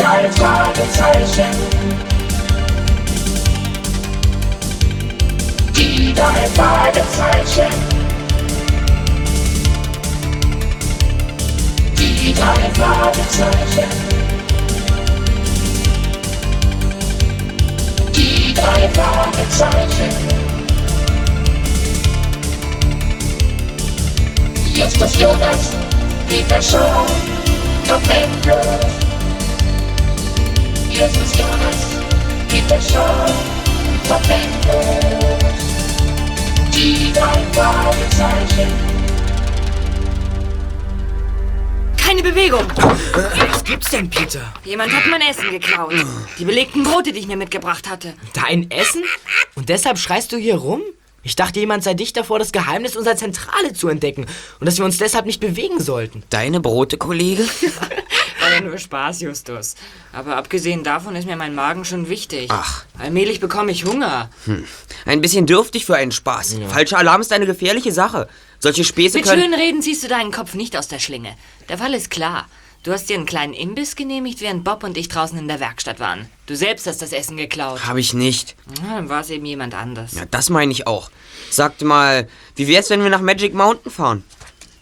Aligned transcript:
drei 0.00 0.30
Fragezeichen. 0.32 1.50
Die 5.76 6.14
drei 6.14 6.46
Fragezeichen. 6.54 7.72
Die 11.98 12.32
drei 12.32 12.70
Fragezeichen. 12.78 13.90
Die 18.14 18.54
drei 18.54 18.88
Fragezeichen. 18.88 20.10
Jetzt 24.74 24.96
ist 24.96 25.20
Jonas, 25.20 25.70
die 26.30 26.42
Person, 26.44 27.06
top 27.86 28.02
endlos. 28.08 29.09
Ist 31.00 31.34
Jonas, 31.34 31.96
die 32.52 32.60
Person, 32.68 33.02
top 34.06 34.20
endlos. 34.28 35.54
Die 36.74 37.10
drei 37.14 37.42
Fragezeichen. 37.54 38.70
Keine 41.96 42.22
Bewegung. 42.22 42.66
Was 43.14 43.64
gibt's 43.64 43.90
denn, 43.90 44.10
Peter? 44.10 44.52
Jemand 44.62 44.92
hat 44.92 45.06
mein 45.10 45.22
Essen 45.22 45.50
geklaut. 45.50 45.94
Die 46.38 46.44
belegten 46.44 46.82
Brote, 46.82 47.12
die 47.12 47.20
ich 47.20 47.26
mir 47.26 47.38
mitgebracht 47.38 47.88
hatte. 47.88 48.12
Dein 48.34 48.70
Essen? 48.70 49.02
Und 49.54 49.70
deshalb 49.70 49.96
schreist 49.96 50.32
du 50.32 50.36
hier 50.36 50.56
rum? 50.56 50.82
Ich 51.22 51.36
dachte, 51.36 51.60
jemand 51.60 51.84
sei 51.84 51.94
dicht 51.94 52.16
davor, 52.16 52.38
das 52.38 52.50
Geheimnis 52.50 52.96
unserer 52.96 53.16
Zentrale 53.16 53.74
zu 53.74 53.88
entdecken 53.88 54.26
und 54.58 54.66
dass 54.66 54.78
wir 54.78 54.86
uns 54.86 54.96
deshalb 54.96 55.26
nicht 55.26 55.40
bewegen 55.40 55.78
sollten. 55.78 56.22
Deine 56.30 56.60
Brote, 56.60 56.96
Kollege? 56.96 57.44
War 58.40 58.50
ja 58.54 58.60
nur 58.62 58.78
Spaß, 58.78 59.20
Justus. 59.20 59.74
Aber 60.12 60.36
abgesehen 60.36 60.82
davon 60.82 61.14
ist 61.16 61.26
mir 61.26 61.36
mein 61.36 61.54
Magen 61.54 61.84
schon 61.84 62.08
wichtig. 62.08 62.48
Ach. 62.50 62.84
Allmählich 62.98 63.40
bekomme 63.40 63.70
ich 63.70 63.84
Hunger. 63.84 64.30
Ein 65.04 65.20
bisschen 65.20 65.44
dürftig 65.44 65.84
für 65.84 65.96
einen 65.96 66.12
Spaß. 66.12 66.56
Falscher 66.68 66.98
Alarm 66.98 67.20
ist 67.20 67.32
eine 67.32 67.46
gefährliche 67.46 67.92
Sache. 67.92 68.26
Solche 68.58 68.84
Späße 68.84 69.18
Mit 69.18 69.26
können... 69.26 69.42
schönen 69.42 69.54
Reden 69.54 69.82
ziehst 69.82 70.02
du 70.02 70.08
deinen 70.08 70.32
Kopf 70.32 70.54
nicht 70.54 70.76
aus 70.76 70.88
der 70.88 71.00
Schlinge. 71.00 71.34
Der 71.68 71.76
Fall 71.76 71.92
ist 71.92 72.10
klar. 72.10 72.46
Du 72.82 72.92
hast 72.92 73.10
dir 73.10 73.16
einen 73.16 73.26
kleinen 73.26 73.52
Imbiss 73.52 73.94
genehmigt, 73.94 74.40
während 74.40 74.64
Bob 74.64 74.84
und 74.84 74.96
ich 74.96 75.08
draußen 75.08 75.38
in 75.38 75.48
der 75.48 75.60
Werkstatt 75.60 76.00
waren. 76.00 76.30
Du 76.46 76.56
selbst 76.56 76.86
hast 76.86 77.02
das 77.02 77.12
Essen 77.12 77.36
geklaut. 77.36 77.86
Habe 77.86 78.00
ich 78.00 78.14
nicht. 78.14 78.56
Na, 78.82 78.96
dann 78.96 79.10
war 79.10 79.20
es 79.20 79.28
eben 79.28 79.44
jemand 79.44 79.74
anders. 79.74 80.12
Ja, 80.12 80.24
das 80.24 80.48
meine 80.48 80.72
ich 80.72 80.86
auch. 80.86 81.10
Sagt 81.50 81.82
mal, 81.82 82.26
wie 82.56 82.68
wär's, 82.68 82.88
wenn 82.88 83.02
wir 83.02 83.10
nach 83.10 83.20
Magic 83.20 83.52
Mountain 83.52 83.92
fahren? 83.92 84.24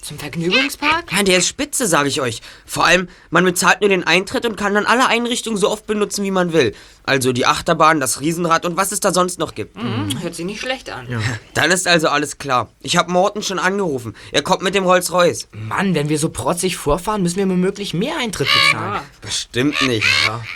Zum 0.09 0.19
Vergnügungspark? 0.19 1.13
Ja, 1.13 1.23
der 1.23 1.37
ist 1.37 1.49
spitze, 1.49 1.87
sage 1.87 2.09
ich 2.09 2.23
euch. 2.23 2.41
Vor 2.65 2.87
allem, 2.87 3.09
man 3.29 3.45
bezahlt 3.45 3.83
nur 3.83 3.91
den 3.91 4.07
Eintritt 4.07 4.47
und 4.47 4.57
kann 4.57 4.73
dann 4.73 4.87
alle 4.87 5.07
Einrichtungen 5.07 5.59
so 5.59 5.69
oft 5.69 5.87
benutzen, 5.87 6.25
wie 6.25 6.31
man 6.31 6.55
will. 6.55 6.75
Also 7.05 7.35
die 7.35 7.45
Achterbahn, 7.45 8.01
das 8.01 8.23
Riesenrad 8.23 8.65
und 8.65 8.79
was 8.79 8.91
es 8.91 9.01
da 9.01 9.13
sonst 9.13 9.39
noch 9.39 9.55
gibt. 9.55 9.77
Hm, 9.77 10.23
hört 10.23 10.35
sich 10.35 10.47
nicht 10.47 10.61
schlecht 10.61 10.89
an. 10.89 11.07
Dann 11.55 11.71
ist 11.71 11.87
also 11.87 12.09
alles 12.09 12.39
klar. 12.39 12.71
Ich 12.81 12.97
habe 12.97 13.13
Morten 13.13 13.43
schon 13.43 13.59
angerufen. 13.59 14.15
Er 14.33 14.41
kommt 14.41 14.63
mit 14.63 14.75
dem 14.75 14.85
Rolls-Royce. 14.85 15.49
Mann, 15.53 15.95
wenn 15.95 16.09
wir 16.09 16.19
so 16.19 16.31
protzig 16.31 16.79
vorfahren, 16.79 17.23
müssen 17.23 17.37
wir 17.37 17.47
womöglich 17.47 17.93
mehr 17.93 18.17
Eintritt 18.19 18.49
bezahlen. 18.49 19.01
Ah, 19.01 19.05
Bestimmt 19.21 19.83
nicht. 19.83 20.07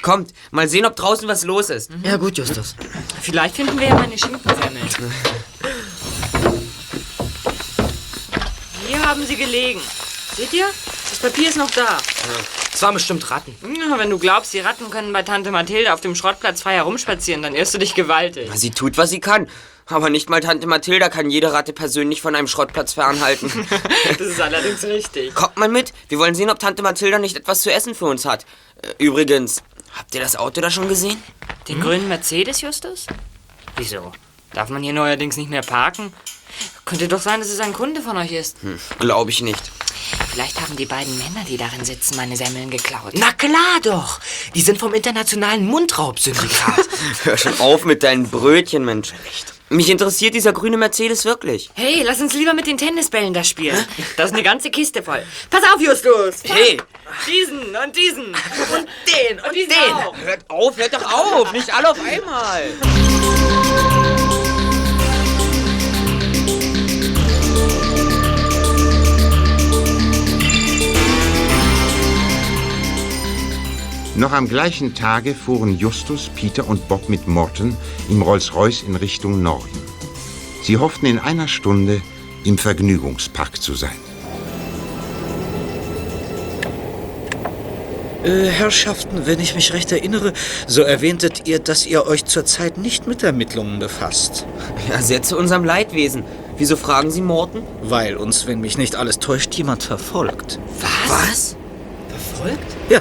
Kommt, 0.00 0.32
mal 0.50 0.66
sehen, 0.66 0.86
ob 0.86 0.96
draußen 0.96 1.28
was 1.28 1.44
los 1.44 1.68
ist. 1.68 1.90
Ja 2.02 2.16
gut, 2.16 2.38
Justus. 2.38 2.74
vielleicht 3.20 3.56
finden 3.56 3.78
wir 3.78 3.88
ja 3.88 3.94
meine 3.96 4.16
Schinkensemmeln. 4.16 4.88
haben 9.06 9.26
sie 9.26 9.36
gelegen. 9.36 9.80
Seht 10.36 10.52
ihr? 10.52 10.66
Das 11.10 11.18
Papier 11.18 11.48
ist 11.50 11.58
noch 11.58 11.70
da. 11.70 11.98
Das 12.70 12.80
waren 12.82 12.94
bestimmt 12.94 13.30
Ratten. 13.30 13.54
Ja, 13.62 13.98
wenn 13.98 14.08
du 14.08 14.18
glaubst, 14.18 14.54
die 14.54 14.60
Ratten 14.60 14.90
können 14.90 15.12
bei 15.12 15.22
Tante 15.22 15.50
Mathilde 15.50 15.92
auf 15.92 16.00
dem 16.00 16.14
Schrottplatz 16.14 16.62
frei 16.62 16.74
herumspazieren, 16.74 17.42
dann 17.42 17.54
irrst 17.54 17.74
du 17.74 17.78
dich 17.78 17.94
gewaltig. 17.94 18.50
Sie 18.54 18.70
tut, 18.70 18.96
was 18.96 19.10
sie 19.10 19.20
kann. 19.20 19.48
Aber 19.86 20.08
nicht 20.08 20.30
mal 20.30 20.40
Tante 20.40 20.66
Mathilda 20.66 21.08
kann 21.10 21.28
jede 21.28 21.52
Ratte 21.52 21.72
persönlich 21.74 22.22
von 22.22 22.34
einem 22.34 22.46
Schrottplatz 22.46 22.94
fernhalten. 22.94 23.50
Das 24.18 24.26
ist 24.26 24.40
allerdings 24.40 24.84
richtig. 24.84 25.34
Kommt 25.34 25.56
mal 25.56 25.68
mit. 25.68 25.92
Wir 26.08 26.18
wollen 26.18 26.34
sehen, 26.34 26.48
ob 26.50 26.58
Tante 26.58 26.82
Mathilda 26.82 27.18
nicht 27.18 27.36
etwas 27.36 27.60
zu 27.62 27.72
essen 27.72 27.94
für 27.94 28.06
uns 28.06 28.24
hat. 28.24 28.46
Äh, 28.82 29.04
Übrigens, 29.04 29.62
habt 29.98 30.14
ihr 30.14 30.20
das 30.20 30.36
Auto 30.36 30.60
da 30.60 30.70
schon 30.70 30.88
gesehen? 30.88 31.22
Den 31.68 31.80
grünen 31.80 32.08
Mercedes, 32.08 32.60
Justus? 32.60 33.06
Wieso? 33.76 34.12
Darf 34.54 34.68
man 34.70 34.82
hier 34.82 34.92
neuerdings 34.92 35.36
nicht 35.36 35.50
mehr 35.50 35.62
parken? 35.62 36.12
Könnte 36.84 37.08
doch 37.08 37.20
sein, 37.20 37.40
dass 37.40 37.48
es 37.48 37.60
ein 37.60 37.72
Kunde 37.72 38.02
von 38.02 38.16
euch 38.16 38.32
ist. 38.32 38.56
Hm, 38.62 38.78
Glaube 38.98 39.30
ich 39.30 39.40
nicht. 39.40 39.70
Vielleicht 40.32 40.60
haben 40.60 40.76
die 40.76 40.84
beiden 40.86 41.16
Männer, 41.18 41.44
die 41.48 41.56
darin 41.56 41.84
sitzen, 41.84 42.16
meine 42.16 42.36
Semmeln 42.36 42.70
geklaut. 42.70 43.12
Na 43.14 43.32
klar 43.32 43.78
doch. 43.82 44.18
Die 44.54 44.60
sind 44.62 44.78
vom 44.78 44.92
internationalen 44.92 45.64
Mundraubsyndikat. 45.66 46.88
Hör 47.24 47.36
schon 47.38 47.58
auf 47.60 47.84
mit 47.84 48.02
deinen 48.02 48.28
Brötchen, 48.28 48.84
Mensch. 48.84 49.12
Mich 49.68 49.88
interessiert 49.88 50.34
dieser 50.34 50.52
grüne 50.52 50.76
Mercedes 50.76 51.24
wirklich. 51.24 51.70
Hey, 51.74 52.02
lass 52.04 52.20
uns 52.20 52.34
lieber 52.34 52.52
mit 52.52 52.66
den 52.66 52.76
Tennisbällen 52.76 53.32
da 53.32 53.42
spielen. 53.44 53.82
Da 54.16 54.24
ist 54.24 54.32
eine 54.34 54.42
ganze 54.42 54.70
Kiste 54.70 55.02
voll. 55.02 55.22
Pass 55.48 55.62
auf, 55.72 55.80
Justus! 55.80 56.42
Hey, 56.44 56.78
Diesen 57.26 57.74
und 57.76 57.96
diesen 57.96 58.26
und 58.26 58.88
den 59.06 59.40
und 59.40 59.54
diesen 59.54 59.72
auch. 59.72 60.14
hört 60.18 60.50
auf, 60.50 60.76
hört 60.76 60.92
doch 60.94 61.12
auf. 61.12 61.52
Nicht 61.52 61.72
alle 61.74 61.90
auf 61.90 61.98
einmal. 62.04 62.64
Noch 74.14 74.32
am 74.32 74.46
gleichen 74.46 74.94
Tage 74.94 75.34
fuhren 75.34 75.78
Justus, 75.78 76.28
Peter 76.36 76.68
und 76.68 76.86
Bob 76.86 77.08
mit 77.08 77.26
Morton 77.28 77.74
im 78.10 78.20
Rolls-Royce 78.20 78.82
in 78.82 78.94
Richtung 78.94 79.42
Norden. 79.42 79.80
Sie 80.62 80.76
hofften 80.76 81.06
in 81.06 81.18
einer 81.18 81.48
Stunde 81.48 82.02
im 82.44 82.58
Vergnügungspark 82.58 83.60
zu 83.60 83.74
sein. 83.74 83.96
Äh, 88.22 88.48
Herrschaften, 88.48 89.24
wenn 89.24 89.40
ich 89.40 89.54
mich 89.54 89.72
recht 89.72 89.90
erinnere, 89.90 90.34
so 90.66 90.82
erwähntet 90.82 91.48
ihr, 91.48 91.58
dass 91.58 91.86
ihr 91.86 92.06
euch 92.06 92.26
zurzeit 92.26 92.76
nicht 92.76 93.06
mit 93.06 93.22
Ermittlungen 93.22 93.78
befasst. 93.78 94.46
Ja, 94.90 95.00
sehr 95.00 95.22
zu 95.22 95.38
unserem 95.38 95.64
Leidwesen. 95.64 96.22
Wieso 96.58 96.76
fragen 96.76 97.10
Sie 97.10 97.22
Morten? 97.22 97.62
Weil 97.82 98.16
uns, 98.16 98.46
wenn 98.46 98.60
mich 98.60 98.76
nicht 98.76 98.94
alles 98.94 99.18
täuscht, 99.18 99.54
jemand 99.54 99.82
verfolgt. 99.82 100.60
Was? 101.08 101.56
Verfolgt? 102.08 102.76
Ja, 102.90 103.00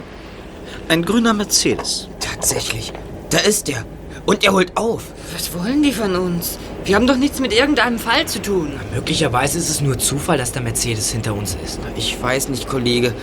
ein 0.91 1.05
grüner 1.05 1.33
Mercedes. 1.33 2.09
Tatsächlich. 2.19 2.91
Da 3.29 3.37
ist 3.37 3.69
er. 3.69 3.85
Und 4.25 4.43
er 4.43 4.51
holt 4.51 4.75
auf. 4.75 5.03
Was 5.33 5.53
wollen 5.53 5.81
die 5.83 5.93
von 5.93 6.17
uns? 6.17 6.59
Wir 6.83 6.97
haben 6.97 7.07
doch 7.07 7.15
nichts 7.15 7.39
mit 7.39 7.53
irgendeinem 7.53 7.97
Fall 7.97 8.27
zu 8.27 8.41
tun. 8.41 8.77
Möglicherweise 8.93 9.57
ist 9.57 9.69
es 9.69 9.79
nur 9.79 9.97
Zufall, 9.97 10.37
dass 10.37 10.51
der 10.51 10.61
Mercedes 10.61 11.09
hinter 11.09 11.33
uns 11.33 11.55
ist. 11.63 11.79
Ich 11.95 12.21
weiß 12.21 12.49
nicht, 12.49 12.67
Kollege. 12.67 13.15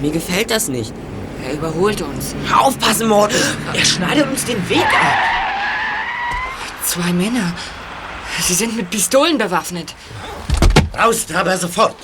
Mir 0.00 0.12
gefällt 0.12 0.52
das 0.52 0.68
nicht. 0.68 0.92
Er 1.44 1.54
überholt 1.54 2.00
uns. 2.02 2.36
Aufpassen, 2.56 3.08
Morten! 3.08 3.34
Er 3.74 3.84
schneidet 3.84 4.30
uns 4.30 4.44
den 4.44 4.68
Weg 4.68 4.78
ab. 4.78 5.18
Zwei 6.84 7.12
Männer. 7.12 7.52
Sie 8.42 8.54
sind 8.54 8.76
mit 8.76 8.90
Pistolen 8.90 9.38
bewaffnet. 9.38 9.92
Raus, 10.96 11.26
aber 11.34 11.58
sofort. 11.58 11.96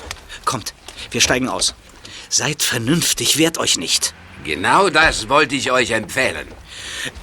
Kommt, 0.43 0.73
wir 1.11 1.21
steigen 1.21 1.47
aus. 1.47 1.73
Seid 2.27 2.63
vernünftig, 2.63 3.37
wehrt 3.37 3.57
euch 3.57 3.77
nicht. 3.77 4.13
Genau 4.45 4.89
das 4.89 5.27
wollte 5.27 5.55
ich 5.55 5.71
euch 5.71 5.89
empfehlen. 5.89 6.47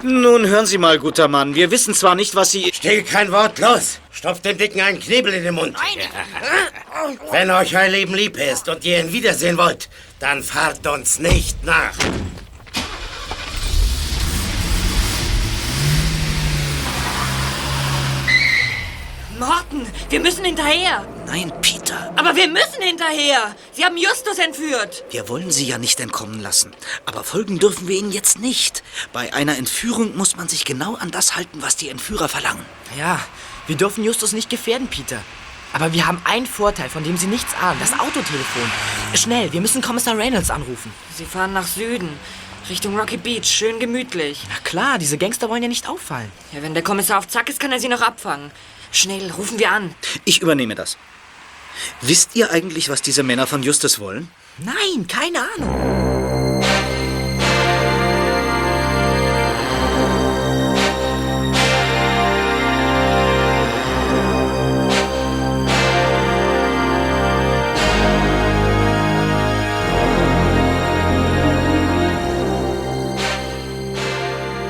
Nun 0.02 0.44
hören 0.48 0.66
Sie 0.66 0.76
mal, 0.76 0.98
guter 0.98 1.28
Mann. 1.28 1.54
Wir 1.54 1.70
wissen 1.70 1.94
zwar 1.94 2.16
nicht, 2.16 2.34
was 2.34 2.50
Sie. 2.50 2.72
Still 2.74 3.04
kein 3.04 3.30
Wort, 3.30 3.60
los! 3.60 4.00
Stopft 4.10 4.44
dem 4.44 4.58
Dicken 4.58 4.80
einen 4.80 4.98
Knebel 4.98 5.32
in 5.32 5.44
den 5.44 5.54
Mund. 5.54 5.76
Wenn 7.30 7.50
euch 7.52 7.76
euer 7.76 7.88
Leben 7.88 8.14
lieb 8.14 8.36
ist 8.36 8.68
und 8.68 8.84
ihr 8.84 8.98
ihn 8.98 9.12
wiedersehen 9.12 9.56
wollt, 9.56 9.88
dann 10.18 10.42
fahrt 10.42 10.84
uns 10.84 11.20
nicht 11.20 11.62
nach. 11.62 11.94
Morten, 19.38 19.71
wir 20.12 20.20
müssen 20.20 20.44
hinterher. 20.44 21.06
Nein, 21.26 21.50
Peter. 21.62 22.12
Aber 22.16 22.36
wir 22.36 22.46
müssen 22.46 22.82
hinterher. 22.82 23.56
Sie 23.72 23.82
haben 23.82 23.96
Justus 23.96 24.38
entführt. 24.38 25.04
Wir 25.10 25.26
wollen 25.30 25.50
Sie 25.50 25.66
ja 25.66 25.78
nicht 25.78 26.00
entkommen 26.00 26.42
lassen. 26.42 26.72
Aber 27.06 27.24
folgen 27.24 27.58
dürfen 27.58 27.88
wir 27.88 27.96
Ihnen 27.96 28.12
jetzt 28.12 28.38
nicht. 28.38 28.82
Bei 29.14 29.32
einer 29.32 29.56
Entführung 29.56 30.14
muss 30.14 30.36
man 30.36 30.48
sich 30.48 30.66
genau 30.66 30.96
an 30.96 31.10
das 31.10 31.34
halten, 31.34 31.62
was 31.62 31.76
die 31.76 31.88
Entführer 31.88 32.28
verlangen. 32.28 32.64
Ja, 32.98 33.20
wir 33.66 33.76
dürfen 33.76 34.04
Justus 34.04 34.34
nicht 34.34 34.50
gefährden, 34.50 34.88
Peter. 34.88 35.22
Aber 35.72 35.94
wir 35.94 36.06
haben 36.06 36.20
einen 36.24 36.44
Vorteil, 36.44 36.90
von 36.90 37.04
dem 37.04 37.16
Sie 37.16 37.26
nichts 37.26 37.54
ahnen. 37.54 37.80
Das 37.80 37.98
Autotelefon. 37.98 38.70
Schnell, 39.14 39.50
wir 39.54 39.62
müssen 39.62 39.80
Kommissar 39.80 40.18
Reynolds 40.18 40.50
anrufen. 40.50 40.92
Sie 41.16 41.24
fahren 41.24 41.54
nach 41.54 41.66
Süden. 41.66 42.10
Richtung 42.68 42.98
Rocky 42.98 43.16
Beach. 43.16 43.46
Schön 43.46 43.80
gemütlich. 43.80 44.42
Na 44.50 44.56
klar, 44.62 44.98
diese 44.98 45.16
Gangster 45.16 45.48
wollen 45.48 45.62
ja 45.62 45.70
nicht 45.70 45.88
auffallen. 45.88 46.30
Ja, 46.52 46.60
wenn 46.60 46.74
der 46.74 46.82
Kommissar 46.82 47.18
auf 47.18 47.28
Zack 47.28 47.48
ist, 47.48 47.58
kann 47.58 47.72
er 47.72 47.80
sie 47.80 47.88
noch 47.88 48.02
abfangen. 48.02 48.50
Schnell, 48.92 49.30
rufen 49.30 49.58
wir 49.58 49.72
an. 49.72 49.94
Ich 50.26 50.42
übernehme 50.42 50.74
das. 50.74 50.98
Wisst 52.02 52.36
ihr 52.36 52.50
eigentlich, 52.50 52.90
was 52.90 53.00
diese 53.00 53.22
Männer 53.22 53.46
von 53.46 53.62
Justus 53.62 53.98
wollen? 53.98 54.30
Nein, 54.58 55.06
keine 55.08 55.40
Ahnung. 55.56 56.02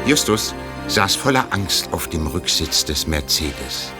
Justus 0.06 0.54
saß 0.88 1.16
voller 1.16 1.46
Angst 1.50 1.92
auf 1.92 2.08
dem 2.08 2.26
Rücksitz 2.26 2.84
des 2.84 3.06
Mercedes. 3.06 3.92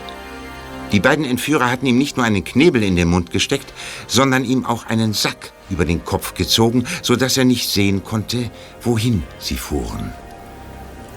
Die 0.93 1.01
beiden 1.01 1.25
Entführer 1.25 1.71
hatten 1.71 1.87
ihm 1.87 1.97
nicht 1.97 2.19
nur 2.19 2.27
einen 2.27 2.45
Knebel 2.45 2.83
in 2.83 2.97
den 2.97 3.09
Mund 3.09 3.31
gesteckt, 3.31 3.73
sondern 4.07 4.45
ihm 4.45 4.67
auch 4.67 4.87
einen 4.87 5.15
Sack 5.15 5.53
über 5.71 5.87
den 5.87 6.05
Kopf 6.05 6.35
gezogen, 6.35 6.87
so 7.01 7.17
dass 7.17 7.39
er 7.39 7.45
nicht 7.45 7.71
sehen 7.71 8.05
konnte, 8.05 8.51
wohin 8.83 9.23
sie 9.39 9.57
fuhren. 9.57 10.13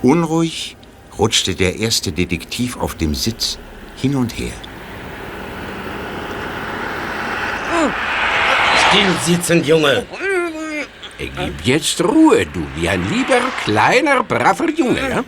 Unruhig 0.01 0.77
rutschte 1.19 1.55
der 1.55 1.77
erste 1.77 2.13
Detektiv 2.13 2.77
auf 2.77 2.95
dem 2.95 3.13
Sitz 3.15 3.57
hin 3.97 4.15
und 4.15 4.37
her. 4.39 4.53
Still 8.89 9.35
sitzen, 9.35 9.63
Junge. 9.65 10.05
Gib 11.17 11.65
jetzt 11.65 12.01
Ruhe, 12.01 12.45
du, 12.45 12.65
wie 12.75 12.89
ein 12.89 13.09
lieber, 13.09 13.39
kleiner, 13.63 14.23
braver 14.23 14.69
Junge, 14.69 15.09
ja? 15.09 15.23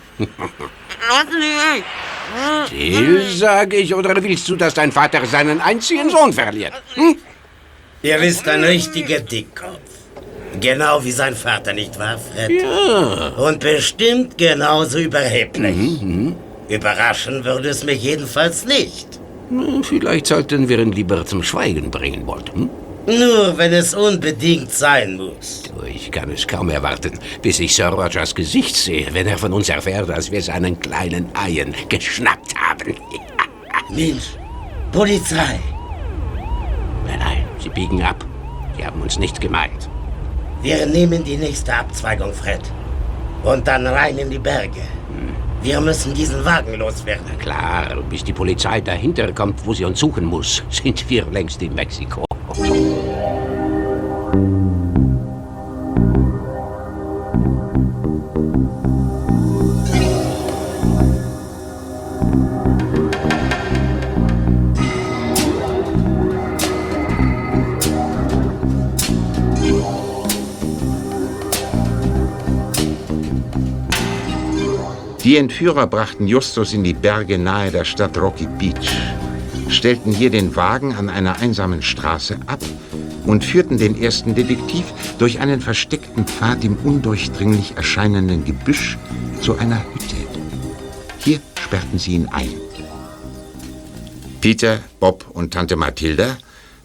Still, 2.68 3.22
sage 3.36 3.78
ich, 3.78 3.94
oder 3.96 4.22
willst 4.24 4.48
du, 4.50 4.56
dass 4.56 4.74
dein 4.74 4.92
Vater 4.92 5.26
seinen 5.26 5.62
einzigen 5.62 6.10
Sohn 6.10 6.34
verliert? 6.34 6.74
Hm? 6.96 7.16
Er 8.04 8.22
ist 8.22 8.48
ein 8.48 8.64
richtiger 8.64 9.20
Dickkopf. 9.20 9.80
Genau 10.60 11.04
wie 11.04 11.12
sein 11.12 11.36
Vater, 11.36 11.74
nicht 11.74 11.98
wahr, 12.00 12.18
Fred? 12.18 12.62
Ja. 12.62 13.30
Und 13.38 13.60
bestimmt 13.60 14.38
genauso 14.38 15.00
überheblich. 15.00 15.76
Überraschen 16.70 17.44
würde 17.46 17.70
es 17.70 17.84
mich 17.84 18.02
jedenfalls 18.04 18.66
nicht. 18.66 19.20
Na, 19.50 19.82
Vielleicht 19.84 20.28
sollten 20.28 20.68
wir 20.68 20.80
ihn 20.80 20.92
lieber 20.92 21.26
zum 21.26 21.44
Schweigen 21.44 21.90
bringen 21.92 22.26
wollen. 22.28 22.44
Hm? 22.54 22.70
Nur 23.08 23.58
wenn 23.58 23.72
es 23.72 23.94
unbedingt 23.94 24.70
sein 24.70 25.16
muss. 25.16 25.64
Ich 25.88 26.12
kann 26.12 26.30
es 26.30 26.46
kaum 26.46 26.70
erwarten, 26.70 27.18
bis 27.42 27.58
ich 27.62 27.74
Sir 27.74 27.88
Rogers 27.88 28.36
Gesicht 28.36 28.76
sehe, 28.76 29.08
wenn 29.14 29.28
er 29.28 29.38
von 29.38 29.54
uns 29.54 29.70
erfährt, 29.70 30.10
dass 30.10 30.30
wir 30.30 30.42
seinen 30.42 30.78
kleinen 30.78 31.30
Eien 31.34 31.74
geschnappt 31.88 32.54
haben. 32.56 32.96
Mensch, 33.96 34.36
Polizei. 34.92 35.58
Nein, 37.06 37.20
nein, 37.20 37.46
sie 37.64 37.70
biegen 37.70 38.04
ab. 38.04 38.26
Sie 38.76 38.86
haben 38.86 39.02
uns 39.02 39.18
nicht 39.18 39.40
gemeint. 39.40 39.88
Wir 40.62 40.86
nehmen 40.86 41.24
die 41.24 41.38
nächste 41.38 41.74
Abzweigung, 41.74 42.34
Fred. 42.34 42.62
Und 43.46 43.66
dann 43.66 43.88
rein 43.88 44.18
in 44.18 44.30
die 44.30 44.40
Berge. 44.40 44.82
Wir 45.62 45.80
müssen 45.80 46.14
diesen 46.14 46.44
Wagen 46.44 46.74
loswerden. 46.76 47.38
Klar, 47.40 48.04
bis 48.10 48.24
die 48.24 48.34
Polizei 48.34 48.82
dahinter 48.82 49.32
kommt, 49.32 49.66
wo 49.66 49.74
sie 49.74 49.86
uns 49.86 50.00
suchen 50.00 50.26
muss, 50.26 50.62
sind 50.70 51.10
wir 51.10 51.26
längst 51.28 51.62
in 51.62 51.74
Mexiko. 51.74 52.27
Die 52.58 52.64
Entführer 75.36 75.88
brachten 75.88 76.26
Justus 76.26 76.74
in 76.74 76.84
die 76.84 76.94
Berge 76.94 77.38
nahe 77.38 77.70
der 77.70 77.84
Stadt 77.84 78.18
Rocky 78.18 78.48
Beach, 78.58 78.90
stellten 79.70 80.14
hier 80.14 80.30
den 80.30 80.56
Wagen 80.56 80.96
an 80.96 81.10
einer 81.10 81.40
einsamen 81.40 81.82
Straße 81.82 82.40
ab 82.48 82.62
und 83.26 83.44
führten 83.44 83.78
den 83.78 84.02
ersten 84.02 84.36
Detektiv 84.36 84.86
durch 85.20 85.40
einen 85.40 85.62
versteckten 85.62 86.26
Pfad 86.26 86.64
im 86.64 86.78
undurchdringlich 86.78 87.74
erscheinenden 87.76 88.46
Gebüsch 88.46 88.98
zu 89.42 89.58
einer 89.58 89.84
Hütte. 89.94 90.16
Hier 91.20 91.40
sperrten 91.60 92.00
sie 92.00 92.14
ihn 92.14 92.28
ein. 92.28 92.54
Peter, 94.42 94.80
Bob 95.00 95.26
und 95.34 95.54
Tante 95.54 95.76
Mathilda 95.76 96.38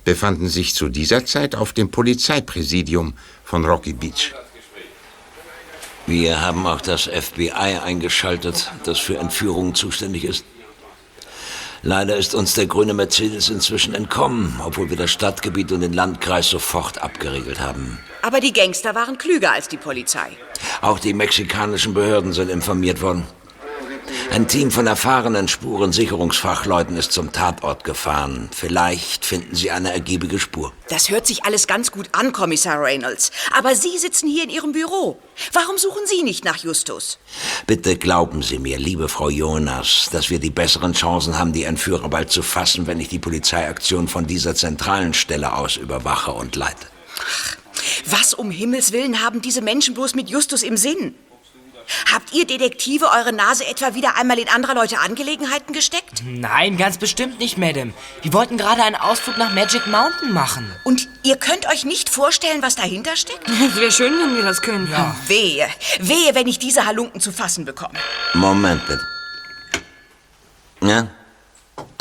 befanden 0.05 0.49
sich 0.49 0.75
zu 0.75 0.89
dieser 0.89 1.25
Zeit 1.25 1.55
auf 1.55 1.73
dem 1.73 1.91
Polizeipräsidium 1.91 3.15
von 3.45 3.65
Rocky 3.65 3.93
Beach. 3.93 4.35
Wir 6.07 6.41
haben 6.41 6.67
auch 6.67 6.81
das 6.81 7.03
FBI 7.05 7.79
eingeschaltet, 7.85 8.73
das 8.85 8.99
für 8.99 9.19
Entführungen 9.19 9.75
zuständig 9.75 10.25
ist. 10.25 10.45
Leider 11.85 12.17
ist 12.17 12.35
uns 12.37 12.55
der 12.55 12.67
grüne 12.67 12.95
Mercedes 12.95 13.51
inzwischen 13.51 13.93
entkommen, 13.95 14.61
obwohl 14.65 14.89
wir 14.91 14.97
das 14.97 15.11
Stadtgebiet 15.11 15.73
und 15.73 15.81
den 15.81 15.93
Landkreis 15.93 16.49
sofort 16.49 17.03
abgeriegelt 17.03 17.61
haben. 17.61 17.99
Aber 18.23 18.39
die 18.39 18.53
Gangster 18.53 18.95
waren 18.95 19.19
klüger 19.19 19.53
als 19.53 19.67
die 19.67 19.79
Polizei. 19.79 20.31
Auch 20.81 21.01
die 21.01 21.13
mexikanischen 21.13 21.93
Behörden 21.93 22.33
sind 22.33 22.51
informiert 22.51 23.03
worden. 23.03 23.25
Ein 24.31 24.49
Team 24.49 24.71
von 24.71 24.87
erfahrenen 24.87 25.49
Spurensicherungsfachleuten 25.49 26.97
ist 26.97 27.13
zum 27.13 27.33
Tatort 27.33 27.85
gefahren. 27.85 28.49
Vielleicht 28.55 29.25
finden 29.25 29.55
sie 29.55 29.71
eine 29.71 29.93
ergiebige 29.93 30.39
Spur. 30.39 30.73
Das 30.89 31.11
hört 31.11 31.27
sich 31.27 31.45
alles 31.45 31.67
ganz 31.67 31.91
gut 31.93 32.09
an, 32.13 32.33
Kommissar 32.33 32.81
Reynolds. 32.81 33.31
Aber 33.57 33.75
Sie 33.75 33.97
sitzen 33.99 34.29
hier 34.29 34.45
in 34.45 34.51
Ihrem 34.51 34.73
Büro. 34.73 35.19
Warum 35.53 35.79
suchen 35.79 36.03
Sie 36.07 36.23
nicht 36.23 36.45
nach 36.45 36.57
Justus? 36.59 37.19
Bitte 37.67 37.97
glauben 37.97 38.43
Sie 38.43 38.59
mir, 38.59 38.79
liebe 38.79 39.09
Frau 39.09 39.29
Jonas, 39.29 40.09
dass 40.13 40.31
wir 40.31 40.39
die 40.39 40.51
besseren 40.51 40.93
Chancen 40.93 41.39
haben, 41.39 41.53
die 41.53 41.65
Entführer 41.65 42.09
bald 42.09 42.31
zu 42.31 42.43
fassen, 42.43 42.87
wenn 42.87 43.01
ich 43.01 43.09
die 43.09 43.19
Polizeiaktion 43.19 44.09
von 44.09 44.27
dieser 44.27 44.55
zentralen 44.55 45.15
Stelle 45.15 45.55
aus 45.55 45.77
überwache 45.77 46.33
und 46.33 46.57
leite. 46.57 46.87
Was 48.07 48.35
um 48.35 48.51
Himmels 48.51 48.93
Willen 48.93 49.23
haben 49.23 49.43
diese 49.43 49.63
Menschen 49.63 49.95
bloß 49.95 50.15
mit 50.15 50.29
Justus 50.29 50.63
im 50.63 50.77
Sinn? 50.77 51.15
Habt 52.13 52.33
ihr 52.33 52.47
Detektive 52.47 53.07
eure 53.11 53.33
Nase 53.33 53.67
etwa 53.67 53.95
wieder 53.95 54.17
einmal 54.17 54.39
in 54.39 54.49
anderer 54.49 54.75
Leute 54.75 54.99
Angelegenheiten 54.99 55.73
gesteckt? 55.73 56.23
Nein, 56.25 56.77
ganz 56.77 56.99
bestimmt 56.99 57.39
nicht, 57.39 57.59
Madame. 57.59 57.93
Wir 58.23 58.33
wollten 58.33 58.57
gerade 58.59 58.83
einen 58.83 58.97
Ausflug 58.97 59.39
nach 59.39 59.53
Magic 59.55 59.87
Mountain 59.87 60.33
machen. 60.33 60.71
Und 60.85 61.09
ihr 61.23 61.37
könnt 61.37 61.67
euch 61.69 61.85
nicht 61.85 62.09
vorstellen, 62.09 62.63
was 62.63 62.75
dahinter 62.75 63.17
steckt? 63.17 63.49
Wäre 63.77 63.91
schön, 63.91 64.13
wenn 64.19 64.37
wir 64.37 64.43
das 64.43 64.63
können. 64.63 64.89
Ja. 64.91 65.17
Wehe, 65.27 65.69
wehe, 66.01 66.35
wenn 66.35 66.47
ich 66.47 66.59
diese 66.59 66.87
Halunken 66.87 67.21
zu 67.21 67.33
fassen 67.33 67.65
bekomme. 67.65 67.99
Moment 68.35 68.87
bitte. 68.87 69.07
Ja? 70.83 71.09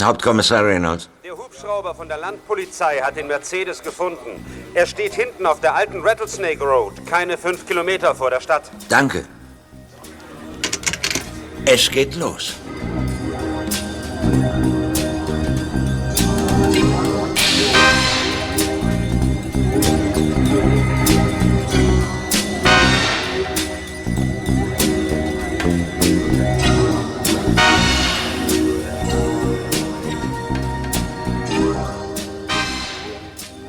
Hauptkommissar 0.02 0.66
Reynolds. 0.66 1.10
Der 1.24 1.38
Hubschrauber 1.38 1.94
von 1.94 2.08
der 2.08 2.18
Landpolizei 2.18 3.00
hat 3.02 3.16
den 3.16 3.28
Mercedes 3.28 3.82
gefunden. 3.84 4.46
Er 4.74 4.88
steht 4.88 5.14
hinten 5.14 5.46
auf 5.46 5.62
der 5.62 5.76
alten 5.76 6.02
Rattlesnake 6.02 6.64
Road, 6.64 7.06
keine 7.06 7.38
fünf 7.38 7.68
Kilometer 7.68 8.16
vor 8.16 8.30
der 8.32 8.42
Stadt. 8.42 8.64
Danke. 8.90 9.26
Es 11.66 11.90
geht 11.90 12.16
los. 12.16 12.56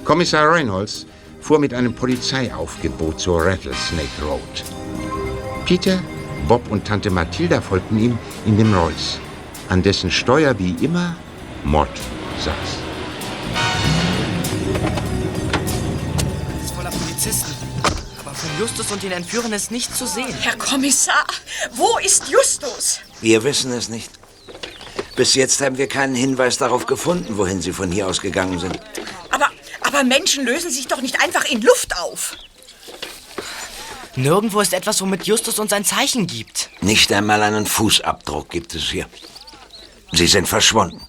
Kommissar 0.05 0.51
Reynolds 0.53 1.07
fuhr 1.41 1.59
mit 1.59 1.73
einem 1.73 1.95
Polizeiaufgebot 1.95 3.21
zur 3.21 3.45
Rattlesnake 3.45 4.09
Road. 4.23 4.41
Peter, 5.65 6.03
Bob 6.49 6.71
und 6.71 6.87
Tante 6.87 7.11
Mathilda 7.11 7.61
folgten 7.61 7.99
ihm 7.99 8.19
in 8.47 8.57
dem 8.57 8.75
Rolls, 8.75 9.19
an 9.69 9.83
dessen 9.83 10.11
Steuer 10.11 10.59
wie 10.59 10.77
immer 10.85 11.17
Mott 11.65 11.89
saß. 12.39 12.55
Es 16.59 16.65
ist 16.65 16.75
voller 16.75 16.91
Polizisten. 16.91 17.53
Aber 18.21 18.35
von 18.35 18.51
Justus 18.59 18.91
und 18.91 19.03
den 19.03 19.13
Entführern 19.13 19.53
ist 19.53 19.71
nichts 19.71 19.97
zu 19.97 20.07
sehen. 20.07 20.35
Herr 20.41 20.57
Kommissar, 20.57 21.25
wo 21.75 21.99
ist 22.05 22.29
Justus? 22.29 23.01
Wir 23.21 23.45
wissen 23.45 23.73
es 23.73 23.89
nicht. 23.89 24.11
Bis 25.15 25.35
jetzt 25.35 25.61
haben 25.61 25.79
wir 25.79 25.89
keinen 25.89 26.15
Hinweis 26.15 26.57
darauf 26.57 26.87
gefunden, 26.87 27.37
wohin 27.37 27.61
sie 27.61 27.73
von 27.73 27.93
hier 27.93 28.09
aus 28.09 28.21
gegangen 28.21 28.59
sind. 28.59 28.79
Aber, 29.31 29.49
aber 29.83 30.05
Menschen 30.05 30.45
lösen 30.45 30.71
sich 30.71 30.89
doch 30.89 31.03
nicht 31.03 31.23
einfach 31.23 31.45
in 31.45 31.61
Luft 31.61 31.97
auf. 31.99 32.37
Nirgendwo 34.17 34.61
ist 34.61 34.75
etwas, 34.75 35.01
womit 35.01 35.25
Justus 35.25 35.59
uns 35.59 35.73
ein 35.73 35.85
Zeichen 35.85 36.27
gibt. 36.27 36.69
Nicht 36.81 37.13
einmal 37.13 37.43
einen 37.43 37.67
Fußabdruck 37.67 38.51
gibt 38.51 38.75
es 38.75 38.91
hier. 38.91 39.07
Sie 40.13 40.27
sind 40.27 40.47
verschwunden. 40.47 41.01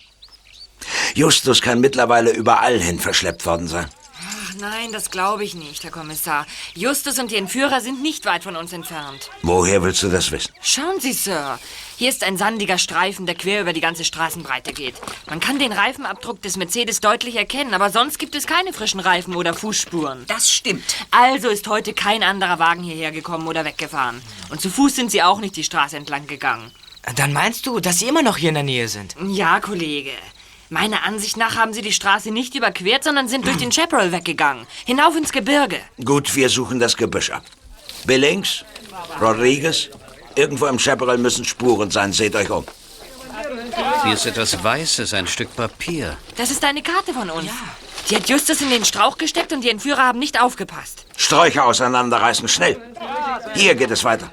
Justus 1.13 1.61
kann 1.61 1.81
mittlerweile 1.81 2.31
überall 2.31 2.79
hin 2.79 2.99
verschleppt 2.99 3.45
worden 3.45 3.67
sein. 3.67 3.89
Nein, 4.63 4.93
das 4.93 5.11
glaube 5.11 5.43
ich 5.43 5.55
nicht, 5.55 5.83
Herr 5.83 5.91
Kommissar. 5.91 6.47
Justus 6.73 7.19
und 7.19 7.31
die 7.31 7.35
Entführer 7.35 7.81
sind 7.81 8.01
nicht 8.01 8.23
weit 8.23 8.43
von 8.43 8.55
uns 8.55 8.71
entfernt. 8.71 9.29
Woher 9.41 9.83
willst 9.83 10.01
du 10.03 10.07
das 10.07 10.31
wissen? 10.31 10.53
Schauen 10.61 11.01
Sie, 11.01 11.11
Sir. 11.11 11.59
Hier 11.97 12.07
ist 12.07 12.23
ein 12.23 12.37
sandiger 12.37 12.77
Streifen, 12.77 13.25
der 13.25 13.35
quer 13.35 13.59
über 13.59 13.73
die 13.73 13.81
ganze 13.81 14.05
Straßenbreite 14.05 14.71
geht. 14.71 14.95
Man 15.27 15.41
kann 15.41 15.59
den 15.59 15.73
Reifenabdruck 15.73 16.41
des 16.41 16.55
Mercedes 16.55 17.01
deutlich 17.01 17.35
erkennen, 17.35 17.73
aber 17.73 17.89
sonst 17.89 18.19
gibt 18.19 18.35
es 18.35 18.47
keine 18.47 18.71
frischen 18.71 19.01
Reifen 19.01 19.35
oder 19.35 19.53
Fußspuren. 19.53 20.23
Das 20.27 20.49
stimmt. 20.49 20.95
Also 21.11 21.49
ist 21.49 21.67
heute 21.67 21.91
kein 21.91 22.23
anderer 22.23 22.57
Wagen 22.57 22.83
hierher 22.83 23.11
gekommen 23.11 23.49
oder 23.49 23.65
weggefahren. 23.65 24.21
Und 24.49 24.61
zu 24.61 24.69
Fuß 24.69 24.95
sind 24.95 25.11
sie 25.11 25.23
auch 25.23 25.41
nicht 25.41 25.57
die 25.57 25.65
Straße 25.65 25.97
entlang 25.97 26.25
gegangen. 26.25 26.71
Dann 27.17 27.33
meinst 27.33 27.65
du, 27.65 27.81
dass 27.81 27.99
sie 27.99 28.07
immer 28.07 28.21
noch 28.21 28.37
hier 28.37 28.47
in 28.47 28.55
der 28.55 28.63
Nähe 28.63 28.87
sind? 28.87 29.17
Ja, 29.27 29.59
Kollege. 29.59 30.11
Meiner 30.73 31.05
Ansicht 31.05 31.37
nach 31.37 31.55
haben 31.55 31.71
sie 31.71 31.83
die 31.83 31.93
Straße 31.93 32.31
nicht 32.31 32.55
überquert, 32.55 33.03
sondern 33.03 33.27
sind 33.27 33.45
durch 33.45 33.57
den 33.57 33.71
Chaparral 33.71 34.11
weggegangen. 34.11 34.65
Hinauf 34.85 35.15
ins 35.15 35.31
Gebirge. 35.31 35.79
Gut, 36.03 36.35
wir 36.35 36.49
suchen 36.49 36.79
das 36.79 36.97
Gebüsch 36.97 37.29
ab. 37.29 37.43
Billings, 38.05 38.65
Rodriguez, 39.21 39.89
irgendwo 40.33 40.65
im 40.65 40.79
Chaparral 40.79 41.19
müssen 41.19 41.45
Spuren 41.45 41.91
sein. 41.91 42.11
Seht 42.11 42.35
euch 42.35 42.49
um. 42.49 42.65
Hier 44.03 44.13
ist 44.13 44.25
etwas 44.25 44.63
Weißes, 44.63 45.13
ein 45.13 45.27
Stück 45.27 45.55
Papier. 45.55 46.17
Das 46.37 46.49
ist 46.49 46.65
eine 46.65 46.81
Karte 46.81 47.13
von 47.13 47.29
uns. 47.29 47.51
Die 48.09 48.15
hat 48.15 48.27
Justus 48.27 48.61
in 48.61 48.71
den 48.71 48.83
Strauch 48.83 49.19
gesteckt 49.19 49.53
und 49.53 49.61
die 49.61 49.69
Entführer 49.69 50.01
haben 50.07 50.17
nicht 50.17 50.41
aufgepasst. 50.41 51.05
Sträucher 51.15 51.65
auseinanderreißen, 51.65 52.47
schnell. 52.47 52.81
Hier 53.53 53.75
geht 53.75 53.91
es 53.91 54.03
weiter. 54.03 54.31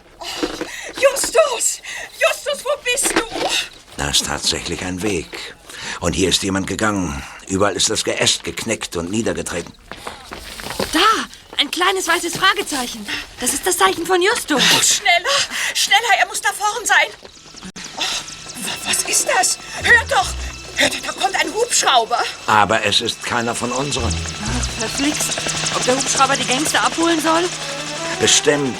Justus! 0.94 1.82
Justus, 2.18 2.64
wo 2.64 2.70
bist 2.82 3.14
du? 3.14 3.22
Da 3.98 4.08
ist 4.08 4.24
tatsächlich 4.24 4.82
ein 4.82 5.02
Weg. 5.02 5.54
Und 6.00 6.14
hier 6.14 6.28
ist 6.30 6.42
jemand 6.42 6.66
gegangen. 6.66 7.22
Überall 7.48 7.76
ist 7.76 7.90
das 7.90 8.04
Geäst 8.04 8.44
geknickt 8.44 8.96
und 8.96 9.10
niedergetreten. 9.10 9.72
Da! 10.92 11.00
Ein 11.58 11.70
kleines 11.70 12.08
weißes 12.08 12.36
Fragezeichen. 12.38 13.06
Das 13.38 13.52
ist 13.52 13.66
das 13.66 13.76
Zeichen 13.76 14.06
von 14.06 14.20
Justus. 14.22 14.62
Schneller! 14.62 15.36
Schneller, 15.74 16.18
er 16.18 16.26
muss 16.26 16.40
da 16.40 16.48
vorn 16.56 16.86
sein. 16.86 17.06
Oh, 17.98 18.00
wa- 18.00 18.88
was 18.88 19.02
ist 19.02 19.28
das? 19.28 19.58
Hört 19.82 20.10
doch! 20.10 20.28
Hört 20.76 20.94
doch, 20.94 21.00
da 21.02 21.12
kommt 21.12 21.36
ein 21.36 21.52
Hubschrauber. 21.52 22.18
Aber 22.46 22.82
es 22.84 23.02
ist 23.02 23.22
keiner 23.22 23.54
von 23.54 23.70
unseren. 23.72 24.14
Verflixt. 24.78 25.34
Ob 25.76 25.84
der 25.84 25.96
Hubschrauber 25.98 26.34
die 26.36 26.46
Gangster 26.46 26.82
abholen 26.82 27.20
soll? 27.20 27.44
Bestimmt. 28.18 28.78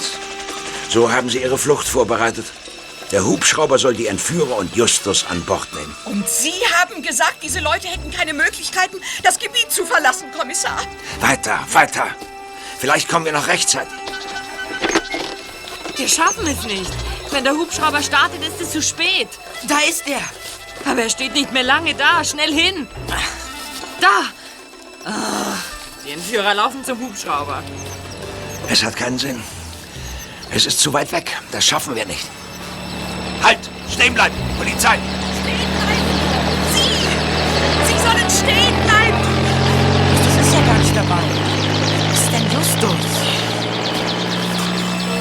So 0.89 1.11
haben 1.11 1.29
sie 1.29 1.43
ihre 1.43 1.59
Flucht 1.59 1.87
vorbereitet. 1.87 2.45
Der 3.11 3.25
Hubschrauber 3.25 3.77
soll 3.77 3.93
die 3.93 4.07
Entführer 4.07 4.55
und 4.55 4.73
Justus 4.73 5.25
an 5.25 5.43
Bord 5.43 5.67
nehmen. 5.73 5.95
Und 6.05 6.27
Sie 6.29 6.53
haben 6.79 7.01
gesagt, 7.01 7.43
diese 7.43 7.59
Leute 7.59 7.89
hätten 7.89 8.09
keine 8.09 8.33
Möglichkeiten, 8.33 8.97
das 9.21 9.37
Gebiet 9.37 9.69
zu 9.69 9.85
verlassen, 9.85 10.31
Kommissar. 10.31 10.79
Weiter, 11.19 11.59
weiter. 11.73 12.07
Vielleicht 12.79 13.09
kommen 13.09 13.25
wir 13.25 13.33
noch 13.33 13.47
rechtzeitig. 13.47 13.93
Wir 15.97 16.07
schaffen 16.07 16.47
es 16.47 16.63
nicht. 16.63 16.91
Wenn 17.31 17.43
der 17.43 17.53
Hubschrauber 17.53 18.01
startet, 18.01 18.41
ist 18.43 18.61
es 18.61 18.71
zu 18.71 18.81
spät. 18.81 19.27
Da 19.67 19.79
ist 19.87 20.07
er. 20.07 20.21
Aber 20.89 21.03
er 21.03 21.09
steht 21.09 21.33
nicht 21.33 21.51
mehr 21.51 21.63
lange 21.63 21.93
da. 21.93 22.23
Schnell 22.23 22.53
hin. 22.53 22.87
Da. 23.99 25.09
Ah, 25.09 25.57
die 26.05 26.11
Entführer 26.11 26.53
laufen 26.53 26.83
zum 26.83 26.99
Hubschrauber. 26.99 27.61
Es 28.69 28.83
hat 28.83 28.95
keinen 28.95 29.19
Sinn. 29.19 29.43
Es 30.49 30.65
ist 30.65 30.79
zu 30.79 30.93
weit 30.93 31.11
weg. 31.11 31.37
Das 31.51 31.65
schaffen 31.65 31.93
wir 31.95 32.05
nicht. 32.05 32.25
Halt! 33.43 33.59
Stehen 33.89 34.13
bleiben! 34.13 34.35
Polizei! 34.57 34.97
Sie 37.85 37.97
sollen 37.97 38.29
stehen 38.29 38.75
bleiben. 38.85 39.17
Das 40.25 40.45
ist 40.45 40.53
ja 40.53 40.61
gar 40.61 40.77
nicht 40.77 40.95
dabei. 40.95 41.23
Was 42.09 42.19
ist 42.21 42.31
denn 42.31 42.51
Justus? 42.51 43.05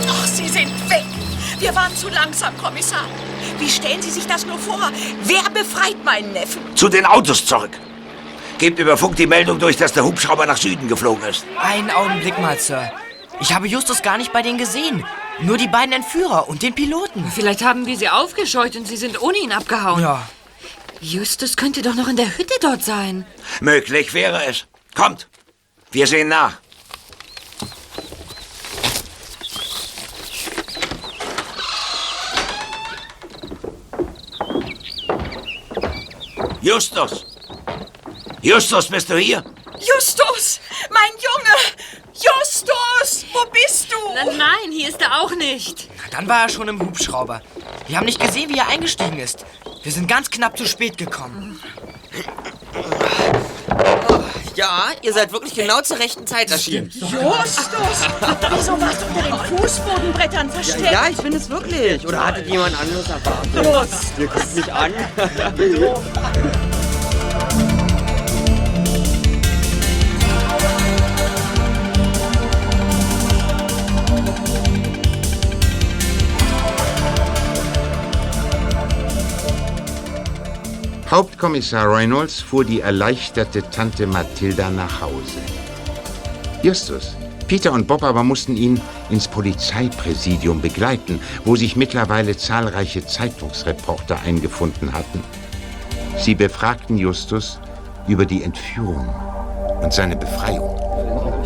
Ach, 0.09 0.27
Sie 0.27 0.49
sind 0.49 0.91
weg. 0.91 1.05
Wir 1.59 1.75
waren 1.75 1.95
zu 1.97 2.09
langsam, 2.09 2.57
Kommissar. 2.59 3.07
Wie 3.59 3.69
stellen 3.69 4.00
Sie 4.03 4.11
sich 4.11 4.27
das 4.27 4.47
nur 4.47 4.59
vor? 4.59 4.91
Wer 5.25 5.43
befreit 5.50 6.03
meinen 6.05 6.33
Neffen? 6.33 6.61
Zu 6.75 6.89
den 6.89 7.07
Autos 7.07 7.45
zurück! 7.45 7.73
Gebt 8.59 8.79
über 8.79 8.97
Funk 8.99 9.17
die 9.17 9.27
Meldung 9.27 9.59
durch, 9.59 9.77
dass 9.79 9.93
der 9.93 10.05
Hubschrauber 10.05 10.45
nach 10.45 10.59
Süden 10.59 10.87
geflogen 10.87 11.25
ist. 11.25 11.47
Einen 11.59 11.91
Augenblick 11.91 12.39
mal, 12.39 12.59
Sir. 12.59 12.93
Ich 13.41 13.55
habe 13.55 13.67
Justus 13.67 14.03
gar 14.03 14.19
nicht 14.19 14.35
bei 14.35 14.43
denen 14.43 14.59
gesehen. 14.59 15.03
Nur 15.42 15.56
die 15.56 15.68
beiden 15.68 15.92
Entführer 15.92 16.49
und 16.49 16.62
den 16.62 16.75
Piloten. 16.75 17.30
Vielleicht 17.35 17.62
haben 17.62 17.87
wir 17.87 17.97
sie 17.97 18.09
aufgescheucht 18.09 18.76
und 18.76 18.87
sie 18.87 18.97
sind 18.97 19.20
ohne 19.23 19.38
ihn 19.38 19.52
abgehauen. 19.52 20.02
Ja. 20.02 20.28
Justus 21.00 21.56
könnte 21.56 21.80
doch 21.80 21.94
noch 21.94 22.09
in 22.09 22.16
der 22.16 22.37
Hütte 22.37 22.54
dort 22.61 22.85
sein. 22.85 23.25
Möglich 23.61 24.12
wäre 24.12 24.44
es. 24.44 24.66
Kommt! 24.94 25.28
Wir 25.92 26.06
sehen 26.06 26.28
nach. 26.28 26.59
Justus! 36.61 37.25
Justus, 38.42 38.88
bist 38.88 39.09
du 39.09 39.16
hier? 39.16 39.42
Justus! 39.78 40.61
Mein 40.90 41.11
Junge! 41.12 42.00
Justus! 42.21 43.25
Wo 43.33 43.50
bist 43.50 43.91
du? 43.91 43.97
Nein, 44.15 44.37
nein, 44.37 44.73
hier 44.73 44.89
ist 44.89 45.00
er 45.00 45.21
auch 45.21 45.35
nicht. 45.35 45.89
Dann 46.11 46.29
war 46.29 46.43
er 46.43 46.49
schon 46.49 46.69
im 46.69 46.81
Hubschrauber. 46.81 47.41
Wir 47.87 47.97
haben 47.97 48.05
nicht 48.05 48.21
gesehen, 48.21 48.50
wie 48.50 48.59
er 48.59 48.69
eingestiegen 48.69 49.19
ist. 49.19 49.45
Wir 49.83 49.93
sind 49.93 50.07
ganz 50.07 50.31
knapp 50.31 50.59
zu 50.59 50.67
spät 50.67 50.99
gekommen. 50.99 51.59
Ja, 54.55 54.89
ihr 55.00 55.12
seid 55.15 55.33
wirklich 55.33 55.55
genau 55.55 55.81
zur 55.81 55.99
rechten 55.99 56.27
Zeit 56.27 56.50
erschienen. 56.50 56.91
Justus! 56.93 57.11
Wieso 58.50 58.79
warst 58.81 59.00
du 59.00 59.07
unter 59.07 59.23
den 59.23 59.59
Fußbodenbrettern 59.59 60.50
versteckt? 60.50 60.93
Ja, 60.93 61.09
ich 61.09 61.17
bin 61.17 61.33
es 61.33 61.49
wirklich. 61.49 62.07
Oder 62.07 62.27
hattet 62.27 62.47
jemand 62.47 62.79
anderes 62.79 63.09
erwartet? 63.09 63.55
Los! 63.55 63.89
Ihr 64.19 64.27
guckt 64.27 64.55
mich 64.55 64.73
an. 64.73 64.93
Hauptkommissar 81.11 81.93
Reynolds 81.93 82.40
fuhr 82.40 82.64
die 82.64 82.83
erleichterte 82.83 83.69
Tante 83.69 84.07
Mathilda 84.07 84.71
nach 84.71 85.00
Hause. 85.00 85.40
Justus, 86.62 87.17
Peter 87.49 87.73
und 87.73 87.88
Bob 87.88 88.05
aber 88.05 88.23
mussten 88.23 88.57
ihn 88.57 88.81
ins 89.11 89.26
Polizeipräsidium 89.26 90.61
begleiten, 90.61 91.21
wo 91.45 91.57
sich 91.57 91.75
mittlerweile 91.75 92.37
zahlreiche 92.37 93.05
Zeitungsreporter 93.05 94.21
eingefunden 94.21 94.93
hatten. 94.93 95.21
Sie 96.17 96.37
befragten 96.37 96.97
Justus 96.97 97.59
über 98.07 98.25
die 98.25 98.45
Entführung 98.45 99.12
und 99.83 99.93
seine 99.93 100.14
Befreiung. 100.14 100.76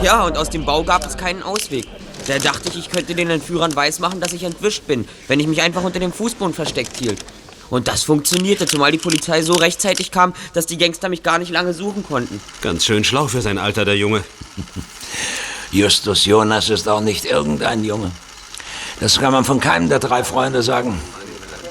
Ja, 0.02 0.26
und 0.26 0.36
aus 0.36 0.50
dem 0.50 0.66
Bau 0.66 0.84
gab 0.84 1.06
es 1.06 1.16
keinen 1.16 1.42
Ausweg. 1.42 1.86
Da 2.26 2.38
dachte 2.38 2.68
ich, 2.68 2.78
ich 2.78 2.90
könnte 2.90 3.14
den 3.14 3.30
Entführern 3.30 3.74
weismachen, 3.74 4.20
dass 4.20 4.34
ich 4.34 4.44
entwischt 4.44 4.86
bin, 4.86 5.08
wenn 5.26 5.40
ich 5.40 5.46
mich 5.46 5.62
einfach 5.62 5.84
unter 5.84 6.00
dem 6.00 6.12
Fußboden 6.12 6.52
versteckt 6.52 6.98
hielt. 6.98 7.24
Und 7.74 7.88
das 7.88 8.04
funktionierte, 8.04 8.66
zumal 8.66 8.92
die 8.92 8.98
Polizei 8.98 9.42
so 9.42 9.52
rechtzeitig 9.54 10.12
kam, 10.12 10.32
dass 10.52 10.64
die 10.66 10.78
Gangster 10.78 11.08
mich 11.08 11.24
gar 11.24 11.40
nicht 11.40 11.50
lange 11.50 11.74
suchen 11.74 12.04
konnten. 12.04 12.40
Ganz 12.60 12.84
schön 12.84 13.02
schlau 13.02 13.26
für 13.26 13.42
sein 13.42 13.58
Alter, 13.58 13.84
der 13.84 13.96
Junge. 13.96 14.22
Justus 15.72 16.24
Jonas 16.24 16.70
ist 16.70 16.88
auch 16.88 17.00
nicht 17.00 17.24
irgendein 17.24 17.84
Junge. 17.84 18.12
Das 19.00 19.18
kann 19.18 19.32
man 19.32 19.44
von 19.44 19.58
keinem 19.58 19.88
der 19.88 19.98
drei 19.98 20.22
Freunde 20.22 20.62
sagen. 20.62 21.00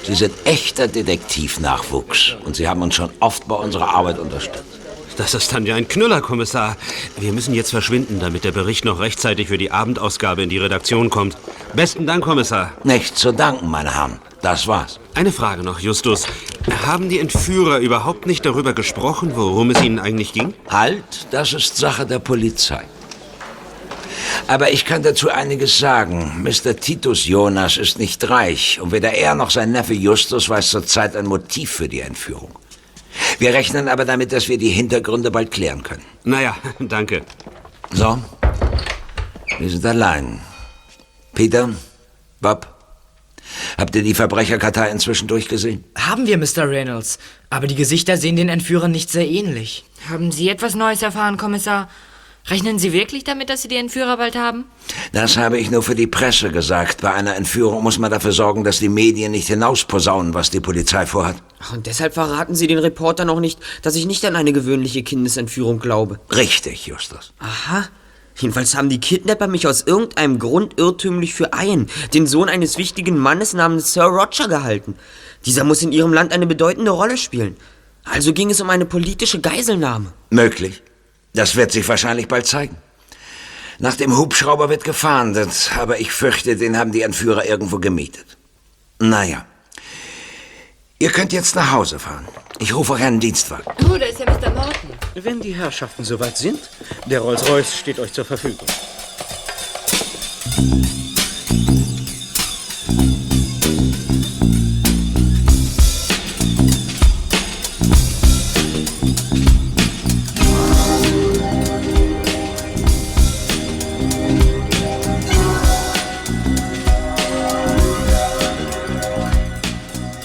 Sie 0.06 0.14
sind 0.14 0.34
echter 0.44 0.88
Detektivnachwuchs 0.88 2.36
und 2.44 2.54
sie 2.54 2.68
haben 2.68 2.82
uns 2.82 2.96
schon 2.96 3.08
oft 3.20 3.48
bei 3.48 3.54
unserer 3.54 3.94
Arbeit 3.94 4.18
unterstützt. 4.18 4.73
Das 5.16 5.34
ist 5.34 5.52
dann 5.52 5.64
ja 5.64 5.76
ein 5.76 5.86
Knüller, 5.86 6.20
Kommissar. 6.20 6.76
Wir 7.18 7.32
müssen 7.32 7.54
jetzt 7.54 7.70
verschwinden, 7.70 8.18
damit 8.18 8.42
der 8.44 8.50
Bericht 8.50 8.84
noch 8.84 8.98
rechtzeitig 8.98 9.48
für 9.48 9.58
die 9.58 9.70
Abendausgabe 9.70 10.42
in 10.42 10.48
die 10.48 10.58
Redaktion 10.58 11.08
kommt. 11.08 11.36
Besten 11.74 12.06
Dank, 12.06 12.24
Kommissar. 12.24 12.72
Nicht 12.82 13.16
zu 13.16 13.32
danken, 13.32 13.70
meine 13.70 13.94
Herren. 13.94 14.18
Das 14.42 14.66
war's. 14.66 14.98
Eine 15.14 15.30
Frage 15.30 15.62
noch, 15.62 15.78
Justus. 15.78 16.26
Haben 16.84 17.08
die 17.08 17.20
Entführer 17.20 17.78
überhaupt 17.78 18.26
nicht 18.26 18.44
darüber 18.44 18.72
gesprochen, 18.72 19.32
worum 19.36 19.70
es 19.70 19.82
ihnen 19.82 20.00
eigentlich 20.00 20.32
ging? 20.32 20.52
Halt, 20.68 21.04
das 21.30 21.52
ist 21.52 21.76
Sache 21.76 22.06
der 22.06 22.18
Polizei. 22.18 22.84
Aber 24.48 24.72
ich 24.72 24.84
kann 24.84 25.02
dazu 25.02 25.30
einiges 25.30 25.78
sagen. 25.78 26.42
Mr. 26.42 26.76
Titus 26.76 27.26
Jonas 27.26 27.76
ist 27.76 27.98
nicht 27.98 28.28
reich 28.28 28.80
und 28.80 28.92
weder 28.92 29.12
er 29.12 29.34
noch 29.34 29.50
sein 29.50 29.72
Neffe 29.72 29.94
Justus 29.94 30.48
weiß 30.48 30.70
zurzeit 30.70 31.16
ein 31.16 31.26
Motiv 31.26 31.70
für 31.70 31.88
die 31.88 32.00
Entführung. 32.00 32.50
Wir 33.38 33.54
rechnen 33.54 33.88
aber 33.88 34.04
damit, 34.04 34.32
dass 34.32 34.48
wir 34.48 34.58
die 34.58 34.68
Hintergründe 34.70 35.30
bald 35.30 35.50
klären 35.50 35.82
können. 35.82 36.02
Naja, 36.24 36.56
danke. 36.78 37.22
So, 37.92 38.18
wir 39.58 39.70
sind 39.70 39.84
allein. 39.86 40.40
Peter, 41.34 41.70
Bob, 42.40 42.66
habt 43.78 43.94
ihr 43.96 44.02
die 44.02 44.14
Verbrecherkartei 44.14 44.90
inzwischen 44.90 45.28
durchgesehen? 45.28 45.84
Haben 45.96 46.26
wir, 46.26 46.38
Mr. 46.38 46.68
Reynolds. 46.68 47.18
Aber 47.50 47.66
die 47.66 47.74
Gesichter 47.74 48.16
sehen 48.16 48.36
den 48.36 48.48
Entführern 48.48 48.90
nicht 48.90 49.10
sehr 49.10 49.28
ähnlich. 49.28 49.84
Haben 50.08 50.32
Sie 50.32 50.48
etwas 50.48 50.74
Neues 50.74 51.02
erfahren, 51.02 51.36
Kommissar? 51.36 51.88
Rechnen 52.46 52.78
Sie 52.78 52.92
wirklich 52.92 53.24
damit, 53.24 53.48
dass 53.48 53.62
Sie 53.62 53.68
die 53.68 53.76
Entführer 53.76 54.18
bald 54.18 54.36
haben? 54.36 54.64
Das 55.12 55.36
habe 55.38 55.58
ich 55.58 55.70
nur 55.70 55.82
für 55.82 55.94
die 55.94 56.06
Presse 56.06 56.50
gesagt. 56.50 57.00
Bei 57.00 57.14
einer 57.14 57.36
Entführung 57.36 57.82
muss 57.82 57.98
man 57.98 58.10
dafür 58.10 58.32
sorgen, 58.32 58.64
dass 58.64 58.80
die 58.80 58.90
Medien 58.90 59.32
nicht 59.32 59.46
hinausposaunen, 59.48 60.34
was 60.34 60.50
die 60.50 60.60
Polizei 60.60 61.06
vorhat. 61.06 61.36
Ach, 61.64 61.72
Und 61.72 61.86
deshalb 61.86 62.14
verraten 62.14 62.54
Sie 62.54 62.66
den 62.66 62.78
Reporter 62.78 63.24
noch 63.24 63.40
nicht, 63.40 63.58
dass 63.82 63.94
ich 63.94 64.06
nicht 64.06 64.24
an 64.24 64.36
eine 64.36 64.52
gewöhnliche 64.52 65.02
Kindesentführung 65.02 65.78
glaube. 65.78 66.20
Richtig, 66.34 66.86
Justus. 66.86 67.32
Aha. 67.38 67.88
Jedenfalls 68.36 68.74
haben 68.74 68.88
die 68.88 69.00
Kidnapper 69.00 69.46
mich 69.46 69.66
aus 69.66 69.82
irgendeinem 69.82 70.40
Grund 70.40 70.78
irrtümlich 70.78 71.34
für 71.34 71.50
Ian, 71.54 71.88
den 72.12 72.26
Sohn 72.26 72.48
eines 72.48 72.78
wichtigen 72.78 73.16
Mannes 73.16 73.52
namens 73.52 73.92
Sir 73.92 74.04
Roger, 74.04 74.48
gehalten. 74.48 74.96
Dieser 75.46 75.62
muss 75.62 75.82
in 75.82 75.92
ihrem 75.92 76.12
Land 76.12 76.32
eine 76.32 76.46
bedeutende 76.46 76.90
Rolle 76.90 77.16
spielen. 77.16 77.56
Also 78.02 78.32
ging 78.32 78.50
es 78.50 78.60
um 78.60 78.70
eine 78.70 78.86
politische 78.86 79.40
Geiselnahme. 79.40 80.12
Möglich. 80.30 80.82
Das 81.32 81.54
wird 81.54 81.70
sich 81.70 81.88
wahrscheinlich 81.88 82.28
bald 82.28 82.46
zeigen. 82.46 82.76
Nach 83.78 83.96
dem 83.96 84.16
Hubschrauber 84.16 84.68
wird 84.68 84.84
gefahndet, 84.84 85.70
aber 85.78 86.00
ich 86.00 86.12
fürchte, 86.12 86.56
den 86.56 86.76
haben 86.76 86.92
die 86.92 87.02
Entführer 87.02 87.46
irgendwo 87.46 87.78
gemietet. 87.78 88.36
Naja. 88.98 89.46
Ihr 90.98 91.10
könnt 91.10 91.32
jetzt 91.32 91.56
nach 91.56 91.72
Hause 91.72 91.98
fahren. 91.98 92.26
Ich 92.60 92.72
rufe 92.72 92.92
euch 92.92 93.02
einen 93.02 93.18
Dienstwagen. 93.18 93.64
Oh, 93.90 93.98
da 93.98 94.06
ist 94.06 94.20
ja 94.20 94.26
Mr. 94.26 94.50
Morton. 94.50 94.90
Wenn 95.14 95.40
die 95.40 95.52
Herrschaften 95.52 96.04
soweit 96.04 96.36
sind, 96.36 96.70
der 97.06 97.20
Rolls-Royce 97.20 97.76
steht 97.76 97.98
euch 97.98 98.12
zur 98.12 98.24
Verfügung. 98.24 98.66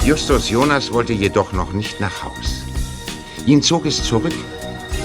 Justus 0.10 0.50
Jonas 0.50 0.92
wollte 0.92 1.14
jedoch 1.14 1.54
noch 1.54 1.72
nicht 1.72 2.00
nach 2.00 2.24
Haus. 2.24 2.64
Ihn 3.46 3.62
zog 3.62 3.86
es 3.86 4.04
zurück 4.04 4.34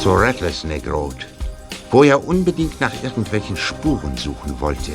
zur 0.00 0.18
Rattlesnake 0.18 0.90
Road, 0.90 1.26
wo 1.90 2.04
er 2.04 2.26
unbedingt 2.26 2.80
nach 2.80 2.94
irgendwelchen 3.02 3.54
Spuren 3.54 4.16
suchen 4.16 4.58
wollte. 4.60 4.92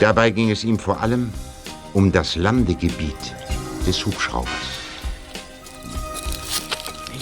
Dabei 0.00 0.28
ging 0.28 0.50
es 0.50 0.64
ihm 0.64 0.78
vor 0.78 1.00
allem 1.00 1.32
um 1.94 2.12
das 2.12 2.36
Landegebiet 2.36 3.34
des 3.86 4.04
Hubschraubers. 4.04 4.73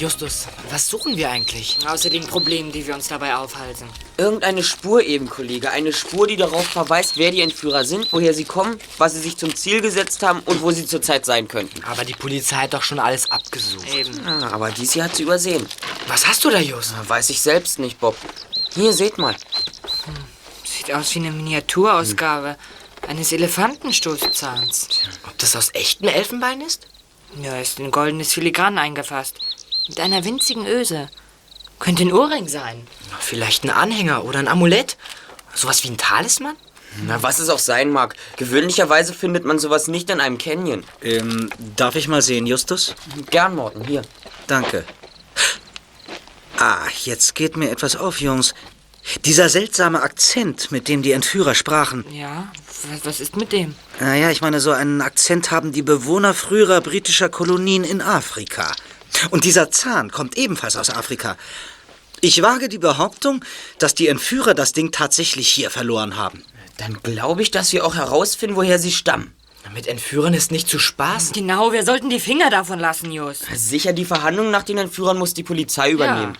Justus, 0.02 0.48
was 0.68 0.88
suchen 0.88 1.16
wir 1.16 1.30
eigentlich? 1.30 1.78
Außer 1.86 2.10
den 2.10 2.26
Problemen, 2.26 2.72
die 2.72 2.84
wir 2.84 2.92
uns 2.92 3.06
dabei 3.06 3.36
aufhalten. 3.36 3.88
Irgendeine 4.16 4.64
Spur 4.64 5.00
eben, 5.00 5.30
Kollege. 5.30 5.70
Eine 5.70 5.92
Spur, 5.92 6.26
die 6.26 6.34
darauf 6.34 6.66
verweist, 6.66 7.18
wer 7.18 7.30
die 7.30 7.40
Entführer 7.40 7.84
sind, 7.84 8.12
woher 8.12 8.34
sie 8.34 8.42
kommen, 8.44 8.80
was 8.98 9.12
sie 9.12 9.20
sich 9.20 9.36
zum 9.36 9.54
Ziel 9.54 9.80
gesetzt 9.80 10.24
haben 10.24 10.40
und 10.40 10.60
wo 10.60 10.72
sie 10.72 10.86
zurzeit 10.86 11.24
sein 11.24 11.46
könnten. 11.46 11.84
Aber 11.84 12.04
die 12.04 12.14
Polizei 12.14 12.56
hat 12.56 12.74
doch 12.74 12.82
schon 12.82 12.98
alles 12.98 13.30
abgesucht. 13.30 13.94
Eben. 13.94 14.26
Ah, 14.26 14.50
aber 14.50 14.72
dies 14.72 14.94
hier 14.94 15.04
hat 15.04 15.14
sie 15.14 15.22
übersehen. 15.22 15.64
Was 16.08 16.26
hast 16.26 16.44
du 16.44 16.50
da, 16.50 16.58
Just? 16.58 16.94
Na, 16.96 17.08
Weiß 17.08 17.30
ich 17.30 17.40
selbst 17.40 17.78
nicht, 17.78 18.00
Bob. 18.00 18.16
Hier, 18.74 18.92
seht 18.92 19.18
mal. 19.18 19.36
Sieht 20.64 20.92
aus 20.92 21.14
wie 21.14 21.20
eine 21.20 21.30
Miniaturausgabe 21.30 22.56
eines 23.06 23.30
Elefantenstoßzahns. 23.30 24.88
Ob 25.28 25.38
das 25.38 25.54
aus 25.54 25.70
echtem 25.74 26.08
Elfenbein 26.08 26.60
ist? 26.60 26.88
Ja, 27.40 27.56
ist 27.60 27.78
in 27.78 27.92
goldenes 27.92 28.32
Filigran 28.32 28.78
eingefasst. 28.78 29.38
Mit 29.88 30.00
einer 30.00 30.24
winzigen 30.24 30.66
Öse. 30.66 31.08
Könnte 31.78 32.04
ein 32.04 32.12
Ohrring 32.12 32.48
sein. 32.48 32.86
Vielleicht 33.18 33.64
ein 33.64 33.70
Anhänger 33.70 34.24
oder 34.24 34.38
ein 34.38 34.48
Amulett? 34.48 34.96
Sowas 35.54 35.82
wie 35.82 35.88
ein 35.88 35.98
Talisman? 35.98 36.56
Na, 37.06 37.22
was 37.22 37.38
es 37.38 37.48
auch 37.48 37.58
sein 37.58 37.90
mag. 37.90 38.14
Gewöhnlicherweise 38.36 39.14
findet 39.14 39.44
man 39.44 39.58
sowas 39.58 39.88
nicht 39.88 40.10
in 40.10 40.20
einem 40.20 40.38
Canyon. 40.38 40.84
Ähm, 41.02 41.48
darf 41.76 41.96
ich 41.96 42.06
mal 42.06 42.22
sehen, 42.22 42.46
Justus? 42.46 42.94
Gern, 43.30 43.54
Morten, 43.54 43.84
hier. 43.84 44.02
Danke. 44.46 44.84
Ah, 46.58 46.86
jetzt 47.04 47.34
geht 47.34 47.56
mir 47.56 47.70
etwas 47.70 47.96
auf, 47.96 48.20
Jungs. 48.20 48.54
Dieser 49.24 49.48
seltsame 49.48 50.02
Akzent, 50.02 50.70
mit 50.70 50.86
dem 50.86 51.02
die 51.02 51.12
Entführer 51.12 51.54
sprachen. 51.54 52.04
Ja, 52.12 52.52
was, 52.90 53.04
was 53.04 53.20
ist 53.20 53.36
mit 53.36 53.52
dem? 53.52 53.74
Naja, 53.98 54.30
ich 54.30 54.42
meine, 54.42 54.60
so 54.60 54.70
einen 54.70 55.00
Akzent 55.00 55.50
haben 55.50 55.72
die 55.72 55.82
Bewohner 55.82 56.34
früherer 56.34 56.80
britischer 56.80 57.28
Kolonien 57.28 57.82
in 57.82 58.00
Afrika. 58.00 58.72
Und 59.30 59.44
dieser 59.44 59.70
Zahn 59.70 60.10
kommt 60.10 60.36
ebenfalls 60.36 60.76
aus 60.76 60.90
Afrika. 60.90 61.36
Ich 62.20 62.40
wage 62.42 62.68
die 62.68 62.78
Behauptung, 62.78 63.44
dass 63.78 63.94
die 63.94 64.08
Entführer 64.08 64.54
das 64.54 64.72
Ding 64.72 64.92
tatsächlich 64.92 65.48
hier 65.48 65.70
verloren 65.70 66.16
haben. 66.16 66.44
Dann 66.78 67.02
glaube 67.02 67.42
ich, 67.42 67.50
dass 67.50 67.72
wir 67.72 67.84
auch 67.84 67.94
herausfinden, 67.96 68.56
woher 68.56 68.78
sie 68.78 68.92
stammen. 68.92 69.34
Mit 69.74 69.86
Entführern 69.86 70.34
ist 70.34 70.50
nicht 70.50 70.68
zu 70.68 70.78
spaßen. 70.78 71.32
Genau, 71.32 71.72
wir 71.72 71.84
sollten 71.84 72.10
die 72.10 72.20
Finger 72.20 72.50
davon 72.50 72.78
lassen, 72.78 73.10
Just. 73.10 73.44
Sicher, 73.54 73.92
die 73.92 74.04
Verhandlungen 74.04 74.50
nach 74.50 74.64
den 74.64 74.78
Entführern 74.78 75.18
muss 75.18 75.34
die 75.34 75.44
Polizei 75.44 75.90
übernehmen. 75.90 76.36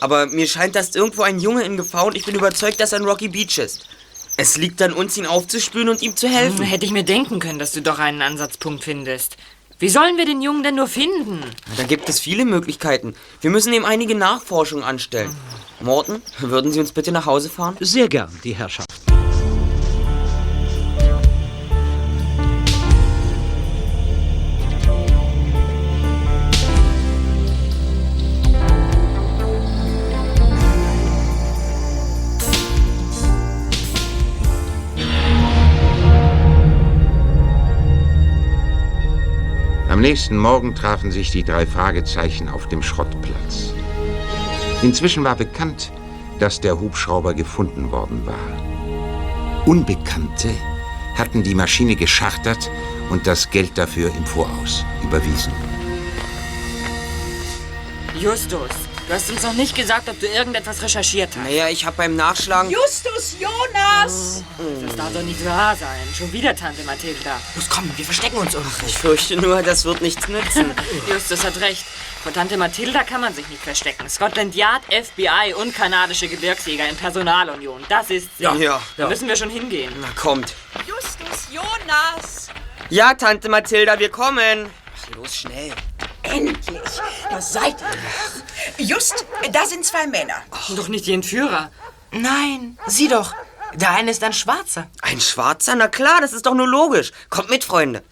Aber 0.00 0.26
mir 0.26 0.46
scheint, 0.46 0.74
dass 0.74 0.94
irgendwo 0.94 1.22
ein 1.22 1.38
Junge 1.38 1.62
in 1.62 1.76
Gefahr 1.76 2.06
und 2.06 2.16
ich 2.16 2.24
bin 2.24 2.34
überzeugt, 2.34 2.80
dass 2.80 2.92
er 2.92 2.98
in 2.98 3.04
Rocky 3.04 3.28
Beach 3.28 3.58
ist. 3.58 3.86
Es 4.36 4.56
liegt 4.56 4.80
an 4.80 4.92
uns, 4.92 5.16
ihn 5.16 5.26
aufzuspüren 5.26 5.88
und 5.88 6.02
ihm 6.02 6.16
zu 6.16 6.28
helfen. 6.28 6.60
Hm, 6.60 6.64
hätte 6.64 6.86
ich 6.86 6.92
mir 6.92 7.04
denken 7.04 7.38
können, 7.38 7.58
dass 7.58 7.72
du 7.72 7.82
doch 7.82 7.98
einen 7.98 8.22
Ansatzpunkt 8.22 8.82
findest. 8.82 9.36
Wie 9.82 9.88
sollen 9.88 10.16
wir 10.16 10.24
den 10.24 10.42
Jungen 10.42 10.62
denn 10.62 10.76
nur 10.76 10.86
finden? 10.86 11.40
Da 11.76 11.82
gibt 11.82 12.08
es 12.08 12.20
viele 12.20 12.44
Möglichkeiten. 12.44 13.14
Wir 13.40 13.50
müssen 13.50 13.72
ihm 13.72 13.84
einige 13.84 14.14
Nachforschungen 14.14 14.84
anstellen. 14.84 15.34
Morten, 15.80 16.22
würden 16.38 16.70
Sie 16.70 16.78
uns 16.78 16.92
bitte 16.92 17.10
nach 17.10 17.26
Hause 17.26 17.50
fahren? 17.50 17.76
Sehr 17.80 18.06
gern, 18.08 18.30
die 18.44 18.54
Herrschaft. 18.54 18.88
Nächsten 40.02 40.36
Morgen 40.36 40.74
trafen 40.74 41.12
sich 41.12 41.30
die 41.30 41.44
drei 41.44 41.64
Fragezeichen 41.64 42.48
auf 42.48 42.66
dem 42.68 42.82
Schrottplatz. 42.82 43.72
Inzwischen 44.82 45.22
war 45.22 45.36
bekannt, 45.36 45.92
dass 46.40 46.60
der 46.60 46.80
Hubschrauber 46.80 47.34
gefunden 47.34 47.92
worden 47.92 48.26
war. 48.26 49.64
Unbekannte 49.64 50.50
hatten 51.16 51.44
die 51.44 51.54
Maschine 51.54 51.94
geschartert 51.94 52.68
und 53.10 53.28
das 53.28 53.48
Geld 53.50 53.78
dafür 53.78 54.10
im 54.16 54.26
Voraus 54.26 54.84
überwiesen. 55.04 55.52
Justus, 58.18 58.70
du 59.12 59.16
hast 59.16 59.30
uns 59.30 59.42
noch 59.42 59.52
nicht 59.52 59.76
gesagt, 59.76 60.08
ob 60.08 60.18
du 60.20 60.26
irgendetwas 60.26 60.80
recherchiert 60.80 61.36
hast. 61.36 61.44
Naja, 61.44 61.68
ich 61.68 61.84
habe 61.84 61.98
beim 61.98 62.16
Nachschlagen... 62.16 62.70
Justus 62.70 63.36
Jonas! 63.38 64.42
Das 64.86 64.96
darf 64.96 65.12
doch 65.12 65.22
nicht 65.22 65.44
wahr 65.44 65.76
sein. 65.76 66.00
Schon 66.16 66.32
wieder 66.32 66.56
Tante 66.56 66.82
Mathilda. 66.84 67.38
Los, 67.54 67.68
komm, 67.68 67.90
wir 67.94 68.06
verstecken 68.06 68.38
uns 68.38 68.54
irgendwo. 68.54 68.86
Ich 68.86 68.96
fürchte 68.96 69.36
nur, 69.36 69.62
das 69.62 69.84
wird 69.84 70.00
nichts 70.00 70.28
nützen. 70.28 70.70
Justus 71.12 71.44
hat 71.44 71.60
recht. 71.60 71.84
Vor 72.22 72.32
Tante 72.32 72.56
Mathilda 72.56 73.04
kann 73.04 73.20
man 73.20 73.34
sich 73.34 73.46
nicht 73.48 73.62
verstecken. 73.62 74.08
Scotland 74.08 74.54
Yard, 74.54 74.82
FBI 74.86 75.52
und 75.60 75.74
kanadische 75.74 76.28
Gebirgsjäger 76.28 76.88
in 76.88 76.96
Personalunion. 76.96 77.84
Das 77.90 78.08
ist 78.08 78.28
sie. 78.38 78.44
Ja. 78.44 78.54
Ja. 78.54 78.80
Da 78.96 79.08
müssen 79.08 79.28
wir 79.28 79.36
schon 79.36 79.50
hingehen. 79.50 79.92
Na, 80.00 80.08
kommt. 80.18 80.54
Justus 80.86 81.48
Jonas! 81.50 82.48
Ja, 82.88 83.12
Tante 83.12 83.50
Mathilda, 83.50 83.98
wir 83.98 84.08
kommen. 84.08 84.70
Los, 85.16 85.36
schnell. 85.36 85.74
Endlich! 86.22 86.80
Da 87.30 87.40
seid 87.40 87.76
ihr. 88.78 88.84
Just, 88.84 89.24
da 89.52 89.66
sind 89.66 89.84
zwei 89.84 90.06
Männer. 90.06 90.42
Doch 90.76 90.88
nicht 90.88 91.06
die 91.06 91.14
Entführer. 91.14 91.70
Nein, 92.12 92.78
sieh 92.86 93.08
doch. 93.08 93.34
Der 93.74 93.90
eine 93.90 94.10
ist 94.10 94.22
ein 94.22 94.32
Schwarzer. 94.32 94.88
Ein 95.00 95.20
Schwarzer? 95.20 95.74
Na 95.74 95.88
klar, 95.88 96.20
das 96.20 96.32
ist 96.32 96.44
doch 96.46 96.54
nur 96.54 96.68
logisch. 96.68 97.12
Kommt 97.30 97.48
mit, 97.50 97.64
Freunde. 97.64 98.02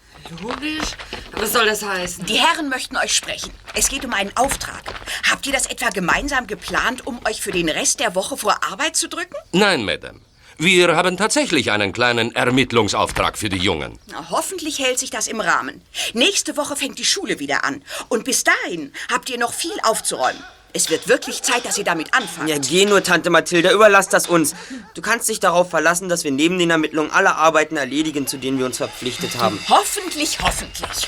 Logisch? 0.41 0.95
Was 1.33 1.53
soll 1.53 1.65
das 1.65 1.83
heißen? 1.83 2.25
Die 2.25 2.39
Herren 2.39 2.69
möchten 2.69 2.97
euch 2.97 3.15
sprechen. 3.15 3.51
Es 3.73 3.89
geht 3.89 4.05
um 4.05 4.13
einen 4.13 4.35
Auftrag. 4.37 4.83
Habt 5.29 5.45
ihr 5.45 5.53
das 5.53 5.65
etwa 5.67 5.89
gemeinsam 5.89 6.47
geplant, 6.47 7.05
um 7.05 7.19
euch 7.27 7.41
für 7.41 7.51
den 7.51 7.69
Rest 7.69 7.99
der 7.99 8.15
Woche 8.15 8.37
vor 8.37 8.63
Arbeit 8.63 8.95
zu 8.95 9.07
drücken? 9.07 9.35
Nein, 9.51 9.83
Madame. 9.83 10.21
Wir 10.63 10.95
haben 10.95 11.17
tatsächlich 11.17 11.71
einen 11.71 11.91
kleinen 11.91 12.35
Ermittlungsauftrag 12.35 13.35
für 13.35 13.49
die 13.49 13.57
Jungen. 13.57 13.97
Na, 14.11 14.27
hoffentlich 14.29 14.77
hält 14.77 14.99
sich 14.99 15.09
das 15.09 15.27
im 15.27 15.41
Rahmen. 15.41 15.81
Nächste 16.13 16.55
Woche 16.55 16.75
fängt 16.75 16.99
die 16.99 17.03
Schule 17.03 17.39
wieder 17.39 17.65
an. 17.65 17.81
Und 18.09 18.25
bis 18.25 18.43
dahin 18.43 18.93
habt 19.11 19.31
ihr 19.31 19.39
noch 19.39 19.53
viel 19.53 19.73
aufzuräumen. 19.81 20.39
Es 20.71 20.91
wird 20.91 21.07
wirklich 21.07 21.41
Zeit, 21.41 21.65
dass 21.65 21.79
ihr 21.79 21.83
damit 21.83 22.13
anfangt. 22.13 22.47
Ja, 22.47 22.59
geh 22.59 22.85
nur, 22.85 23.01
Tante 23.01 23.31
Mathilda, 23.31 23.71
überlass 23.71 24.07
das 24.07 24.27
uns. 24.27 24.53
Du 24.93 25.01
kannst 25.01 25.29
dich 25.29 25.39
darauf 25.39 25.71
verlassen, 25.71 26.09
dass 26.09 26.23
wir 26.25 26.31
neben 26.31 26.59
den 26.59 26.69
Ermittlungen 26.69 27.09
alle 27.09 27.37
Arbeiten 27.37 27.75
erledigen, 27.75 28.27
zu 28.27 28.37
denen 28.37 28.59
wir 28.59 28.67
uns 28.67 28.77
verpflichtet 28.77 29.39
haben. 29.39 29.57
Hoffentlich, 29.67 30.37
hoffentlich. 30.43 31.07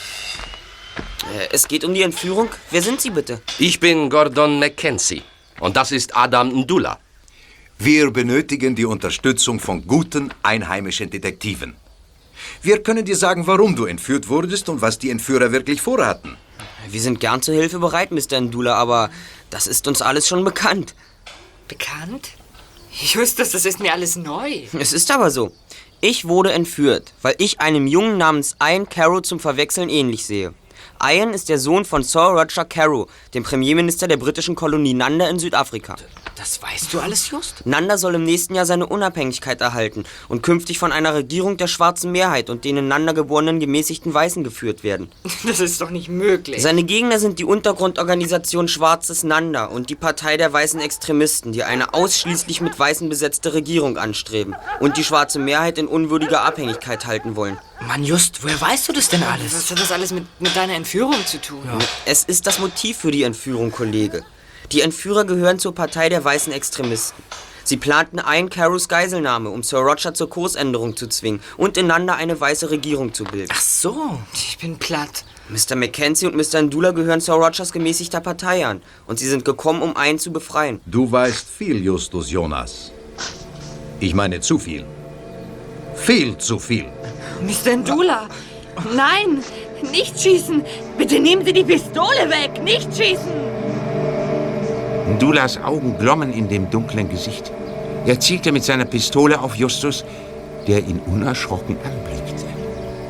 Äh, 1.31 1.49
es 1.51 1.67
geht 1.67 1.83
um 1.83 1.93
die 1.93 2.01
Entführung. 2.01 2.49
Wer 2.71 2.81
sind 2.81 3.01
Sie 3.01 3.11
bitte? 3.11 3.39
Ich 3.59 3.79
bin 3.79 4.09
Gordon 4.09 4.57
Mackenzie. 4.57 5.21
Und 5.59 5.77
das 5.77 5.91
ist 5.91 6.17
Adam 6.17 6.49
Ndula. 6.61 6.97
Wir 7.79 8.11
benötigen 8.11 8.75
die 8.75 8.85
Unterstützung 8.85 9.59
von 9.59 9.85
guten 9.85 10.31
einheimischen 10.41 11.09
Detektiven. 11.09 11.75
Wir 12.61 12.81
können 12.81 13.03
dir 13.03 13.15
sagen, 13.15 13.47
warum 13.47 13.75
du 13.75 13.85
entführt 13.85 14.29
wurdest 14.29 14.69
und 14.69 14.81
was 14.81 14.99
die 14.99 15.09
Entführer 15.09 15.51
wirklich 15.51 15.81
vorhatten. 15.81 16.37
Wir 16.89 17.01
sind 17.01 17.19
gern 17.19 17.41
zur 17.41 17.55
Hilfe 17.55 17.79
bereit, 17.79 18.11
Mr. 18.11 18.39
Ndula, 18.39 18.75
aber 18.75 19.09
das 19.49 19.67
ist 19.67 19.87
uns 19.87 20.01
alles 20.01 20.27
schon 20.27 20.43
bekannt. 20.43 20.95
Bekannt? 21.67 22.29
Justus, 22.91 23.51
das 23.51 23.65
ist 23.65 23.79
mir 23.79 23.91
alles 23.91 24.15
neu. 24.15 24.63
Es 24.79 24.93
ist 24.93 25.09
aber 25.11 25.31
so. 25.31 25.51
Ich 25.99 26.25
wurde 26.25 26.51
entführt, 26.51 27.13
weil 27.21 27.35
ich 27.37 27.59
einem 27.59 27.87
Jungen 27.87 28.17
namens 28.17 28.55
Ian 28.61 28.87
Carrow 28.87 29.21
zum 29.21 29.39
Verwechseln 29.39 29.89
ähnlich 29.89 30.25
sehe. 30.25 30.53
Ian 31.01 31.33
ist 31.33 31.49
der 31.49 31.59
Sohn 31.59 31.85
von 31.85 32.03
Sir 32.03 32.27
Roger 32.27 32.65
Carrow, 32.65 33.09
dem 33.33 33.43
Premierminister 33.43 34.07
der 34.07 34.17
britischen 34.17 34.55
Kolonie 34.55 34.93
Nanda 34.93 35.27
in 35.27 35.39
Südafrika. 35.39 35.95
Das 36.35 36.61
weißt 36.63 36.91
du 36.93 36.99
alles, 36.99 37.29
Just? 37.29 37.65
Nanda 37.65 37.97
soll 37.97 38.15
im 38.15 38.23
nächsten 38.23 38.55
Jahr 38.55 38.65
seine 38.65 38.87
Unabhängigkeit 38.87 39.61
erhalten 39.61 40.03
und 40.29 40.41
künftig 40.41 40.79
von 40.79 40.91
einer 40.91 41.13
Regierung 41.13 41.57
der 41.57 41.67
schwarzen 41.67 42.11
Mehrheit 42.11 42.49
und 42.49 42.65
den 42.65 42.77
in 42.77 42.87
Nanda 42.87 43.11
geborenen 43.11 43.59
gemäßigten 43.59 44.13
Weißen 44.13 44.43
geführt 44.43 44.83
werden. 44.83 45.09
Das 45.45 45.59
ist 45.59 45.81
doch 45.81 45.89
nicht 45.89 46.09
möglich. 46.09 46.61
Seine 46.61 46.83
Gegner 46.83 47.19
sind 47.19 47.37
die 47.37 47.43
Untergrundorganisation 47.45 48.67
Schwarzes 48.67 49.23
Nanda 49.23 49.65
und 49.65 49.89
die 49.89 49.95
Partei 49.95 50.37
der 50.37 50.51
weißen 50.51 50.79
Extremisten, 50.79 51.51
die 51.51 51.63
eine 51.63 51.93
ausschließlich 51.93 52.61
mit 52.61 52.79
Weißen 52.79 53.07
besetzte 53.09 53.53
Regierung 53.53 53.97
anstreben 53.97 54.55
und 54.79 54.97
die 54.97 55.03
schwarze 55.03 55.39
Mehrheit 55.39 55.77
in 55.77 55.87
unwürdiger 55.87 56.41
Abhängigkeit 56.41 57.05
halten 57.05 57.35
wollen. 57.35 57.57
Mann, 57.87 58.03
Just, 58.03 58.43
woher 58.43 58.59
weißt 58.59 58.87
du 58.87 58.93
das 58.93 59.09
denn 59.09 59.21
alles? 59.23 59.53
Was 59.53 59.69
hat 59.69 59.79
das 59.79 59.91
alles 59.91 60.11
mit, 60.11 60.25
mit 60.39 60.55
deiner 60.55 60.73
Entführung 60.73 61.25
zu 61.25 61.39
tun? 61.41 61.61
Es 62.05 62.23
ist 62.23 62.47
das 62.47 62.59
Motiv 62.59 62.97
für 62.97 63.11
die 63.11 63.23
Entführung, 63.23 63.71
Kollege. 63.71 64.23
Die 64.73 64.81
Entführer 64.81 65.23
gehören 65.23 65.59
zur 65.59 65.75
Partei 65.75 66.09
der 66.09 66.25
weißen 66.25 66.51
Extremisten. 66.51 67.23
Sie 67.63 67.77
planten 67.77 68.17
ein 68.17 68.49
Carrows 68.49 68.89
Geiselnahme, 68.89 69.51
um 69.51 69.61
Sir 69.61 69.77
Roger 69.77 70.15
zur 70.15 70.31
Kursänderung 70.31 70.97
zu 70.97 71.07
zwingen 71.07 71.41
und 71.57 71.77
ineinander 71.77 72.15
eine 72.15 72.41
weiße 72.41 72.71
Regierung 72.71 73.13
zu 73.13 73.23
bilden. 73.23 73.51
Ach 73.53 73.61
so. 73.61 74.19
Ich 74.33 74.57
bin 74.57 74.79
platt. 74.79 75.25
Mr. 75.47 75.75
Mackenzie 75.75 76.25
und 76.25 76.35
Mr. 76.35 76.63
Ndula 76.63 76.89
gehören 76.89 77.21
Sir 77.21 77.35
Rogers 77.35 77.71
gemäßigter 77.71 78.19
Partei 78.19 78.65
an 78.65 78.81
und 79.05 79.19
sie 79.19 79.27
sind 79.27 79.45
gekommen, 79.45 79.83
um 79.83 79.95
einen 79.95 80.17
zu 80.17 80.33
befreien. 80.33 80.81
Du 80.87 81.11
weißt 81.11 81.47
viel, 81.47 81.83
Justus 81.83 82.31
Jonas. 82.31 82.91
Ich 83.99 84.15
meine 84.15 84.39
zu 84.39 84.57
viel. 84.57 84.85
Viel 85.93 86.35
zu 86.39 86.57
viel. 86.57 86.85
Mr. 87.41 87.77
Ndula! 87.77 88.27
Nein! 88.95 89.43
Nicht 89.91 90.19
schießen! 90.19 90.65
Bitte 90.97 91.19
nehmen 91.19 91.45
Sie 91.45 91.53
die 91.53 91.63
Pistole 91.63 92.27
weg! 92.27 92.63
Nicht 92.63 92.89
schießen! 92.97 93.52
Ndulas 95.13 95.57
Augen 95.57 95.95
glommen 95.99 96.33
in 96.33 96.47
dem 96.49 96.69
dunklen 96.71 97.07
Gesicht. 97.07 97.51
Er 98.05 98.19
zielte 98.19 98.51
mit 98.51 98.63
seiner 98.63 98.85
Pistole 98.85 99.39
auf 99.39 99.55
Justus, 99.55 100.03
der 100.67 100.79
ihn 100.79 100.99
unerschrocken 101.05 101.77
anblickte. 101.83 102.45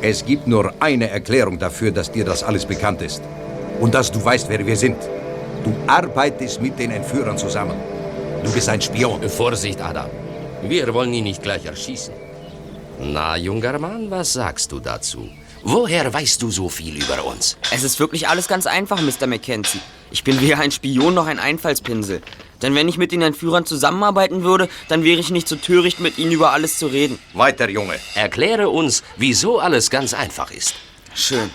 Es 0.02 0.26
gibt 0.26 0.46
nur 0.46 0.74
eine 0.82 1.10
Erklärung 1.10 1.58
dafür, 1.60 1.92
dass 1.92 2.12
dir 2.12 2.26
das 2.26 2.44
alles 2.44 2.66
bekannt 2.66 3.02
ist. 3.02 3.22
Und 3.80 3.94
dass 3.94 4.12
du 4.12 4.24
weißt, 4.24 4.50
wer 4.50 4.66
wir 4.68 4.76
sind. 4.76 4.98
Du 5.64 5.74
arbeitest 5.88 6.62
mit 6.62 6.78
den 6.78 6.92
Entführern 6.92 7.38
zusammen. 7.38 7.78
Du 8.44 8.52
bist 8.52 8.68
ein 8.68 8.82
Spion. 8.82 9.22
Vorsicht, 9.30 9.82
Adam. 9.82 10.10
Wir 10.68 10.94
wollen 10.94 11.14
ihn 11.14 11.24
nicht 11.24 11.42
gleich 11.42 11.66
erschießen. 11.66 12.14
Na, 13.00 13.38
junger 13.38 13.80
Mann, 13.80 14.12
was 14.12 14.34
sagst 14.34 14.72
du 14.74 14.80
dazu? 14.82 15.30
Woher 15.66 16.14
weißt 16.14 16.42
du 16.42 16.52
so 16.52 16.68
viel 16.68 17.02
über 17.02 17.24
uns? 17.24 17.58
Es 17.72 17.84
ist 17.84 17.98
wirklich 17.98 18.28
alles 18.28 18.50
ganz 18.50 18.68
einfach, 18.68 19.00
Mr. 19.00 19.28
Mackenzie. 19.28 19.80
Ich 20.12 20.26
bin 20.26 20.42
weder 20.42 20.60
ein 20.60 20.72
Spion 20.72 21.14
noch 21.14 21.26
ein 21.26 21.40
Einfallspinsel. 21.40 22.22
Denn 22.62 22.76
wenn 22.76 22.90
ich 22.90 22.98
mit 22.98 23.14
den 23.14 23.22
Entführern 23.22 23.66
zusammenarbeiten 23.66 24.44
würde, 24.44 24.68
dann 24.90 25.06
wäre 25.06 25.22
ich 25.22 25.30
nicht 25.30 25.48
so 25.48 25.56
töricht, 25.56 26.02
mit 26.02 26.18
ihnen 26.18 26.34
über 26.34 26.52
alles 26.52 26.78
zu 26.78 26.88
reden. 26.88 27.18
Weiter, 27.34 27.70
Junge. 27.70 27.96
Erkläre 28.14 28.68
uns, 28.68 29.04
wieso 29.16 29.60
alles 29.60 29.90
ganz 29.90 30.14
einfach 30.14 30.52
ist. 30.52 30.76
Schön. 31.16 31.50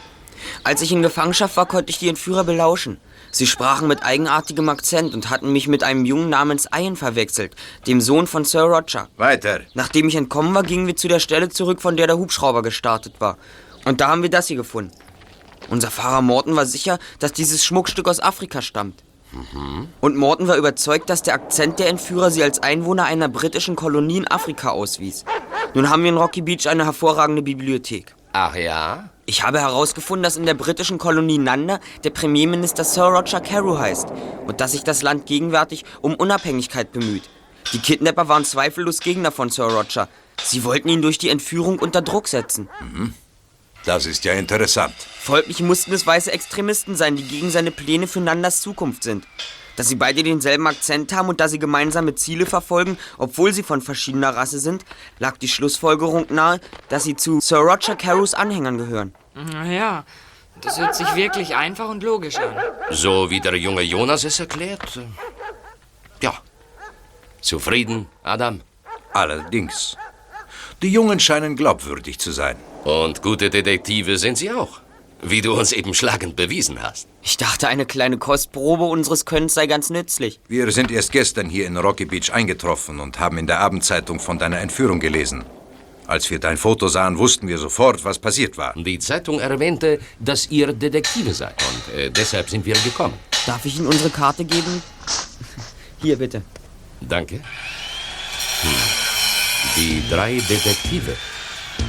Als 0.64 0.80
ich 0.80 0.90
in 0.90 1.02
Gefangenschaft 1.02 1.58
war, 1.58 1.66
konnte 1.66 1.90
ich 1.90 1.98
die 1.98 2.08
Entführer 2.08 2.44
belauschen. 2.44 2.98
Sie 3.30 3.46
sprachen 3.46 3.88
mit 3.88 4.02
eigenartigem 4.02 4.70
Akzent 4.70 5.12
und 5.12 5.28
hatten 5.28 5.52
mich 5.52 5.68
mit 5.68 5.82
einem 5.82 6.06
Jungen 6.06 6.30
namens 6.30 6.66
Ian 6.74 6.96
verwechselt, 6.96 7.54
dem 7.86 8.00
Sohn 8.00 8.26
von 8.26 8.46
Sir 8.46 8.62
Roger. 8.62 9.08
Weiter. 9.18 9.60
Nachdem 9.74 10.08
ich 10.08 10.14
entkommen 10.14 10.54
war, 10.54 10.62
gingen 10.62 10.86
wir 10.86 10.96
zu 10.96 11.08
der 11.08 11.20
Stelle 11.20 11.50
zurück, 11.50 11.82
von 11.82 11.98
der 11.98 12.06
der 12.06 12.16
Hubschrauber 12.16 12.62
gestartet 12.62 13.16
war. 13.18 13.36
Und 13.84 14.00
da 14.00 14.08
haben 14.08 14.22
wir 14.22 14.30
das 14.30 14.48
hier 14.48 14.56
gefunden. 14.56 14.92
Unser 15.70 15.90
Fahrer 15.90 16.22
Morton 16.22 16.56
war 16.56 16.66
sicher, 16.66 16.98
dass 17.18 17.32
dieses 17.32 17.64
Schmuckstück 17.64 18.08
aus 18.08 18.20
Afrika 18.20 18.62
stammt. 18.62 19.02
Und 20.00 20.16
Morton 20.16 20.48
war 20.48 20.56
überzeugt, 20.56 21.10
dass 21.10 21.22
der 21.22 21.34
Akzent 21.34 21.78
der 21.78 21.88
Entführer 21.88 22.30
sie 22.30 22.42
als 22.42 22.62
Einwohner 22.62 23.04
einer 23.04 23.28
britischen 23.28 23.76
Kolonie 23.76 24.18
in 24.18 24.28
Afrika 24.28 24.70
auswies. 24.70 25.24
Nun 25.74 25.90
haben 25.90 26.02
wir 26.02 26.08
in 26.08 26.16
Rocky 26.16 26.40
Beach 26.40 26.66
eine 26.66 26.86
hervorragende 26.86 27.42
Bibliothek. 27.42 28.14
Ach 28.32 28.54
ja? 28.54 29.10
Ich 29.26 29.42
habe 29.42 29.60
herausgefunden, 29.60 30.22
dass 30.22 30.38
in 30.38 30.46
der 30.46 30.54
britischen 30.54 30.96
Kolonie 30.96 31.36
Nanda 31.36 31.80
der 32.04 32.10
Premierminister 32.10 32.84
Sir 32.84 33.04
Roger 33.04 33.40
Carew 33.40 33.78
heißt 33.78 34.08
und 34.46 34.60
dass 34.62 34.72
sich 34.72 34.84
das 34.84 35.02
Land 35.02 35.26
gegenwärtig 35.26 35.84
um 36.00 36.14
Unabhängigkeit 36.14 36.92
bemüht. 36.92 37.28
Die 37.74 37.80
Kidnapper 37.80 38.28
waren 38.28 38.46
zweifellos 38.46 39.00
Gegner 39.00 39.30
von 39.30 39.50
Sir 39.50 39.66
Roger. 39.66 40.08
Sie 40.42 40.64
wollten 40.64 40.88
ihn 40.88 41.02
durch 41.02 41.18
die 41.18 41.28
Entführung 41.28 41.78
unter 41.78 42.00
Druck 42.00 42.28
setzen. 42.28 42.70
Mhm. 42.80 43.12
Das 43.88 44.04
ist 44.04 44.22
ja 44.26 44.34
interessant. 44.34 44.92
Folglich 45.18 45.60
mussten 45.60 45.94
es 45.94 46.06
weiße 46.06 46.30
Extremisten 46.30 46.94
sein, 46.94 47.16
die 47.16 47.22
gegen 47.22 47.50
seine 47.50 47.70
Pläne 47.70 48.06
für 48.06 48.20
Nandas 48.20 48.60
Zukunft 48.60 49.02
sind. 49.02 49.26
Dass 49.76 49.88
sie 49.88 49.94
beide 49.94 50.22
denselben 50.22 50.66
Akzent 50.66 51.10
haben 51.14 51.30
und 51.30 51.40
da 51.40 51.48
sie 51.48 51.58
gemeinsame 51.58 52.14
Ziele 52.14 52.44
verfolgen, 52.44 52.98
obwohl 53.16 53.54
sie 53.54 53.62
von 53.62 53.80
verschiedener 53.80 54.36
Rasse 54.36 54.58
sind, 54.58 54.84
lag 55.18 55.38
die 55.38 55.48
Schlussfolgerung 55.48 56.26
nahe, 56.28 56.60
dass 56.90 57.04
sie 57.04 57.16
zu 57.16 57.40
Sir 57.40 57.60
Roger 57.60 57.96
Carews 57.96 58.34
Anhängern 58.34 58.76
gehören. 58.76 59.14
Naja, 59.34 60.04
das 60.60 60.78
hört 60.78 60.94
sich 60.94 61.14
wirklich 61.14 61.56
einfach 61.56 61.88
und 61.88 62.02
logisch 62.02 62.36
an. 62.36 62.56
So 62.90 63.30
wie 63.30 63.40
der 63.40 63.54
junge 63.56 63.80
Jonas 63.80 64.22
es 64.22 64.38
erklärt. 64.38 64.98
äh, 64.98 65.06
Ja. 66.22 66.34
Zufrieden, 67.40 68.06
Adam? 68.22 68.60
Allerdings. 69.14 69.96
Die 70.82 70.90
Jungen 70.90 71.20
scheinen 71.20 71.56
glaubwürdig 71.56 72.18
zu 72.18 72.32
sein. 72.32 72.56
Und 72.88 73.20
gute 73.20 73.50
Detektive 73.50 74.16
sind 74.16 74.38
sie 74.38 74.50
auch. 74.50 74.80
Wie 75.20 75.42
du 75.42 75.52
uns 75.52 75.72
eben 75.72 75.92
schlagend 75.92 76.36
bewiesen 76.36 76.82
hast. 76.82 77.06
Ich 77.22 77.36
dachte, 77.36 77.68
eine 77.68 77.84
kleine 77.84 78.16
Kostprobe 78.16 78.84
unseres 78.84 79.26
Könnens 79.26 79.52
sei 79.52 79.66
ganz 79.66 79.90
nützlich. 79.90 80.40
Wir 80.48 80.72
sind 80.72 80.90
erst 80.90 81.12
gestern 81.12 81.50
hier 81.50 81.66
in 81.66 81.76
Rocky 81.76 82.06
Beach 82.06 82.32
eingetroffen 82.32 82.98
und 83.00 83.20
haben 83.20 83.36
in 83.36 83.46
der 83.46 83.60
Abendzeitung 83.60 84.20
von 84.20 84.38
deiner 84.38 84.60
Entführung 84.60 85.00
gelesen. 85.00 85.44
Als 86.06 86.30
wir 86.30 86.38
dein 86.38 86.56
Foto 86.56 86.88
sahen, 86.88 87.18
wussten 87.18 87.46
wir 87.46 87.58
sofort, 87.58 88.06
was 88.06 88.18
passiert 88.18 88.56
war. 88.56 88.72
Die 88.74 88.98
Zeitung 88.98 89.38
erwähnte, 89.38 89.98
dass 90.18 90.50
ihr 90.50 90.72
Detektive 90.72 91.34
seid. 91.34 91.56
Und 91.68 91.94
äh, 91.94 92.10
deshalb 92.10 92.48
sind 92.48 92.64
wir 92.64 92.76
gekommen. 92.84 93.18
Darf 93.44 93.66
ich 93.66 93.76
Ihnen 93.76 93.88
unsere 93.88 94.08
Karte 94.08 94.46
geben? 94.46 94.82
Hier, 96.00 96.16
bitte. 96.16 96.40
Danke. 97.02 97.34
Hm. 98.62 98.70
Die 99.76 100.02
drei 100.08 100.40
Detektive. 100.48 101.14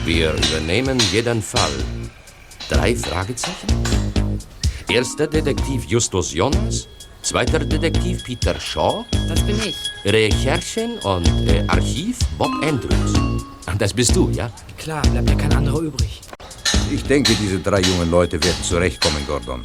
Wir 0.05 0.33
übernehmen 0.33 0.97
jeden 1.12 1.41
Fall. 1.41 1.71
Drei 2.69 2.95
Fragezeichen? 2.95 3.67
Erster 4.89 5.27
Detektiv 5.27 5.85
Justus 5.85 6.33
Jonas, 6.33 6.88
zweiter 7.21 7.59
Detektiv 7.59 8.23
Peter 8.23 8.59
Shaw, 8.59 9.05
Das 9.27 9.41
bin 9.43 9.57
ich. 9.59 9.75
Recherchen 10.05 10.97
und 10.99 11.27
äh, 11.47 11.63
Archiv 11.67 12.17
Bob 12.38 12.51
Andrews. 12.63 13.13
Das 13.77 13.93
bist 13.93 14.15
du, 14.15 14.29
ja? 14.31 14.51
Klar, 14.77 15.01
bleibt 15.03 15.29
ja 15.29 15.35
kein 15.35 15.53
anderer 15.53 15.79
übrig. 15.81 16.21
Ich 16.91 17.03
denke, 17.03 17.33
diese 17.35 17.59
drei 17.59 17.81
jungen 17.81 18.09
Leute 18.09 18.43
werden 18.43 18.63
zurechtkommen, 18.63 19.25
Gordon. 19.27 19.62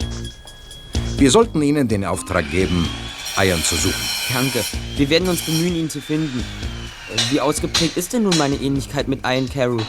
Wir 1.16 1.30
sollten 1.30 1.62
ihnen 1.62 1.88
den 1.88 2.04
Auftrag 2.04 2.50
geben, 2.50 2.88
Eiern 3.36 3.62
zu 3.62 3.76
suchen. 3.76 4.04
Danke. 4.32 4.62
Wir 4.96 5.08
werden 5.08 5.28
uns 5.28 5.42
bemühen, 5.42 5.74
ihn 5.74 5.90
zu 5.90 6.00
finden. 6.00 6.44
Wie 7.30 7.40
ausgeprägt 7.40 7.96
ist 7.96 8.12
denn 8.12 8.24
nun 8.24 8.36
meine 8.38 8.56
Ähnlichkeit 8.56 9.06
mit 9.06 9.20
Ian 9.24 9.48
Carew? 9.48 9.80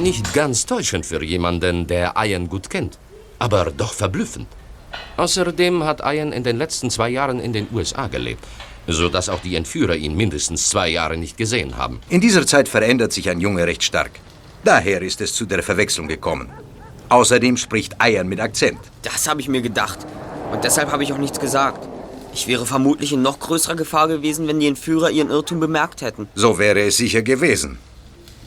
Nicht 0.00 0.32
ganz 0.32 0.64
täuschend 0.64 1.04
für 1.06 1.22
jemanden, 1.22 1.86
der 1.86 2.14
Ian 2.16 2.48
gut 2.48 2.70
kennt. 2.70 2.98
Aber 3.38 3.72
doch 3.76 3.92
verblüffend. 3.92 4.46
Außerdem 5.16 5.84
hat 5.84 6.00
Ian 6.04 6.32
in 6.32 6.44
den 6.44 6.56
letzten 6.56 6.90
zwei 6.90 7.08
Jahren 7.08 7.40
in 7.40 7.52
den 7.52 7.66
USA 7.72 8.06
gelebt, 8.06 8.44
sodass 8.86 9.28
auch 9.28 9.40
die 9.40 9.56
Entführer 9.56 9.96
ihn 9.96 10.16
mindestens 10.16 10.68
zwei 10.68 10.88
Jahre 10.88 11.16
nicht 11.16 11.36
gesehen 11.36 11.76
haben. 11.76 12.00
In 12.08 12.20
dieser 12.20 12.46
Zeit 12.46 12.68
verändert 12.68 13.12
sich 13.12 13.28
ein 13.28 13.40
Junge 13.40 13.66
recht 13.66 13.82
stark. 13.82 14.12
Daher 14.64 15.02
ist 15.02 15.20
es 15.20 15.34
zu 15.34 15.46
der 15.46 15.62
Verwechslung 15.62 16.06
gekommen. 16.06 16.48
Außerdem 17.08 17.56
spricht 17.56 18.00
Eiern 18.00 18.28
mit 18.28 18.40
Akzent. 18.40 18.78
Das 19.02 19.28
habe 19.28 19.40
ich 19.40 19.48
mir 19.48 19.62
gedacht. 19.62 19.98
Und 20.52 20.62
deshalb 20.62 20.92
habe 20.92 21.02
ich 21.02 21.12
auch 21.12 21.18
nichts 21.18 21.40
gesagt. 21.40 21.88
Ich 22.38 22.46
wäre 22.46 22.66
vermutlich 22.66 23.12
in 23.12 23.20
noch 23.20 23.40
größerer 23.40 23.74
Gefahr 23.74 24.06
gewesen, 24.06 24.46
wenn 24.46 24.60
die 24.60 24.68
Entführer 24.68 25.10
ihren 25.10 25.28
Irrtum 25.28 25.58
bemerkt 25.58 26.02
hätten. 26.02 26.28
So 26.36 26.56
wäre 26.56 26.82
es 26.82 26.96
sicher 26.96 27.22
gewesen. 27.22 27.78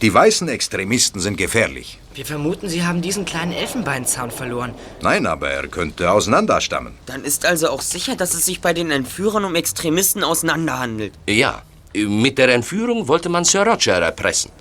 Die 0.02 0.14
weißen 0.14 0.48
Extremisten 0.48 1.20
sind 1.20 1.36
gefährlich. 1.36 2.00
Wir 2.16 2.26
vermuten, 2.26 2.70
Sie 2.70 2.86
haben 2.86 3.02
diesen 3.02 3.26
kleinen 3.26 3.52
Elfenbeinzaun 3.52 4.32
verloren. 4.32 4.74
Nein, 5.02 5.26
aber 5.26 5.50
er 5.50 5.68
könnte 5.68 6.10
auseinanderstammen. 6.10 6.94
Dann 7.06 7.26
ist 7.26 7.46
also 7.46 7.68
auch 7.68 7.82
sicher, 7.82 8.16
dass 8.16 8.34
es 8.34 8.46
sich 8.46 8.62
bei 8.62 8.72
den 8.72 8.92
Entführern 8.92 9.44
um 9.44 9.56
Extremisten 9.56 10.24
auseinander 10.24 10.80
handelt. 10.80 11.12
Ja, 11.28 11.62
Mit 11.94 12.38
der 12.38 12.48
Entführung 12.48 13.10
wollte 13.10 13.28
man 13.28 13.44
Sir 13.44 13.68
Roger 13.68 13.96
erpressen. 14.02 14.52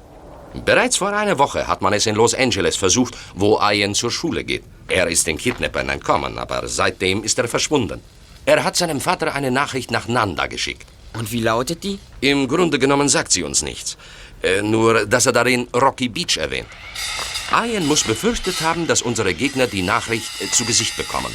Bereits 0.65 0.97
vor 0.97 1.13
einer 1.13 1.39
Woche 1.39 1.69
hat 1.69 1.83
man 1.83 1.93
es 1.93 2.07
in 2.07 2.17
Los 2.17 2.35
Angeles 2.35 2.75
versucht, 2.75 3.17
wo 3.37 3.61
Ian 3.63 3.95
zur 3.95 4.11
Schule 4.11 4.43
geht. 4.43 4.65
Er 4.89 5.07
ist 5.07 5.29
den 5.29 5.39
Kidnappern 5.39 5.89
entkommen, 5.89 6.37
aber 6.37 6.67
seitdem 6.67 7.23
ist 7.23 7.39
er 7.39 7.47
verschwunden. 7.47 8.01
Er 8.47 8.65
hat 8.65 8.77
seinem 8.77 9.01
Vater 9.01 9.35
eine 9.35 9.51
Nachricht 9.51 9.91
nach 9.91 10.09
Nanda 10.09 10.47
geschickt. 10.47 10.87
Und 11.13 11.33
wie 11.33 11.41
lautet 11.41 11.85
die? 11.85 11.99
Im 12.21 12.49
Grunde 12.49 12.79
genommen 12.79 13.09
sagt 13.09 13.33
sie 13.33 13.43
uns 13.43 13.63
nichts. 13.63 13.97
Äh, 14.43 14.63
nur, 14.63 15.07
dass 15.07 15.27
er 15.27 15.33
darin 15.33 15.69
Rocky 15.75 16.09
Beach 16.09 16.37
erwähnt. 16.37 16.69
Ian 17.53 17.87
muss 17.87 18.05
befürchtet 18.05 18.61
haben, 18.61 18.87
dass 18.87 19.03
unsere 19.03 19.35
Gegner 19.35 19.67
die 19.67 19.83
Nachricht 19.83 20.41
äh, 20.41 20.51
zu 20.51 20.65
Gesicht 20.65 20.97
bekommen. 20.97 21.35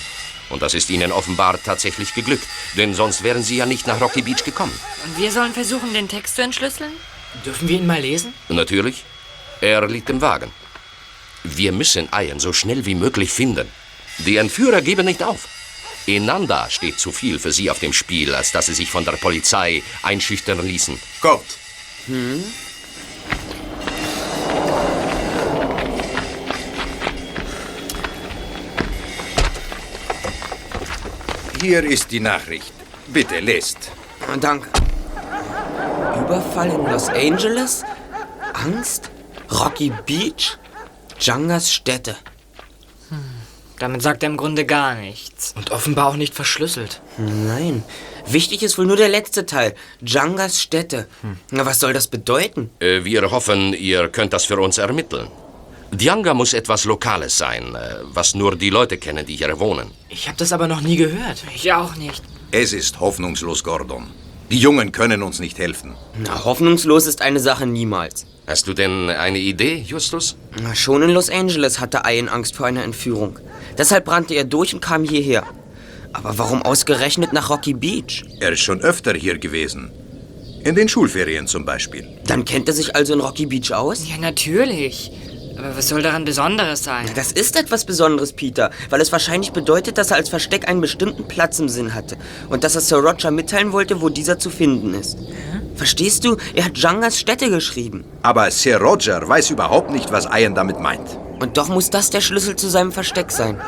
Und 0.49 0.61
das 0.61 0.73
ist 0.73 0.89
ihnen 0.89 1.11
offenbar 1.11 1.61
tatsächlich 1.61 2.13
geglückt, 2.13 2.47
denn 2.77 2.93
sonst 2.93 3.23
wären 3.23 3.43
sie 3.43 3.57
ja 3.57 3.65
nicht 3.65 3.87
nach 3.87 3.99
Rocky 3.99 4.21
Beach 4.21 4.43
gekommen. 4.43 4.77
Und 5.03 5.17
wir 5.17 5.31
sollen 5.31 5.53
versuchen, 5.53 5.93
den 5.93 6.07
Text 6.07 6.35
zu 6.35 6.43
entschlüsseln? 6.43 6.93
Dürfen 7.45 7.67
wir 7.67 7.77
ihn 7.77 7.87
mal 7.87 7.99
lesen? 7.99 8.33
Natürlich. 8.47 9.03
Er 9.61 9.87
liegt 9.87 10.09
im 10.09 10.21
Wagen. 10.21 10.51
Wir 11.43 11.71
müssen 11.71 12.09
Ian 12.13 12.39
so 12.39 12.53
schnell 12.53 12.85
wie 12.85 12.95
möglich 12.95 13.31
finden. 13.31 13.67
Die 14.19 14.37
Entführer 14.37 14.81
geben 14.81 15.05
nicht 15.05 15.21
auf. 15.21 15.47
Enanda 16.07 16.69
steht 16.69 16.99
zu 16.99 17.11
viel 17.11 17.39
für 17.39 17.51
sie 17.51 17.69
auf 17.69 17.79
dem 17.79 17.93
Spiel, 17.93 18.35
als 18.35 18.51
dass 18.51 18.67
sie 18.67 18.73
sich 18.73 18.91
von 18.91 19.05
der 19.05 19.13
Polizei 19.13 19.81
einschüchtern 20.03 20.65
ließen. 20.65 20.99
Kommt. 21.21 21.57
Hm? 22.07 22.43
Hier 31.61 31.83
ist 31.83 32.11
die 32.11 32.19
Nachricht. 32.19 32.73
Bitte 33.07 33.39
lest. 33.39 33.91
Danke. 34.39 34.69
Überfall 36.19 36.69
in 36.69 36.85
Los 36.85 37.09
Angeles? 37.09 37.83
Angst? 38.53 39.09
Rocky 39.51 39.91
Beach? 40.05 40.57
Jangas 41.19 41.73
Stätte. 41.73 42.15
Damit 43.79 44.01
sagt 44.01 44.23
er 44.23 44.29
im 44.29 44.37
Grunde 44.37 44.65
gar 44.65 44.95
nichts. 44.95 45.53
Und 45.57 45.71
offenbar 45.71 46.07
auch 46.07 46.15
nicht 46.15 46.33
verschlüsselt. 46.33 47.01
Nein. 47.17 47.83
Wichtig 48.25 48.63
ist 48.63 48.77
wohl 48.77 48.85
nur 48.85 48.95
der 48.95 49.09
letzte 49.09 49.45
Teil. 49.45 49.75
Jangas 50.01 50.61
Stätte. 50.61 51.07
Na, 51.51 51.65
was 51.65 51.79
soll 51.79 51.93
das 51.93 52.07
bedeuten? 52.07 52.69
Äh, 52.79 53.03
wir 53.03 53.29
hoffen, 53.31 53.73
ihr 53.73 54.07
könnt 54.09 54.33
das 54.33 54.45
für 54.45 54.59
uns 54.59 54.77
ermitteln. 54.77 55.27
Dianga 55.91 56.33
muss 56.33 56.53
etwas 56.53 56.85
Lokales 56.85 57.37
sein, 57.37 57.75
äh, 57.75 57.95
was 58.03 58.33
nur 58.35 58.55
die 58.55 58.69
Leute 58.69 58.97
kennen, 58.97 59.25
die 59.25 59.35
hier 59.35 59.59
wohnen. 59.59 59.91
Ich 60.09 60.27
habe 60.27 60.37
das 60.37 60.51
aber 60.51 60.67
noch 60.67 60.81
nie 60.81 60.95
gehört. 60.95 61.43
Ich 61.53 61.71
auch 61.71 61.95
nicht. 61.95 62.23
Es 62.51 62.73
ist 62.73 62.99
hoffnungslos, 62.99 63.63
Gordon. 63.63 64.07
Die 64.49 64.59
Jungen 64.59 64.91
können 64.91 65.23
uns 65.23 65.39
nicht 65.39 65.57
helfen. 65.57 65.95
Na, 66.17 66.45
hoffnungslos 66.45 67.07
ist 67.07 67.21
eine 67.21 67.39
Sache 67.39 67.65
niemals. 67.65 68.25
Hast 68.47 68.67
du 68.67 68.73
denn 68.73 69.09
eine 69.09 69.39
Idee, 69.39 69.83
Justus? 69.87 70.35
Na, 70.61 70.75
schon 70.75 71.01
in 71.01 71.09
Los 71.09 71.31
Angeles 71.31 71.79
hatte 71.79 72.03
Ian 72.05 72.29
Angst 72.29 72.55
vor 72.55 72.67
einer 72.67 72.83
Entführung. 72.83 73.39
Deshalb 73.77 74.05
brannte 74.05 74.35
er 74.35 74.43
durch 74.43 74.73
und 74.73 74.81
kam 74.81 75.03
hierher. 75.03 75.43
Aber 76.13 76.37
warum 76.37 76.61
ausgerechnet 76.61 77.33
nach 77.33 77.49
Rocky 77.49 77.73
Beach? 77.73 78.23
Er 78.39 78.51
ist 78.51 78.61
schon 78.61 78.81
öfter 78.81 79.13
hier 79.13 79.39
gewesen. 79.39 79.91
In 80.63 80.75
den 80.75 80.87
Schulferien 80.87 81.47
zum 81.47 81.65
Beispiel. 81.65 82.07
Dann 82.27 82.45
kennt 82.45 82.67
er 82.67 82.75
sich 82.75 82.95
also 82.95 83.13
in 83.13 83.19
Rocky 83.19 83.47
Beach 83.47 83.73
aus? 83.73 84.07
Ja, 84.07 84.17
natürlich. 84.17 85.11
Aber 85.57 85.75
was 85.75 85.87
soll 85.87 86.03
daran 86.03 86.25
Besonderes 86.25 86.83
sein? 86.83 87.07
Das 87.15 87.31
ist 87.31 87.55
etwas 87.55 87.85
Besonderes, 87.85 88.33
Peter, 88.33 88.69
weil 88.89 89.01
es 89.01 89.11
wahrscheinlich 89.11 89.51
bedeutet, 89.53 89.97
dass 89.97 90.11
er 90.11 90.17
als 90.17 90.29
Versteck 90.29 90.67
einen 90.67 90.81
bestimmten 90.81 91.27
Platz 91.27 91.59
im 91.59 91.69
Sinn 91.69 91.93
hatte 91.95 92.17
und 92.49 92.63
dass 92.63 92.75
er 92.75 92.81
Sir 92.81 92.97
Roger 92.97 93.31
mitteilen 93.31 93.71
wollte, 93.71 94.01
wo 94.01 94.09
dieser 94.09 94.37
zu 94.37 94.49
finden 94.49 94.93
ist. 94.93 95.17
Verstehst 95.75 96.23
du? 96.23 96.37
Er 96.53 96.65
hat 96.65 96.77
Jangas 96.77 97.19
Stätte 97.19 97.49
geschrieben. 97.49 98.05
Aber 98.21 98.49
Sir 98.49 98.77
Roger 98.79 99.27
weiß 99.27 99.49
überhaupt 99.49 99.91
nicht, 99.91 100.11
was 100.11 100.25
Ian 100.25 100.55
damit 100.55 100.79
meint. 100.79 101.19
Und 101.39 101.57
doch 101.57 101.67
muss 101.67 101.89
das 101.89 102.09
der 102.09 102.21
Schlüssel 102.21 102.55
zu 102.55 102.69
seinem 102.69 102.91
Versteck 102.91 103.31
sein. 103.31 103.59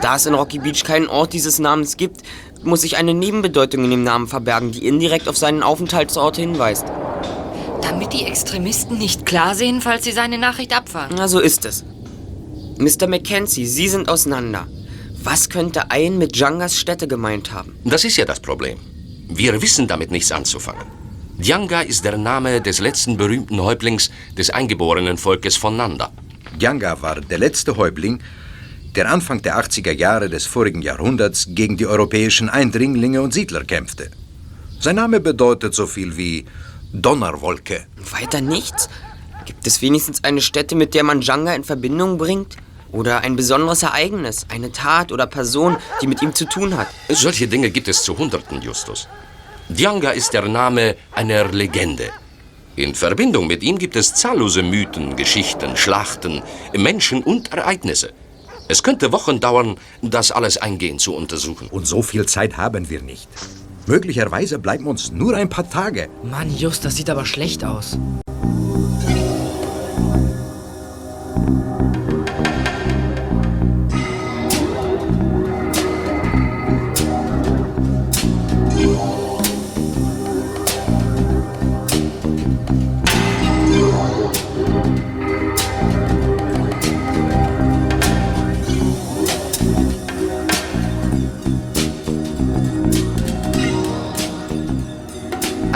Da 0.00 0.16
es 0.16 0.26
in 0.26 0.34
Rocky 0.34 0.58
Beach 0.60 0.84
keinen 0.84 1.08
Ort 1.08 1.32
dieses 1.32 1.58
Namens 1.58 1.96
gibt, 1.96 2.22
muss 2.62 2.82
sich 2.82 2.96
eine 2.96 3.14
Nebenbedeutung 3.14 3.84
in 3.84 3.90
dem 3.90 4.04
Namen 4.04 4.28
verbergen, 4.28 4.70
die 4.70 4.86
indirekt 4.86 5.28
auf 5.28 5.36
seinen 5.36 5.62
Aufenthaltsort 5.62 6.36
hinweist. 6.36 6.86
Damit 7.82 8.12
die 8.12 8.24
Extremisten 8.24 8.98
nicht 8.98 9.26
klar 9.26 9.54
sehen, 9.54 9.80
falls 9.80 10.04
sie 10.04 10.12
seine 10.12 10.38
Nachricht 10.38 10.76
abfahren. 10.76 11.14
Na, 11.16 11.28
so 11.28 11.40
ist 11.40 11.64
es. 11.64 11.84
Mr. 12.78 13.08
Mackenzie, 13.08 13.66
Sie 13.66 13.88
sind 13.88 14.08
auseinander. 14.08 14.68
Was 15.22 15.48
könnte 15.48 15.84
Ian 15.92 16.18
mit 16.18 16.36
Jangas 16.36 16.78
Stätte 16.78 17.08
gemeint 17.08 17.52
haben? 17.52 17.76
Das 17.84 18.04
ist 18.04 18.16
ja 18.16 18.24
das 18.24 18.38
Problem. 18.38 18.78
Wir 19.28 19.60
wissen 19.60 19.88
damit 19.88 20.12
nichts 20.12 20.30
anzufangen. 20.30 20.97
Djanga 21.40 21.82
ist 21.82 22.04
der 22.04 22.18
Name 22.18 22.60
des 22.60 22.80
letzten 22.80 23.16
berühmten 23.16 23.62
Häuptlings 23.62 24.10
des 24.36 24.50
eingeborenen 24.50 25.16
Volkes 25.16 25.56
von 25.56 25.76
Nanda. 25.76 26.10
Djanga 26.60 27.00
war 27.00 27.20
der 27.20 27.38
letzte 27.38 27.76
Häuptling, 27.76 28.18
der 28.96 29.08
Anfang 29.08 29.40
der 29.40 29.56
80er 29.56 29.92
Jahre 29.92 30.28
des 30.28 30.46
vorigen 30.46 30.82
Jahrhunderts 30.82 31.46
gegen 31.50 31.76
die 31.76 31.86
europäischen 31.86 32.48
Eindringlinge 32.48 33.22
und 33.22 33.32
Siedler 33.32 33.62
kämpfte. 33.62 34.10
Sein 34.80 34.96
Name 34.96 35.20
bedeutet 35.20 35.74
so 35.76 35.86
viel 35.86 36.16
wie 36.16 36.44
Donnerwolke. 36.92 37.86
Weiter 38.10 38.40
nichts? 38.40 38.88
Gibt 39.46 39.64
es 39.64 39.80
wenigstens 39.80 40.24
eine 40.24 40.40
Stätte, 40.40 40.74
mit 40.74 40.92
der 40.92 41.04
man 41.04 41.20
Djanga 41.20 41.54
in 41.54 41.62
Verbindung 41.62 42.18
bringt? 42.18 42.56
Oder 42.90 43.20
ein 43.20 43.36
besonderes 43.36 43.84
Ereignis, 43.84 44.44
eine 44.48 44.72
Tat 44.72 45.12
oder 45.12 45.28
Person, 45.28 45.76
die 46.02 46.08
mit 46.08 46.20
ihm 46.20 46.34
zu 46.34 46.46
tun 46.46 46.76
hat? 46.76 46.88
Solche 47.08 47.46
Dinge 47.46 47.70
gibt 47.70 47.86
es 47.86 48.02
zu 48.02 48.18
Hunderten, 48.18 48.60
Justus. 48.60 49.06
Djanga 49.70 50.10
ist 50.12 50.32
der 50.32 50.48
Name 50.48 50.96
einer 51.12 51.48
Legende. 51.48 52.10
In 52.76 52.94
Verbindung 52.94 53.46
mit 53.46 53.62
ihm 53.62 53.76
gibt 53.76 53.96
es 53.96 54.14
zahllose 54.14 54.62
Mythen, 54.62 55.14
Geschichten, 55.14 55.76
Schlachten, 55.76 56.42
Menschen 56.72 57.22
und 57.22 57.52
Ereignisse. 57.52 58.14
Es 58.68 58.82
könnte 58.82 59.12
Wochen 59.12 59.40
dauern, 59.40 59.76
das 60.00 60.32
alles 60.32 60.56
eingehend 60.56 61.02
zu 61.02 61.14
untersuchen. 61.14 61.68
Und 61.68 61.86
so 61.86 62.00
viel 62.00 62.24
Zeit 62.24 62.56
haben 62.56 62.88
wir 62.88 63.02
nicht. 63.02 63.28
Möglicherweise 63.86 64.58
bleiben 64.58 64.86
uns 64.86 65.12
nur 65.12 65.36
ein 65.36 65.50
paar 65.50 65.68
Tage. 65.68 66.08
Mann, 66.22 66.54
Just, 66.56 66.86
das 66.86 66.96
sieht 66.96 67.10
aber 67.10 67.26
schlecht 67.26 67.62
aus. 67.62 67.98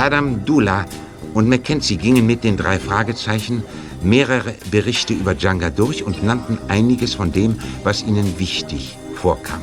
Adam 0.02 0.44
Dula 0.44 0.84
und 1.32 1.48
Mackenzie 1.48 1.96
gingen 1.96 2.26
mit 2.26 2.42
den 2.42 2.56
drei 2.56 2.80
Fragezeichen 2.80 3.62
mehrere 4.02 4.52
Berichte 4.68 5.14
über 5.14 5.36
Djanga 5.36 5.70
durch 5.70 6.02
und 6.02 6.24
nannten 6.24 6.58
einiges 6.66 7.14
von 7.14 7.30
dem, 7.30 7.54
was 7.84 8.02
ihnen 8.02 8.36
wichtig 8.40 8.98
vorkam. 9.14 9.62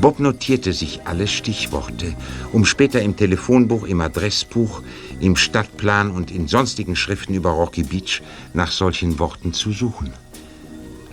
Bob 0.00 0.18
notierte 0.18 0.72
sich 0.72 1.02
alle 1.04 1.28
Stichworte, 1.28 2.16
um 2.52 2.64
später 2.64 3.00
im 3.02 3.14
Telefonbuch, 3.16 3.86
im 3.86 4.00
Adressbuch, 4.00 4.82
im 5.20 5.36
Stadtplan 5.36 6.10
und 6.10 6.32
in 6.32 6.48
sonstigen 6.48 6.96
Schriften 6.96 7.34
über 7.34 7.50
Rocky 7.50 7.84
Beach 7.84 8.20
nach 8.54 8.72
solchen 8.72 9.20
Worten 9.20 9.52
zu 9.52 9.70
suchen. 9.70 10.12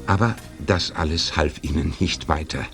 Aber 0.07 0.35
das 0.65 0.91
alles 0.91 1.37
half 1.37 1.53
ihnen 1.61 1.93
nicht 1.99 2.29
weiter. 2.29 2.65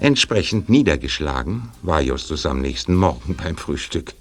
Entsprechend 0.00 0.70
niedergeschlagen 0.70 1.68
war 1.82 2.00
Justus 2.00 2.46
am 2.46 2.62
nächsten 2.62 2.94
Morgen 2.94 3.36
beim 3.36 3.58
Frühstück. 3.58 4.14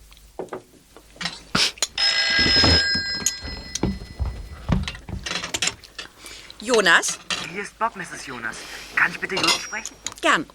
Jonas? 6.74 7.20
Hier 7.52 7.62
ist 7.62 7.78
Bob, 7.78 7.96
Mrs. 7.96 8.26
Jonas. 8.26 8.58
Kann 8.96 9.12
ich 9.12 9.20
bitte 9.20 9.36
Just 9.36 9.62
sprechen? 9.62 9.96
Gern. 10.22 10.46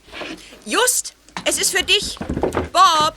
Just, 0.66 1.14
es 1.44 1.60
ist 1.60 1.76
für 1.76 1.84
dich. 1.84 2.18
Bob! 2.72 3.14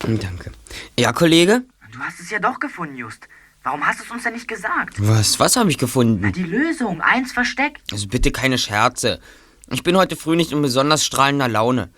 Danke. 0.00 0.50
Ja, 0.98 1.12
Kollege? 1.12 1.62
Du 1.92 2.00
hast 2.00 2.18
es 2.18 2.30
ja 2.30 2.40
doch 2.40 2.58
gefunden, 2.58 2.96
Just. 2.96 3.28
Warum 3.62 3.86
hast 3.86 4.00
du 4.00 4.04
es 4.04 4.10
uns 4.10 4.24
denn 4.24 4.32
nicht 4.32 4.48
gesagt? 4.48 4.94
Was, 4.98 5.38
was 5.38 5.54
habe 5.54 5.70
ich 5.70 5.78
gefunden? 5.78 6.32
Die 6.32 6.42
Lösung, 6.42 7.00
eins 7.00 7.32
Versteck. 7.32 7.78
Also 7.92 8.08
bitte 8.08 8.32
keine 8.32 8.58
Scherze. 8.58 9.20
Ich 9.70 9.84
bin 9.84 9.96
heute 9.96 10.16
früh 10.16 10.34
nicht 10.34 10.50
in 10.50 10.62
besonders 10.62 11.04
strahlender 11.04 11.48
Laune. 11.48 11.90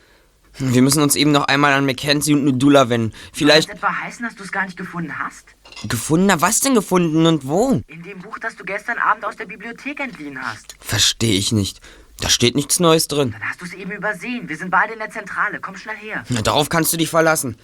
Wir 0.58 0.82
müssen 0.82 1.02
uns 1.02 1.14
eben 1.14 1.30
noch 1.32 1.44
einmal 1.44 1.72
an 1.72 1.86
Mackenzie 1.86 2.34
und 2.34 2.44
Nudula 2.44 2.90
wenden. 2.90 3.14
Vielleicht 3.32 3.68
Soll 3.68 3.76
das 3.76 3.82
etwa 3.84 4.00
heißen, 4.00 4.26
dass 4.26 4.34
du 4.34 4.42
es 4.42 4.52
gar 4.52 4.64
nicht 4.64 4.76
gefunden 4.76 5.18
hast? 5.18 5.54
Gefunden? 5.84 6.26
Na, 6.26 6.40
was 6.40 6.60
denn 6.60 6.74
gefunden 6.74 7.26
und 7.26 7.46
wo? 7.46 7.80
In 7.86 8.02
dem 8.02 8.18
Buch, 8.20 8.38
das 8.38 8.56
du 8.56 8.64
gestern 8.64 8.98
Abend 8.98 9.24
aus 9.24 9.36
der 9.36 9.46
Bibliothek 9.46 10.00
entliehen 10.00 10.40
hast. 10.42 10.74
Verstehe 10.80 11.38
ich 11.38 11.52
nicht. 11.52 11.80
Da 12.20 12.28
steht 12.28 12.56
nichts 12.56 12.80
Neues 12.80 13.06
drin. 13.06 13.32
Dann 13.32 13.48
hast 13.48 13.60
du 13.60 13.64
es 13.64 13.74
eben 13.74 13.92
übersehen. 13.92 14.48
Wir 14.48 14.56
sind 14.56 14.70
beide 14.70 14.92
in 14.92 14.98
der 14.98 15.10
Zentrale. 15.10 15.60
Komm 15.60 15.76
schnell 15.76 15.96
her. 15.96 16.24
Na, 16.28 16.42
darauf 16.42 16.68
kannst 16.68 16.92
du 16.92 16.96
dich 16.96 17.10
verlassen. 17.10 17.56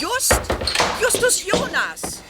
Just! 0.00 0.40
Justus 1.00 1.44
Jonas! 1.46 2.22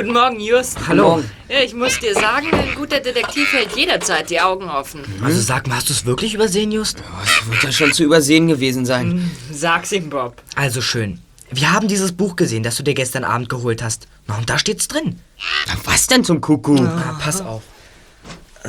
Guten 0.00 0.14
Morgen, 0.14 0.40
Just. 0.40 0.78
Hallo. 0.88 1.22
Ja, 1.46 1.60
ich 1.62 1.74
muss 1.74 2.00
dir 2.00 2.14
sagen, 2.14 2.46
ein 2.54 2.74
guter 2.74 3.00
Detektiv 3.00 3.52
hält 3.52 3.76
jederzeit 3.76 4.30
die 4.30 4.40
Augen 4.40 4.64
offen. 4.64 5.02
Also 5.22 5.42
sag 5.42 5.66
mal, 5.66 5.76
hast 5.76 5.90
du 5.90 5.92
es 5.92 6.06
wirklich 6.06 6.32
übersehen, 6.32 6.72
Just? 6.72 7.02
Wird 7.50 7.62
ja 7.64 7.70
schon 7.70 7.92
zu 7.92 8.04
übersehen 8.04 8.48
gewesen 8.48 8.86
sein. 8.86 9.30
Sag's 9.52 9.92
ihm, 9.92 10.08
Bob. 10.08 10.42
Also 10.54 10.80
schön. 10.80 11.20
Wir 11.50 11.70
haben 11.70 11.86
dieses 11.86 12.12
Buch 12.12 12.34
gesehen, 12.34 12.62
das 12.62 12.76
du 12.76 12.82
dir 12.82 12.94
gestern 12.94 13.24
Abend 13.24 13.50
geholt 13.50 13.82
hast. 13.82 14.08
Na, 14.26 14.38
und 14.38 14.48
da 14.48 14.58
steht's 14.58 14.88
drin. 14.88 15.20
Was 15.84 16.06
denn 16.06 16.24
zum 16.24 16.40
Kuckuck? 16.40 16.80
Na, 16.80 17.18
pass 17.22 17.42
auf. 17.42 17.62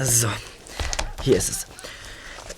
So, 0.03 0.27
hier 1.21 1.37
ist 1.37 1.49
es. 1.49 1.65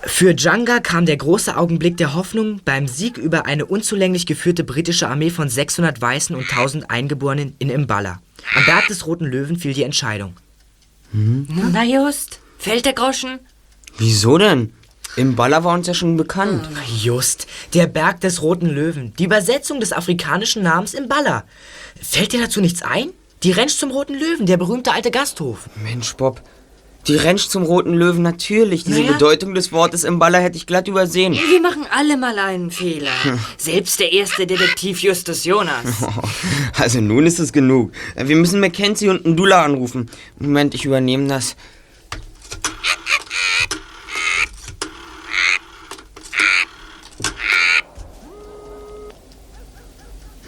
Für 0.01 0.33
Djanga 0.33 0.79
kam 0.79 1.05
der 1.05 1.17
große 1.17 1.55
Augenblick 1.55 1.97
der 1.97 2.15
Hoffnung 2.15 2.59
beim 2.65 2.87
Sieg 2.87 3.19
über 3.19 3.45
eine 3.45 3.67
unzulänglich 3.67 4.25
geführte 4.25 4.63
britische 4.63 5.09
Armee 5.09 5.29
von 5.29 5.47
600 5.47 6.01
Weißen 6.01 6.35
und 6.35 6.49
1000 6.49 6.89
Eingeborenen 6.89 7.55
in 7.59 7.69
Imbala. 7.69 8.19
Am 8.55 8.65
Berg 8.65 8.87
des 8.87 9.05
Roten 9.05 9.25
Löwen 9.25 9.57
fiel 9.57 9.73
die 9.73 9.83
Entscheidung. 9.83 10.35
Na, 11.11 11.83
Just, 11.83 12.39
fällt 12.57 12.85
der 12.85 12.93
Groschen? 12.93 13.39
Wieso 13.97 14.37
denn? 14.37 14.73
Im 15.15 15.35
Baller 15.35 15.63
war 15.63 15.75
uns 15.75 15.85
ja 15.85 15.93
schon 15.93 16.17
bekannt. 16.17 16.67
Just, 16.87 17.45
der 17.75 17.85
Berg 17.85 18.21
des 18.21 18.41
Roten 18.41 18.65
Löwen. 18.67 19.13
Die 19.19 19.25
Übersetzung 19.25 19.79
des 19.79 19.93
afrikanischen 19.93 20.63
Namens 20.63 20.95
Imbala. 20.95 21.43
Fällt 22.01 22.33
dir 22.33 22.41
dazu 22.41 22.61
nichts 22.61 22.81
ein? 22.81 23.09
Die 23.43 23.51
Rentsch 23.51 23.77
zum 23.77 23.91
Roten 23.91 24.15
Löwen, 24.15 24.47
der 24.47 24.57
berühmte 24.57 24.91
alte 24.91 25.11
Gasthof. 25.11 25.69
Mensch, 25.83 26.13
Bob. 26.15 26.41
Die 27.07 27.15
Rentsch 27.17 27.47
zum 27.49 27.63
Roten 27.63 27.93
Löwen, 27.93 28.21
natürlich. 28.21 28.85
Diese 28.85 29.01
Naja. 29.01 29.11
Bedeutung 29.13 29.53
des 29.53 29.73
Wortes 29.73 30.05
im 30.05 30.19
Baller 30.19 30.39
hätte 30.39 30.55
ich 30.55 30.65
glatt 30.65 30.87
übersehen. 30.87 31.33
Wir 31.33 31.59
machen 31.61 31.85
alle 31.91 32.15
mal 32.15 32.39
einen 32.39 32.71
Fehler. 32.71 33.11
Selbst 33.57 33.99
der 33.99 34.13
erste 34.13 34.47
Detektiv 34.47 34.99
Justus 34.99 35.43
Jonas. 35.43 35.85
Also 36.79 36.99
nun 37.01 37.25
ist 37.27 37.39
es 37.39 37.53
genug. 37.53 37.91
Wir 38.15 38.35
müssen 38.35 38.59
Mackenzie 38.59 39.07
und 39.09 39.25
Ndula 39.25 39.63
anrufen. 39.63 40.09
Moment, 40.39 40.73
ich 40.73 40.85
übernehme 40.85 41.27
das. 41.27 41.55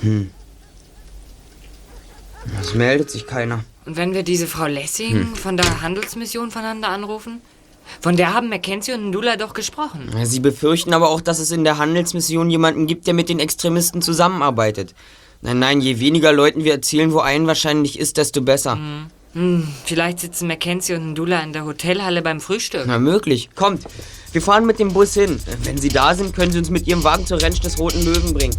Hm. 0.01 0.31
Es 2.61 2.73
meldet 2.73 3.09
sich 3.09 3.25
keiner. 3.27 3.63
Und 3.85 3.97
wenn 3.97 4.13
wir 4.13 4.23
diese 4.23 4.47
Frau 4.47 4.65
Lessing 4.65 5.11
Hm. 5.13 5.35
von 5.35 5.57
der 5.57 5.81
Handelsmission 5.81 6.51
voneinander 6.51 6.89
anrufen? 6.89 7.41
Von 8.01 8.17
der 8.17 8.33
haben 8.33 8.49
Mackenzie 8.49 8.93
und 8.93 9.09
Ndula 9.09 9.35
doch 9.37 9.53
gesprochen. 9.53 10.09
Sie 10.23 10.39
befürchten 10.39 10.91
aber 10.93 11.09
auch, 11.09 11.21
dass 11.21 11.37
es 11.37 11.51
in 11.51 11.63
der 11.63 11.77
Handelsmission 11.77 12.49
jemanden 12.49 12.87
gibt, 12.87 13.05
der 13.05 13.13
mit 13.13 13.29
den 13.29 13.39
Extremisten 13.39 14.01
zusammenarbeitet. 14.01 14.95
Nein, 15.41 15.59
nein, 15.59 15.81
je 15.81 15.99
weniger 15.99 16.33
Leuten 16.33 16.63
wir 16.63 16.71
erzählen, 16.73 17.13
wo 17.13 17.19
ein 17.19 17.45
wahrscheinlich 17.45 17.99
ist, 17.99 18.17
desto 18.17 18.41
besser. 18.41 18.79
Hm, 19.33 19.67
vielleicht 19.85 20.19
sitzen 20.21 20.47
Mackenzie 20.47 20.93
und 20.95 21.11
Ndula 21.11 21.41
in 21.41 21.53
der 21.53 21.65
Hotelhalle 21.65 22.23
beim 22.23 22.39
Frühstück. 22.39 22.85
Na, 22.87 22.97
möglich. 22.97 23.49
Kommt, 23.53 23.83
wir 24.31 24.41
fahren 24.41 24.65
mit 24.65 24.79
dem 24.79 24.91
Bus 24.93 25.13
hin. 25.13 25.39
Wenn 25.63 25.77
Sie 25.77 25.89
da 25.89 26.15
sind, 26.15 26.35
können 26.35 26.51
Sie 26.51 26.57
uns 26.57 26.71
mit 26.71 26.87
Ihrem 26.87 27.03
Wagen 27.03 27.27
zur 27.27 27.39
Rentsch 27.39 27.59
des 27.63 27.77
Roten 27.77 28.03
Löwen 28.03 28.33
bringen. 28.33 28.55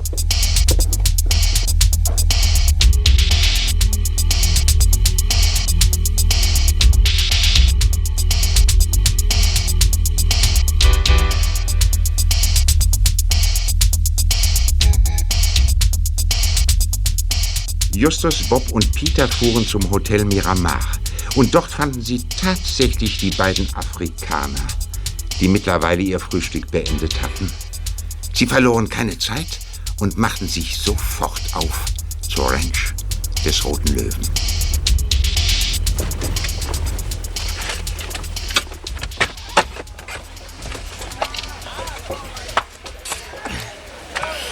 Justus, 17.97 18.43
Bob 18.49 18.71
und 18.73 18.93
Peter 18.93 19.27
fuhren 19.27 19.67
zum 19.67 19.91
Hotel 19.91 20.25
Miramar. 20.25 20.81
Und 21.35 21.55
dort 21.55 21.71
fanden 21.71 22.03
sie 22.03 22.23
tatsächlich 22.29 23.17
die 23.19 23.31
beiden 23.31 23.67
Afrikaner, 23.75 24.67
die 25.41 25.49
mittlerweile 25.49 26.03
ihr 26.03 26.21
Frühstück 26.21 26.71
beendet 26.71 27.21
hatten. 27.23 27.51
Sie 28.35 28.47
verloren 28.47 28.89
keine 28.89 29.19
Zeit 29.19 29.61
und 29.99 30.19
machten 30.19 30.47
sich 30.47 30.77
sofort 30.77 31.41
auf 31.55 31.87
zur 32.21 32.51
Ranch 32.51 32.95
des 33.45 33.65
Roten 33.65 33.95
Löwen. 33.95 34.31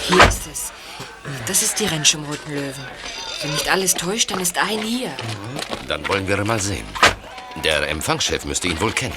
Hier 0.07 0.27
ist 0.27 0.47
es. 0.51 0.71
Das 1.45 1.61
ist 1.61 1.79
die 1.79 1.85
Rentsch 1.85 2.15
im 2.15 2.23
Roten 2.23 2.51
Löwen. 2.51 2.85
Wenn 3.41 3.51
nicht 3.51 3.69
alles 3.71 3.93
täuscht, 3.93 4.31
dann 4.31 4.39
ist 4.39 4.57
ein 4.57 4.81
hier. 4.81 5.11
Dann 5.87 6.07
wollen 6.07 6.27
wir 6.27 6.43
mal 6.45 6.59
sehen. 6.59 6.85
Der 7.63 7.87
Empfangschef 7.89 8.45
müsste 8.45 8.67
ihn 8.67 8.79
wohl 8.79 8.91
kennen. 8.91 9.13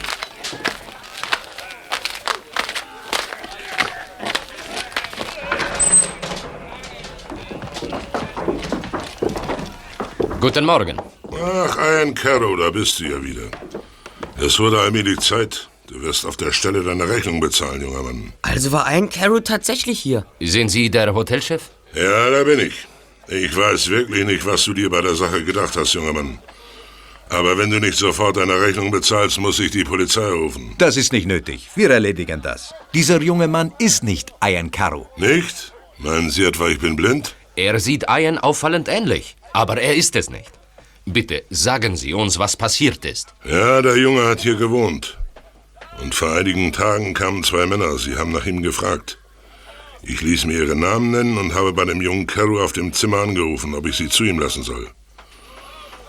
Guten 10.40 10.64
Morgen. 10.64 10.96
Ach, 11.32 11.76
Ian 11.78 12.14
Carrow, 12.14 12.56
da 12.56 12.70
bist 12.70 13.00
du 13.00 13.04
ja 13.04 13.22
wieder. 13.22 13.50
Es 14.40 14.58
wurde 14.58 14.80
allmählich 14.80 15.18
Zeit. 15.20 15.68
Du 15.88 16.00
wirst 16.02 16.26
auf 16.26 16.36
der 16.36 16.52
Stelle 16.52 16.82
deine 16.84 17.08
Rechnung 17.08 17.40
bezahlen, 17.40 17.80
junger 17.80 18.02
Mann. 18.02 18.32
Also 18.42 18.72
war 18.72 18.86
ein 18.86 19.08
Carol 19.08 19.42
tatsächlich 19.42 19.98
hier. 20.00 20.26
Sind 20.38 20.68
Sie 20.68 20.90
der 20.90 21.14
Hotelchef? 21.14 21.70
Ja, 21.94 22.30
da 22.30 22.44
bin 22.44 22.60
ich. 22.60 22.86
Ich 23.28 23.54
weiß 23.54 23.88
wirklich 23.88 24.24
nicht, 24.24 24.46
was 24.46 24.64
du 24.64 24.72
dir 24.72 24.88
bei 24.88 25.02
der 25.02 25.14
Sache 25.14 25.44
gedacht 25.44 25.76
hast, 25.76 25.92
junger 25.92 26.14
Mann. 26.14 26.38
Aber 27.28 27.58
wenn 27.58 27.70
du 27.70 27.78
nicht 27.78 27.98
sofort 27.98 28.38
deine 28.38 28.58
Rechnung 28.58 28.90
bezahlst, 28.90 29.38
muss 29.38 29.58
ich 29.58 29.70
die 29.70 29.84
Polizei 29.84 30.26
rufen. 30.30 30.74
Das 30.78 30.96
ist 30.96 31.12
nicht 31.12 31.26
nötig. 31.26 31.68
Wir 31.74 31.90
erledigen 31.90 32.40
das. 32.40 32.72
Dieser 32.94 33.20
junge 33.20 33.46
Mann 33.46 33.72
ist 33.78 34.02
nicht 34.02 34.32
Ian 34.42 34.70
Caro. 34.70 35.08
Nicht? 35.18 35.74
Meinen 35.98 36.30
Sie 36.30 36.44
etwa, 36.44 36.68
ich 36.68 36.78
bin 36.78 36.96
blind? 36.96 37.34
Er 37.54 37.78
sieht 37.80 38.06
Ian 38.08 38.38
auffallend 38.38 38.88
ähnlich, 38.88 39.36
aber 39.52 39.78
er 39.78 39.94
ist 39.94 40.16
es 40.16 40.30
nicht. 40.30 40.52
Bitte 41.04 41.42
sagen 41.50 41.96
Sie 41.96 42.14
uns, 42.14 42.38
was 42.38 42.56
passiert 42.56 43.04
ist. 43.04 43.34
Ja, 43.44 43.82
der 43.82 43.96
Junge 43.96 44.24
hat 44.26 44.40
hier 44.40 44.56
gewohnt. 44.56 45.18
Und 46.00 46.14
vor 46.14 46.32
einigen 46.32 46.72
Tagen 46.72 47.12
kamen 47.12 47.42
zwei 47.44 47.66
Männer. 47.66 47.98
Sie 47.98 48.16
haben 48.16 48.32
nach 48.32 48.46
ihm 48.46 48.62
gefragt. 48.62 49.17
Ich 50.08 50.22
ließ 50.22 50.46
mir 50.46 50.64
ihre 50.64 50.74
Namen 50.74 51.10
nennen 51.10 51.36
und 51.36 51.54
habe 51.54 51.74
bei 51.74 51.84
dem 51.84 52.00
jungen 52.00 52.26
Carrow 52.26 52.62
auf 52.62 52.72
dem 52.72 52.94
Zimmer 52.94 53.18
angerufen, 53.18 53.74
ob 53.74 53.86
ich 53.86 53.96
sie 53.96 54.08
zu 54.08 54.24
ihm 54.24 54.38
lassen 54.38 54.62
soll. 54.62 54.88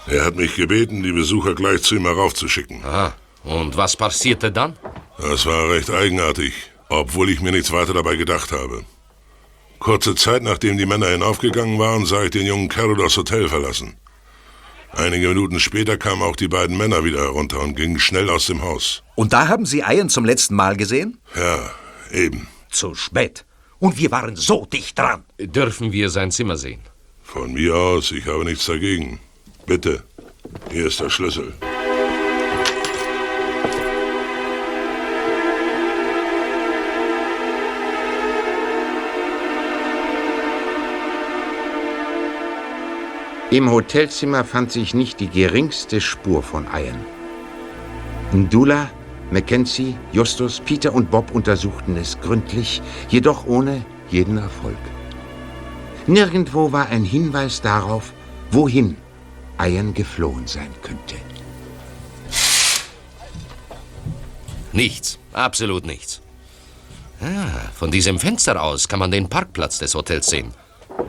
Er 0.07 0.23
hat 0.23 0.37
mich 0.37 0.55
gebeten, 0.55 1.03
die 1.03 1.11
Besucher 1.11 1.53
gleich 1.53 1.81
zu 1.81 1.95
ihm 1.95 2.05
heraufzuschicken. 2.05 2.81
Ah, 2.85 3.11
und 3.43 3.75
was 3.75 3.97
passierte 3.97 4.53
dann? 4.53 4.79
Das 5.17 5.45
war 5.45 5.69
recht 5.69 5.89
eigenartig, 5.89 6.53
obwohl 6.87 7.29
ich 7.29 7.41
mir 7.41 7.51
nichts 7.51 7.73
weiter 7.73 7.93
dabei 7.93 8.15
gedacht 8.15 8.53
habe. 8.53 8.85
Kurze 9.79 10.15
Zeit 10.15 10.43
nachdem 10.43 10.77
die 10.77 10.85
Männer 10.85 11.07
hinaufgegangen 11.07 11.77
waren, 11.77 12.05
sah 12.05 12.23
ich 12.23 12.31
den 12.31 12.45
jungen 12.45 12.69
Carroll 12.69 12.97
das 12.97 13.17
Hotel 13.17 13.49
verlassen. 13.49 13.97
Einige 14.93 15.27
Minuten 15.27 15.59
später 15.59 15.97
kamen 15.97 16.21
auch 16.21 16.37
die 16.37 16.47
beiden 16.47 16.77
Männer 16.77 17.03
wieder 17.03 17.19
herunter 17.19 17.59
und 17.59 17.75
gingen 17.75 17.99
schnell 17.99 18.29
aus 18.29 18.45
dem 18.45 18.61
Haus. 18.61 19.03
Und 19.15 19.33
da 19.33 19.49
haben 19.49 19.65
Sie 19.65 19.79
Ian 19.79 20.07
zum 20.07 20.23
letzten 20.23 20.55
Mal 20.55 20.77
gesehen? 20.77 21.19
Ja, 21.35 21.69
eben. 22.11 22.47
Zu 22.71 22.95
spät. 22.95 23.45
Und 23.79 23.97
wir 23.97 24.11
waren 24.11 24.35
so 24.35 24.65
dicht 24.65 24.97
dran. 24.99 25.23
Dürfen 25.39 25.91
wir 25.91 26.09
sein 26.09 26.31
Zimmer 26.31 26.57
sehen? 26.57 26.81
Von 27.23 27.53
mir 27.53 27.75
aus, 27.75 28.11
ich 28.11 28.25
habe 28.25 28.43
nichts 28.43 28.65
dagegen. 28.65 29.19
Bitte, 29.65 30.03
hier 30.71 30.87
ist 30.87 30.99
der 30.99 31.09
Schlüssel. 31.09 31.53
Im 43.51 43.71
Hotelzimmer 43.71 44.43
fand 44.43 44.71
sich 44.71 44.93
nicht 44.93 45.19
die 45.19 45.29
geringste 45.29 46.01
Spur 46.01 46.43
von 46.43 46.65
Ian. 46.65 46.99
Ndula, 48.31 48.91
Mackenzie, 49.31 49.95
Justus, 50.11 50.59
Peter 50.59 50.93
und 50.93 51.11
Bob 51.11 51.31
untersuchten 51.31 51.95
es 51.97 52.19
gründlich, 52.19 52.81
jedoch 53.09 53.45
ohne 53.45 53.85
jeden 54.09 54.37
Erfolg. 54.37 54.77
Nirgendwo 56.07 56.71
war 56.71 56.87
ein 56.87 57.03
Hinweis 57.03 57.61
darauf, 57.61 58.13
wohin 58.49 58.97
Ian 59.61 59.93
geflohen 59.93 60.47
sein 60.47 60.69
könnte. 60.81 61.15
Nichts, 64.71 65.19
absolut 65.33 65.85
nichts. 65.85 66.21
Ah, 67.21 67.69
von 67.73 67.91
diesem 67.91 68.17
Fenster 68.17 68.61
aus 68.61 68.87
kann 68.87 68.99
man 68.99 69.11
den 69.11 69.29
Parkplatz 69.29 69.77
des 69.77 69.93
Hotels 69.93 70.27
sehen. 70.27 70.53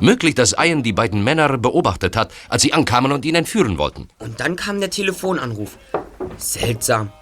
Möglich, 0.01 0.35
dass 0.35 0.55
Ian 0.59 0.83
die 0.83 0.93
beiden 0.93 1.23
Männer 1.23 1.57
beobachtet 1.57 2.16
hat, 2.16 2.33
als 2.49 2.62
sie 2.62 2.73
ankamen 2.73 3.12
und 3.12 3.25
ihn 3.25 3.35
entführen 3.35 3.79
wollten. 3.79 4.09
Und 4.18 4.41
dann 4.41 4.57
kam 4.57 4.81
der 4.81 4.91
Telefonanruf. 4.91 5.79
Seltsam. 6.37 7.12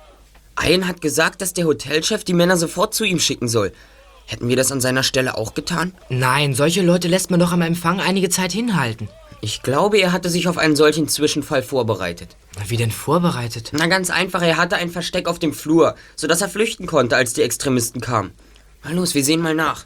Ian 0.63 0.89
hat 0.89 1.01
gesagt, 1.01 1.41
dass 1.41 1.55
der 1.55 1.67
Hotelchef 1.67 2.25
die 2.25 2.35
Männer 2.35 2.57
sofort 2.57 2.95
zu 2.95 3.05
ihm 3.05 3.19
schicken 3.19 3.49
soll. 3.49 3.73
Hätten 4.27 4.49
wir 4.49 4.57
das 4.57 4.73
an 4.73 4.81
seiner 4.81 5.03
Stelle 5.03 5.39
auch 5.39 5.55
getan? 5.55 5.95
Nein, 6.11 6.55
solche 6.55 6.83
Leute 6.83 7.09
lässt 7.09 7.31
man 7.31 7.41
doch 7.41 7.53
am 7.53 7.63
Empfang 7.63 8.01
einige 8.01 8.29
Zeit 8.29 8.53
hinhalten. 8.53 9.09
Ich 9.41 9.63
glaube, 9.63 9.99
er 9.99 10.13
hatte 10.13 10.29
sich 10.29 10.49
auf 10.49 10.59
einen 10.59 10.77
solchen 10.77 11.09
Zwischenfall 11.09 11.63
vorbereitet. 11.63 12.37
Wie 12.67 12.77
denn 12.77 12.91
vorbereitet? 12.91 13.71
Na 13.73 13.87
ganz 13.87 14.11
einfach, 14.11 14.43
er 14.43 14.57
hatte 14.57 14.77
ein 14.77 14.91
Versteck 14.91 15.29
auf 15.29 15.39
dem 15.39 15.53
Flur, 15.53 15.95
sodass 16.17 16.43
er 16.43 16.49
flüchten 16.49 16.87
konnte, 16.87 17.17
als 17.17 17.35
die 17.35 17.43
Extremisten 17.43 18.01
kamen. 18.01 18.33
Mal 18.83 18.95
los, 18.95 19.15
wir 19.15 19.25
sehen 19.25 19.41
mal 19.41 19.55
nach. 19.55 19.85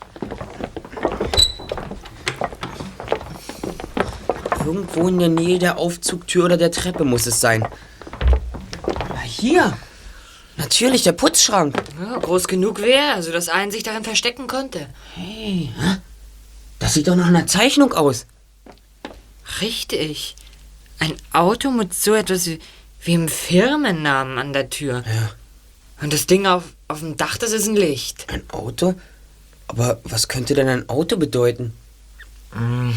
Irgendwo 4.65 5.07
in 5.09 5.19
der 5.19 5.29
Nähe 5.29 5.59
der 5.59 5.77
Aufzugtür 5.77 6.47
oder 6.47 6.57
der 6.57 6.71
Treppe 6.73 7.05
muss 7.05 7.27
es 7.27 7.41
sein. 7.41 7.67
Na, 9.09 9.21
hier. 9.21 9.77
Natürlich, 10.57 11.03
der 11.03 11.13
Putzschrank. 11.13 11.83
Ja, 12.01 12.19
groß 12.19 12.47
genug 12.47 12.81
wäre, 12.81 13.15
also 13.15 13.33
dass 13.33 13.49
einen 13.49 13.71
sich 13.71 13.83
darin 13.83 14.05
verstecken 14.05 14.47
konnte. 14.47 14.87
Hey, 15.15 15.71
das 16.79 16.95
sieht 16.95 17.09
doch 17.09 17.17
nach 17.17 17.29
einer 17.29 17.47
Zeichnung 17.47 17.93
aus. 17.93 18.27
Richtig. 19.61 20.37
Ein 20.99 21.15
Auto 21.33 21.71
mit 21.71 21.95
so 21.95 22.15
etwas 22.15 22.47
wie, 22.47 22.59
wie 23.03 23.15
einem 23.15 23.29
Firmennamen 23.29 24.39
an 24.39 24.53
der 24.53 24.71
Tür. 24.71 25.03
Ja. 25.07 25.31
Und 26.03 26.13
das 26.13 26.27
Ding 26.27 26.47
auf, 26.47 26.65
auf 26.89 27.01
dem 27.01 27.17
Dach, 27.17 27.39
das 27.39 27.53
ist 27.53 27.67
ein 27.67 27.77
Licht. 27.77 28.27
Ein 28.29 28.49
Auto? 28.51 28.95
Aber 29.69 30.01
was 30.05 30.29
könnte 30.29 30.55
denn 30.55 30.69
ein 30.69 30.89
Auto 30.89 31.17
bedeuten? 31.17 31.73
Mm, 32.55 32.91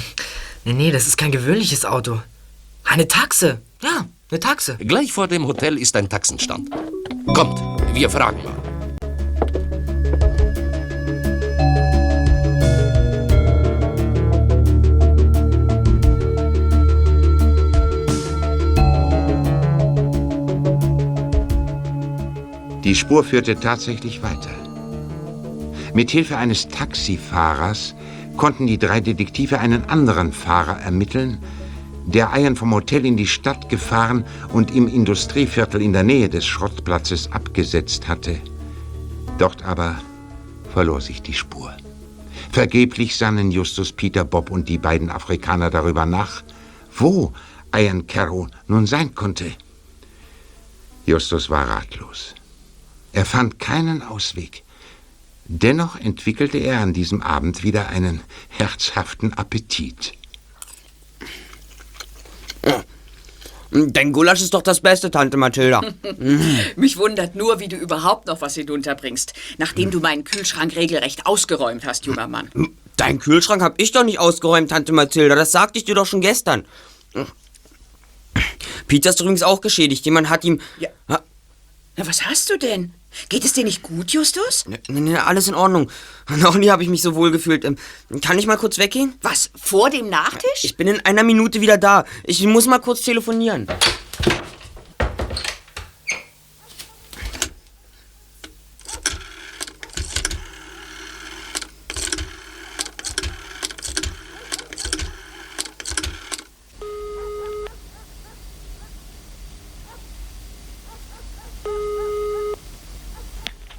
nee, 0.65 0.73
nee, 0.73 0.91
das 0.91 1.07
ist 1.07 1.17
kein 1.17 1.31
gewöhnliches 1.31 1.85
Auto. 1.85 2.21
Eine 2.83 3.07
Taxe. 3.07 3.59
Ja, 3.81 4.05
eine 4.35 4.41
Taxe. 4.41 4.77
Gleich 4.79 5.13
vor 5.13 5.29
dem 5.29 5.47
Hotel 5.47 5.77
ist 5.77 5.95
ein 5.95 6.09
Taxenstand. 6.09 6.69
Kommt, 7.25 7.57
wir 7.93 8.09
fragen 8.09 8.43
mal. 8.43 8.53
Die 22.83 22.93
Spur 22.93 23.23
führte 23.23 23.55
tatsächlich 23.57 24.21
weiter. 24.21 24.49
Mit 25.93 26.11
Hilfe 26.11 26.35
eines 26.35 26.67
Taxifahrers 26.67 27.95
konnten 28.35 28.67
die 28.67 28.77
drei 28.77 28.99
Detektive 28.99 29.59
einen 29.59 29.85
anderen 29.85 30.33
Fahrer 30.33 30.81
ermitteln, 30.81 31.37
der 32.05 32.31
Ian 32.35 32.55
vom 32.55 32.73
Hotel 32.73 33.05
in 33.05 33.17
die 33.17 33.27
Stadt 33.27 33.69
gefahren 33.69 34.25
und 34.53 34.73
im 34.75 34.87
Industrieviertel 34.87 35.81
in 35.81 35.93
der 35.93 36.03
Nähe 36.03 36.29
des 36.29 36.45
Schrottplatzes 36.45 37.31
abgesetzt 37.31 38.07
hatte. 38.07 38.39
Dort 39.37 39.63
aber 39.63 39.99
verlor 40.71 41.01
sich 41.01 41.21
die 41.21 41.33
Spur. 41.33 41.75
Vergeblich 42.51 43.17
sannen 43.17 43.51
Justus, 43.51 43.91
Peter, 43.91 44.23
Bob 44.23 44.49
und 44.51 44.69
die 44.69 44.77
beiden 44.77 45.09
Afrikaner 45.09 45.69
darüber 45.69 46.05
nach, 46.05 46.43
wo 46.95 47.33
Ian 47.75 48.07
Carrow 48.07 48.47
nun 48.67 48.87
sein 48.87 49.13
konnte. 49.15 49.51
Justus 51.05 51.49
war 51.49 51.67
ratlos. 51.67 52.35
Er 53.11 53.25
fand 53.25 53.59
keinen 53.59 54.01
Ausweg. 54.01 54.63
Dennoch 55.45 55.99
entwickelte 55.99 56.57
er 56.57 56.79
an 56.79 56.93
diesem 56.93 57.21
Abend 57.21 57.63
wieder 57.63 57.89
einen 57.89 58.21
herzhaften 58.49 59.33
Appetit. 59.33 60.13
Dein 63.71 64.13
Gulasch 64.13 64.41
ist 64.41 64.53
doch 64.53 64.61
das 64.61 64.79
Beste, 64.79 65.11
Tante 65.11 65.37
Mathilda. 65.37 65.81
Mich 66.75 66.97
wundert 66.97 67.35
nur, 67.35 67.59
wie 67.59 67.67
du 67.67 67.75
überhaupt 67.75 68.27
noch 68.27 68.41
was 68.41 68.55
hinunterbringst, 68.55 69.33
nachdem 69.57 69.91
du 69.91 69.99
meinen 69.99 70.23
Kühlschrank 70.23 70.75
regelrecht 70.75 71.25
ausgeräumt 71.25 71.85
hast, 71.85 72.05
junger 72.05 72.27
Mann. 72.27 72.49
Dein 72.97 73.19
Kühlschrank 73.19 73.61
hab 73.61 73.81
ich 73.81 73.91
doch 73.91 74.03
nicht 74.03 74.19
ausgeräumt, 74.19 74.69
Tante 74.69 74.93
Mathilda. 74.93 75.35
Das 75.35 75.51
sagte 75.51 75.77
ich 75.79 75.85
dir 75.85 75.95
doch 75.95 76.05
schon 76.05 76.21
gestern. 76.21 76.65
Peter 78.87 79.09
ist 79.09 79.19
übrigens 79.19 79.43
auch 79.43 79.61
geschädigt. 79.61 80.05
Jemand 80.05 80.29
hat 80.29 80.43
ihm... 80.43 80.61
Ja. 80.79 80.89
Na, 81.07 82.07
was 82.07 82.25
hast 82.25 82.49
du 82.49 82.57
denn? 82.57 82.93
Geht 83.29 83.45
es 83.45 83.53
dir 83.53 83.63
nicht 83.63 83.81
gut, 83.81 84.11
Justus? 84.11 84.65
Nee, 84.67 84.79
nee, 84.87 85.15
alles 85.15 85.47
in 85.47 85.55
Ordnung. 85.55 85.89
Noch 86.37 86.55
nie 86.55 86.69
habe 86.69 86.83
ich 86.83 86.89
mich 86.89 87.01
so 87.01 87.15
wohl 87.15 87.31
gefühlt. 87.31 87.65
Ähm, 87.65 87.77
kann 88.21 88.37
ich 88.37 88.47
mal 88.47 88.57
kurz 88.57 88.77
weggehen? 88.77 89.15
Was, 89.21 89.51
vor 89.55 89.89
dem 89.89 90.09
Nachtisch? 90.09 90.63
Ich 90.63 90.77
bin 90.77 90.87
in 90.87 90.99
einer 91.01 91.23
Minute 91.23 91.61
wieder 91.61 91.77
da. 91.77 92.05
Ich 92.23 92.43
muss 92.45 92.67
mal 92.67 92.79
kurz 92.79 93.01
telefonieren. 93.01 93.67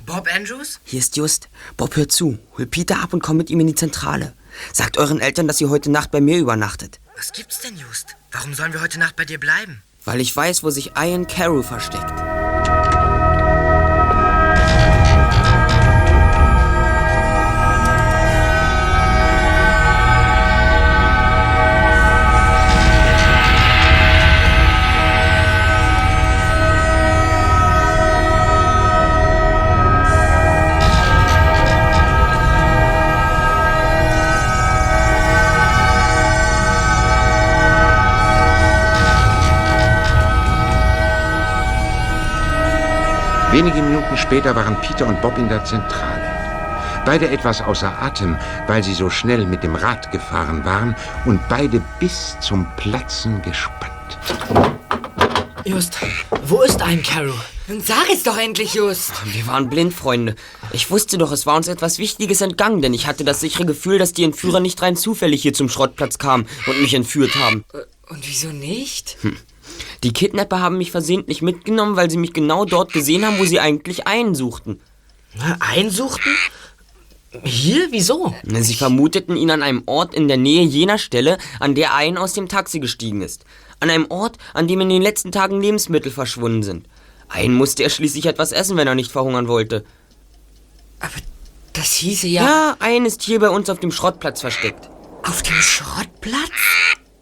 Bob 0.07 0.26
Andrews? 0.37 0.81
Hier 0.85 0.99
ist 0.99 1.17
Just. 1.17 1.49
Bob, 1.79 1.97
hör 1.97 2.11
zu. 2.11 2.39
Hol 2.59 2.67
Peter 2.67 3.01
ab 3.01 3.15
und 3.15 3.23
komm 3.23 3.39
mit 3.39 3.49
ihm 3.49 3.61
in 3.61 3.69
die 3.69 3.75
Zentrale. 3.75 4.35
Sagt 4.71 4.99
euren 4.99 5.19
Eltern, 5.19 5.49
dass 5.49 5.63
ihr 5.63 5.71
heute 5.71 5.91
Nacht 5.91 6.11
bei 6.11 6.21
mir 6.21 6.37
übernachtet. 6.37 7.01
Was 7.17 7.33
gibt's 7.33 7.61
denn, 7.61 7.75
Just? 7.79 8.17
Warum 8.33 8.53
sollen 8.53 8.75
wir 8.75 8.83
heute 8.83 8.99
Nacht 8.99 9.17
bei 9.17 9.25
dir 9.25 9.41
bleiben? 9.41 9.83
Weil 10.05 10.21
ich 10.21 10.37
weiß, 10.37 10.63
wo 10.63 10.69
sich 10.69 10.93
Ian 10.95 11.27
Carew 11.27 11.63
versteckt. 11.63 12.26
Wenige 43.57 43.81
Minuten 43.81 44.19
später 44.19 44.55
waren 44.55 44.79
Peter 44.83 45.07
und 45.07 45.23
Bob 45.23 45.39
in 45.39 45.49
der 45.49 45.65
Zentrale. 45.65 46.21
Beide 47.07 47.31
etwas 47.31 47.63
außer 47.63 48.03
Atem, 48.03 48.37
weil 48.67 48.85
sie 48.85 48.93
so 48.93 49.09
schnell 49.09 49.47
mit 49.47 49.63
dem 49.63 49.77
Rad 49.77 50.13
gefahren 50.13 50.63
waren 50.67 50.95
und 51.25 51.41
beide 51.49 51.83
bis 51.99 52.37
zum 52.41 52.67
Platzen 52.77 53.41
gespannt. 53.41 54.19
Just, 55.65 55.97
wo 56.45 56.61
ist 56.61 56.83
ein 56.83 57.03
Carol? 57.03 57.33
Nun 57.67 57.81
sag 57.81 58.11
es 58.13 58.25
doch 58.25 58.37
endlich, 58.37 58.75
Just. 58.75 59.13
Wir 59.25 59.47
waren 59.47 59.71
blind, 59.71 59.95
Freunde. 59.95 60.35
Ich 60.73 60.91
wusste 60.91 61.17
doch, 61.17 61.33
es 61.33 61.47
war 61.47 61.57
uns 61.57 61.69
etwas 61.69 61.99
Wichtiges 61.99 62.43
entgangen, 62.43 62.83
denn 62.83 62.93
ich 62.93 63.07
hatte 63.07 63.25
das 63.25 63.41
sichere 63.41 63.65
Gefühl, 63.65 63.99
dass 63.99 64.13
die 64.13 64.25
Entführer 64.25 64.61
nicht 64.61 64.83
rein 64.83 64.97
zufällig 64.97 65.41
hier 65.41 65.55
zum 65.55 65.71
Schrottplatz 65.71 66.19
kamen 66.19 66.47
und 66.67 66.83
mich 66.83 66.93
entführt 66.93 67.35
haben. 67.37 67.65
Und 68.11 68.29
wieso 68.29 68.49
nicht? 68.49 69.17
Hm. 69.23 69.39
Die 70.03 70.13
Kidnapper 70.13 70.61
haben 70.61 70.79
mich 70.79 70.91
versehentlich 70.91 71.43
mitgenommen, 71.43 71.97
weil 71.97 72.11
sie 72.11 72.17
mich 72.17 72.33
genau 72.33 72.65
dort 72.65 72.93
gesehen 72.93 73.25
haben, 73.25 73.39
wo 73.39 73.45
sie 73.45 73.61
eigentlich 73.61 74.07
einsuchten. 74.07 74.81
Einsuchten? 75.61 76.33
Hier? 77.45 77.89
Wieso? 77.91 78.35
Sie 78.45 78.75
vermuteten 78.75 79.37
ihn 79.37 79.51
an 79.51 79.63
einem 79.63 79.83
Ort 79.87 80.15
in 80.15 80.29
der 80.29 80.37
Nähe 80.37 80.63
jener 80.63 80.99
Stelle, 80.99 81.39
an 81.61 81.75
der 81.75 81.95
ein 81.95 82.17
aus 82.17 82.33
dem 82.33 82.49
Taxi 82.49 82.81
gestiegen 82.81 83.23
ist. 83.23 83.45
An 83.81 83.91
einem 83.91 84.07
Ort, 84.11 84.39
an 84.55 84.69
dem 84.69 84.81
in 84.81 84.89
den 84.89 85.03
letzten 85.03 85.33
Tagen 85.33 85.61
Lebensmittel 85.61 86.11
verschwunden 86.11 86.63
sind. 86.63 86.87
Ein 87.29 87.55
musste 87.55 87.83
er 87.83 87.91
schließlich 87.91 88.27
etwas 88.27 88.53
essen, 88.53 88.77
wenn 88.77 88.87
er 88.89 88.95
nicht 88.95 89.13
verhungern 89.13 89.49
wollte. 89.49 89.85
Aber 91.01 91.17
das 91.73 91.93
hieße 91.95 92.27
ja... 92.27 92.43
Ja, 92.43 92.77
ein 92.79 93.05
ist 93.05 93.23
hier 93.23 93.39
bei 93.39 93.51
uns 93.51 93.69
auf 93.69 93.81
dem 93.81 93.93
Schrottplatz 93.93 94.41
versteckt. 94.41 94.89
Auf 95.25 95.43
dem 95.43 95.61
Schrottplatz? 95.61 96.51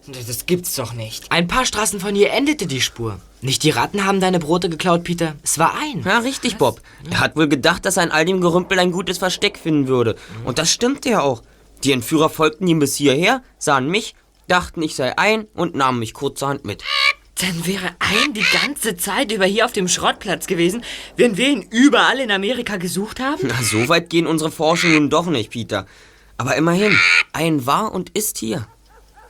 Das 0.06 0.44
gibt's 0.44 0.74
doch 0.74 0.92
nicht. 0.92 1.30
Ein 1.30 1.48
paar 1.48 1.64
Straßen 1.64 1.98
von 1.98 2.14
hier 2.14 2.32
endete 2.32 2.66
die 2.66 2.82
Spur. 2.82 3.20
Nicht 3.40 3.62
die 3.62 3.70
Ratten 3.70 4.04
haben 4.04 4.20
deine 4.20 4.38
Brote 4.38 4.68
geklaut, 4.68 5.04
Peter. 5.04 5.34
Es 5.42 5.58
war 5.58 5.74
ein. 5.80 6.02
Ja, 6.02 6.18
richtig, 6.18 6.56
Bob. 6.56 6.82
Er 7.10 7.20
hat 7.20 7.36
wohl 7.36 7.48
gedacht, 7.48 7.86
dass 7.86 7.96
er 7.96 8.04
in 8.04 8.10
all 8.10 8.24
dem 8.24 8.40
Gerümpel 8.40 8.78
ein 8.78 8.92
gutes 8.92 9.18
Versteck 9.18 9.58
finden 9.58 9.88
würde. 9.88 10.16
Und 10.44 10.58
das 10.58 10.70
stimmte 10.70 11.10
ja 11.10 11.20
auch. 11.20 11.42
Die 11.84 11.92
Entführer 11.92 12.28
folgten 12.28 12.66
ihm 12.66 12.78
bis 12.78 12.96
hierher, 12.96 13.42
sahen 13.58 13.88
mich, 13.88 14.14
dachten, 14.48 14.82
ich 14.82 14.94
sei 14.94 15.16
ein 15.18 15.46
und 15.54 15.74
nahmen 15.74 15.98
mich 15.98 16.14
kurzerhand 16.14 16.64
mit. 16.64 16.82
Dann 17.40 17.66
wäre 17.66 17.90
ein 17.98 18.32
die 18.32 18.44
ganze 18.62 18.96
Zeit 18.96 19.32
über 19.32 19.44
hier 19.44 19.64
auf 19.64 19.72
dem 19.72 19.88
Schrottplatz 19.88 20.46
gewesen, 20.46 20.84
während 21.16 21.36
wir 21.36 21.48
ihn 21.48 21.66
überall 21.70 22.20
in 22.20 22.30
Amerika 22.30 22.76
gesucht 22.76 23.20
haben? 23.20 23.40
Na, 23.42 23.60
so 23.62 23.88
weit 23.88 24.08
gehen 24.08 24.26
unsere 24.26 24.50
Forschungen 24.50 24.94
nun 24.94 25.10
doch 25.10 25.26
nicht, 25.26 25.50
Peter. 25.50 25.86
Aber 26.36 26.56
immerhin, 26.56 26.96
ein 27.32 27.66
war 27.66 27.92
und 27.92 28.10
ist 28.10 28.38
hier. 28.38 28.66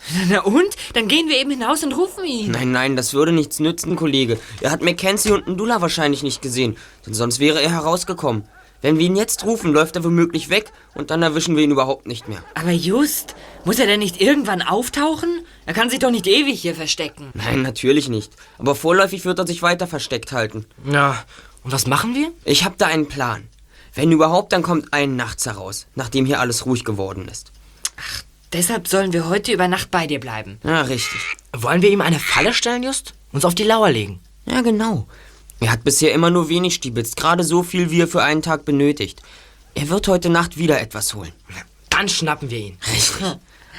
Na 0.29 0.43
und? 0.43 0.77
Dann 0.93 1.09
gehen 1.09 1.29
wir 1.29 1.39
eben 1.39 1.51
hinaus 1.51 1.83
und 1.83 1.93
rufen 1.97 2.25
ihn. 2.25 2.51
Nein, 2.51 2.73
nein, 2.73 2.97
das 2.97 3.15
würde 3.15 3.33
nichts 3.33 3.59
nützen, 3.59 3.97
Kollege. 3.97 4.39
Er 4.61 4.71
hat 4.71 4.83
Mackenzie 4.83 5.33
und 5.33 5.49
Ndula 5.49 5.81
wahrscheinlich 5.81 6.23
nicht 6.23 6.43
gesehen, 6.43 6.77
denn 7.07 7.15
sonst 7.15 7.41
wäre 7.41 7.63
er 7.63 7.71
herausgekommen. 7.71 8.45
Wenn 8.83 8.99
wir 8.99 9.07
ihn 9.07 9.17
jetzt 9.17 9.45
rufen, 9.45 9.73
läuft 9.73 9.97
er 9.97 10.05
womöglich 10.05 10.51
weg 10.51 10.71
und 10.95 11.11
dann 11.11 11.23
erwischen 11.23 11.57
wir 11.57 11.65
ihn 11.65 11.71
überhaupt 11.71 12.07
nicht 12.07 12.29
mehr. 12.29 12.45
Aber 12.55 12.71
just, 12.71 13.35
muss 13.65 13.79
er 13.79 13.87
denn 13.87 14.01
nicht 14.01 14.21
irgendwann 14.21 14.61
auftauchen? 14.61 15.41
Er 15.65 15.73
kann 15.73 15.89
sich 15.89 16.01
doch 16.01 16.11
nicht 16.11 16.27
ewig 16.27 16.61
hier 16.61 16.75
verstecken. 16.75 17.31
Nein, 17.33 17.63
natürlich 17.63 18.11
nicht. 18.11 18.31
Aber 18.59 18.75
vorläufig 18.75 19.25
wird 19.25 19.39
er 19.39 19.47
sich 19.47 19.63
weiter 19.63 19.87
versteckt 19.87 20.33
halten. 20.33 20.67
Ja, 20.85 21.25
und 21.63 21.73
was 21.73 21.87
machen 21.87 22.15
wir? 22.15 22.31
Ich 22.45 22.65
habe 22.65 22.75
da 22.77 22.85
einen 22.85 23.09
Plan. 23.09 23.49
Wenn 23.95 24.13
überhaupt, 24.13 24.53
dann 24.53 24.63
kommt 24.63 24.93
ein 24.93 25.17
nachts 25.17 25.47
heraus, 25.47 25.87
nachdem 25.95 26.27
hier 26.27 26.41
alles 26.41 26.67
ruhig 26.67 26.85
geworden 26.85 27.27
ist. 27.27 27.53
Deshalb 28.55 28.87
sollen 28.87 29.13
wir 29.13 29.29
heute 29.29 29.51
über 29.51 29.67
Nacht 29.67 29.91
bei 29.91 30.07
dir 30.07 30.21
bleiben. 30.21 30.59
Ja, 30.63 30.83
richtig. 30.83 31.21
Wollen 31.53 31.83
wir 31.83 31.91
ihm 31.91 32.01
eine 32.01 32.21
Falle 32.21 32.55
stellen, 32.55 32.85
Just? 32.85 33.13
Uns 33.33 33.45
auf 33.45 33.57
die 33.57 33.65
Lauer 33.65 33.91
legen? 33.91 34.21
Ja, 34.47 34.61
genau. 34.61 35.09
Er 35.59 35.73
hat 35.73 35.83
bisher 35.83 36.13
immer 36.13 36.31
nur 36.31 36.49
wenig 36.49 36.75
Stiebitz, 36.75 37.17
gerade 37.17 37.43
so 37.43 37.65
viel, 37.65 37.91
wie 37.91 38.03
er 38.03 38.09
für 38.09 38.23
einen 38.23 38.43
Tag 38.43 38.65
benötigt. 38.65 39.21
Er 39.75 39.89
wird 39.89 40.07
heute 40.07 40.29
Nacht 40.29 40.57
wieder 40.57 40.81
etwas 40.81 41.15
holen. 41.15 41.33
Dann 41.91 42.09
schnappen 42.09 42.49
wir 42.49 42.59
ihn. 42.59 42.79
Richtig. 42.93 43.27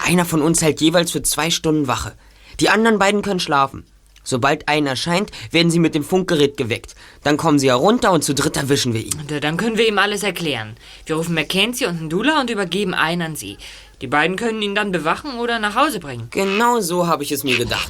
Einer 0.03 0.25
von 0.25 0.41
uns 0.41 0.61
hält 0.61 0.81
jeweils 0.81 1.11
für 1.11 1.21
zwei 1.21 1.51
Stunden 1.51 1.87
Wache. 1.87 2.13
Die 2.59 2.69
anderen 2.69 2.99
beiden 2.99 3.21
können 3.21 3.39
schlafen. 3.39 3.85
Sobald 4.25 4.67
einer 4.67 4.91
erscheint, 4.91 5.31
werden 5.51 5.69
sie 5.69 5.79
mit 5.79 5.93
dem 5.95 6.03
Funkgerät 6.03 6.57
geweckt. 6.57 6.95
Dann 7.23 7.37
kommen 7.37 7.59
sie 7.59 7.69
herunter 7.69 8.11
und 8.11 8.23
zu 8.23 8.33
dritt 8.33 8.57
erwischen 8.57 8.93
wir 8.93 9.01
ihn. 9.05 9.13
Und 9.19 9.31
äh, 9.31 9.39
dann 9.39 9.55
können 9.55 9.77
wir 9.77 9.87
ihm 9.87 9.99
alles 9.99 10.23
erklären. 10.23 10.75
Wir 11.05 11.15
rufen 11.15 11.35
Mackenzie 11.35 11.85
und 11.85 12.01
Ndula 12.01 12.41
und 12.41 12.49
übergeben 12.49 12.95
einen 12.95 13.21
an 13.21 13.35
sie. 13.35 13.57
Die 14.01 14.07
beiden 14.07 14.35
können 14.35 14.61
ihn 14.61 14.75
dann 14.75 14.91
bewachen 14.91 15.39
oder 15.39 15.59
nach 15.59 15.75
Hause 15.75 15.99
bringen. 15.99 16.27
Genau 16.31 16.81
so 16.81 17.07
habe 17.07 17.23
ich 17.23 17.31
es 17.31 17.43
mir 17.43 17.57
gedacht. 17.57 17.89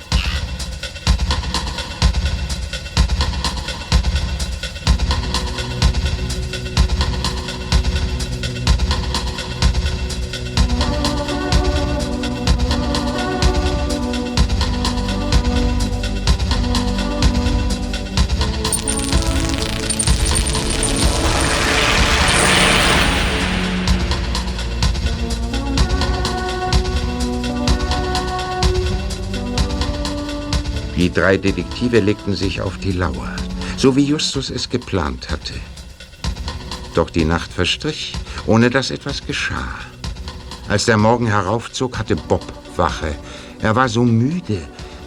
Drei 31.15 31.37
Detektive 31.37 31.99
legten 31.99 32.35
sich 32.35 32.61
auf 32.61 32.77
die 32.77 32.91
Lauer, 32.91 33.35
so 33.77 33.95
wie 33.95 34.03
Justus 34.03 34.49
es 34.49 34.69
geplant 34.69 35.31
hatte. 35.31 35.53
Doch 36.93 37.09
die 37.09 37.25
Nacht 37.25 37.51
verstrich, 37.51 38.13
ohne 38.45 38.69
dass 38.69 38.91
etwas 38.91 39.25
geschah. 39.25 39.79
Als 40.67 40.85
der 40.85 40.97
Morgen 40.97 41.27
heraufzog, 41.27 41.97
hatte 41.97 42.15
Bob 42.15 42.45
Wache. 42.75 43.15
Er 43.61 43.75
war 43.75 43.89
so 43.89 44.03
müde, 44.03 44.59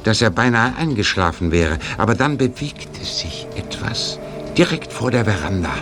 dass 0.04 0.22
er 0.22 0.30
beinahe 0.30 0.74
eingeschlafen 0.76 1.50
wäre, 1.52 1.78
aber 1.98 2.14
dann 2.14 2.38
bewegte 2.38 3.04
sich 3.04 3.46
etwas 3.56 4.18
direkt 4.56 4.92
vor 4.92 5.10
der 5.10 5.24
Veranda. 5.24 5.74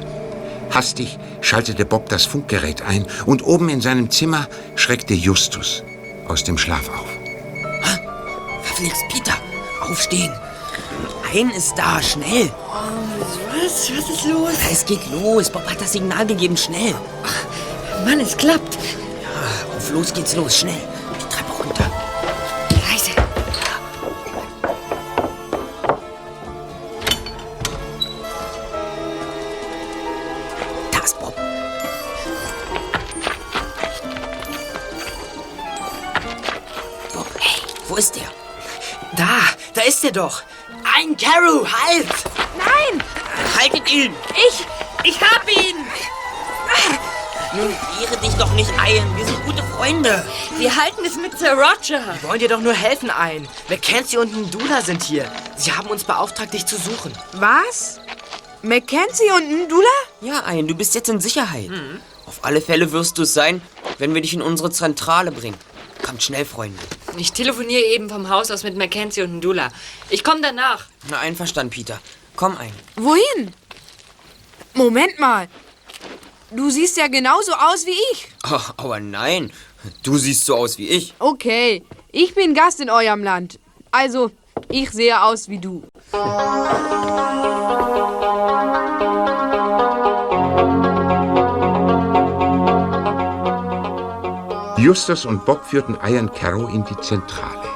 Hastig 0.71 1.19
schaltete 1.41 1.85
Bob 1.85 2.09
das 2.09 2.25
Funkgerät 2.25 2.83
ein 2.83 3.07
und 3.25 3.45
oben 3.45 3.69
in 3.69 3.81
seinem 3.81 4.11
Zimmer 4.11 4.49
schreckte 4.75 5.15
Justus 5.15 5.85
aus 6.27 6.43
dem 6.43 6.59
Schlaf 6.59 6.89
auf. 6.89 7.09
Verflixt, 8.63 9.05
Peter. 9.09 9.46
Aufstehen. 9.91 10.33
Ein 11.33 11.51
ist 11.51 11.75
da, 11.77 12.01
schnell. 12.03 12.51
Was? 13.51 13.91
Was 13.91 14.11
ist 14.11 14.27
los? 14.27 14.53
Es 14.71 14.85
geht 14.87 15.01
los. 15.11 15.51
Bob 15.51 15.67
hat 15.69 15.81
das 15.81 15.93
Signal 15.93 16.27
gegeben, 16.27 16.57
schnell. 16.57 16.95
Mann, 18.05 18.21
es 18.21 18.37
klappt. 18.37 18.75
Ja, 18.75 19.77
auf 19.77 19.91
los 19.91 20.13
geht's 20.13 20.35
los, 20.37 20.59
schnell. 20.59 20.81
Ist 39.97 40.05
er 40.05 40.13
doch. 40.13 40.43
Ein 40.95 41.17
Carol, 41.17 41.67
halt! 41.67 42.07
Nein! 42.59 43.03
Haltet 43.59 43.91
ihn! 43.91 44.13
Ich, 44.35 44.67
ich 45.05 45.21
hab 45.23 45.49
ihn! 45.49 45.77
Nun 47.55 47.75
irre 48.03 48.17
dich 48.19 48.35
doch 48.35 48.53
nicht 48.53 48.71
ein. 48.79 49.17
Wir 49.17 49.25
sind 49.25 49.43
gute 49.47 49.63
Freunde. 49.63 50.23
Wir 50.59 50.77
halten 50.77 51.03
es 51.07 51.17
mit 51.17 51.39
Sir 51.39 51.53
Roger. 51.53 52.03
Wir 52.21 52.29
wollen 52.29 52.41
dir 52.41 52.49
doch 52.49 52.61
nur 52.61 52.75
helfen, 52.75 53.09
ein. 53.09 53.49
Mackenzie 53.71 54.19
und 54.19 54.37
Ndula 54.37 54.83
sind 54.83 55.03
hier. 55.03 55.25
Sie 55.57 55.73
haben 55.73 55.89
uns 55.89 56.05
beauftragt, 56.05 56.53
dich 56.53 56.67
zu 56.67 56.77
suchen. 56.77 57.13
Was? 57.33 57.99
Mackenzie 58.61 59.31
und 59.35 59.65
Ndula? 59.65 59.87
Ja, 60.21 60.45
ein, 60.45 60.69
du 60.69 60.75
bist 60.75 60.95
jetzt 60.95 61.09
in 61.09 61.21
Sicherheit. 61.21 61.71
Auf 62.27 62.41
alle 62.43 62.61
Fälle 62.61 62.93
wirst 62.93 63.17
du 63.17 63.23
es 63.23 63.33
sein, 63.33 63.63
wenn 63.97 64.13
wir 64.13 64.21
dich 64.21 64.35
in 64.35 64.43
unsere 64.43 64.71
Zentrale 64.71 65.33
bringen. 65.33 65.57
Kommt 66.05 66.23
schnell, 66.23 66.45
Freunde. 66.45 66.83
Ich 67.19 67.33
telefoniere 67.33 67.83
eben 67.83 68.09
vom 68.09 68.29
Haus 68.29 68.51
aus 68.51 68.63
mit 68.63 68.77
Mackenzie 68.77 69.23
und 69.23 69.37
Ndula. 69.37 69.69
Ich 70.11 70.23
komme 70.23 70.41
danach. 70.43 70.87
Na, 71.09 71.19
einverstanden, 71.19 71.71
Peter. 71.71 72.01
Komm 72.37 72.57
ein. 72.57 72.73
Wohin? 72.97 73.53
Moment 74.75 75.19
mal. 75.19 75.49
Du 76.51 76.71
siehst 76.71 76.97
ja 76.97 77.09
genauso 77.09 77.53
aus 77.53 77.87
wie 77.87 77.97
ich. 78.13 78.29
Oh, 78.51 78.61
aber 78.77 79.01
nein. 79.01 79.53
Du 80.03 80.17
siehst 80.19 80.47
so 80.47 80.57
aus 80.57 80.79
wie 80.79 80.89
ich. 80.89 81.15
Okay, 81.19 81.83
ich 82.13 82.35
bin 82.35 82.55
Gast 82.55 82.81
in 82.81 82.91
eurem 82.91 83.25
Land. 83.25 83.59
Also, 83.91 84.31
ich 84.69 84.91
sehe 84.91 85.23
aus 85.23 85.49
wie 85.49 85.59
du. 85.59 85.83
Justus 94.87 95.25
und 95.25 95.45
Bob 95.45 95.65
führten 95.65 95.99
Ian 96.07 96.33
Carrow 96.33 96.73
in 96.73 96.85
die 96.85 96.97
Zentrale. 97.01 97.69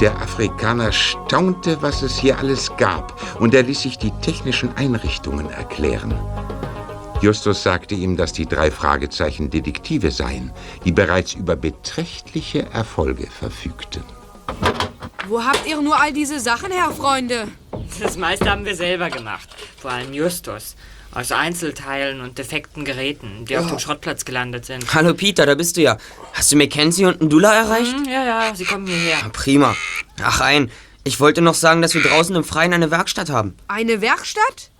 Der 0.00 0.16
Afrikaner 0.16 0.92
staunte, 0.92 1.76
was 1.82 2.00
es 2.00 2.16
hier 2.16 2.38
alles 2.38 2.74
gab, 2.78 3.20
und 3.38 3.52
er 3.52 3.64
ließ 3.64 3.82
sich 3.82 3.98
die 3.98 4.10
technischen 4.22 4.74
Einrichtungen 4.78 5.50
erklären. 5.50 6.14
Justus 7.20 7.62
sagte 7.62 7.94
ihm, 7.94 8.16
dass 8.16 8.32
die 8.32 8.46
drei 8.46 8.70
Fragezeichen 8.70 9.50
Detektive 9.50 10.10
seien, 10.10 10.52
die 10.86 10.92
bereits 10.92 11.34
über 11.34 11.54
beträchtliche 11.54 12.64
Erfolge 12.72 13.26
verfügten. 13.26 14.02
Wo 15.28 15.44
habt 15.44 15.66
ihr 15.66 15.82
nur 15.82 16.00
all 16.00 16.14
diese 16.14 16.40
Sachen 16.40 16.72
her, 16.72 16.92
Freunde? 16.92 17.46
Das 18.00 18.16
meiste 18.16 18.50
haben 18.50 18.64
wir 18.64 18.74
selber 18.74 19.10
gemacht. 19.10 19.50
Vor 19.76 19.90
allem 19.90 20.14
Justus. 20.14 20.76
Aus 21.12 21.32
Einzelteilen 21.32 22.20
und 22.20 22.38
defekten 22.38 22.84
Geräten, 22.84 23.44
die 23.44 23.56
auf 23.58 23.66
dem 23.66 23.80
Schrottplatz 23.80 24.24
gelandet 24.24 24.64
sind. 24.64 24.94
Hallo, 24.94 25.12
Peter, 25.12 25.44
da 25.44 25.56
bist 25.56 25.76
du 25.76 25.80
ja. 25.82 25.98
Hast 26.34 26.52
du 26.52 26.56
Mackenzie 26.56 27.04
und 27.06 27.20
Ndula 27.20 27.52
erreicht? 27.52 27.92
Hm, 27.92 28.04
ja, 28.04 28.24
ja, 28.24 28.54
sie 28.54 28.64
kommen 28.64 28.86
hierher. 28.86 29.18
Prima. 29.32 29.74
Ach, 30.22 30.40
ein. 30.40 30.70
Ich 31.02 31.18
wollte 31.18 31.40
noch 31.40 31.54
sagen, 31.54 31.82
dass 31.82 31.94
wir 31.94 32.02
draußen 32.02 32.36
im 32.36 32.44
Freien 32.44 32.72
eine 32.72 32.92
Werkstatt 32.92 33.28
haben. 33.28 33.56
Eine 33.66 34.00
Werkstatt? 34.00 34.70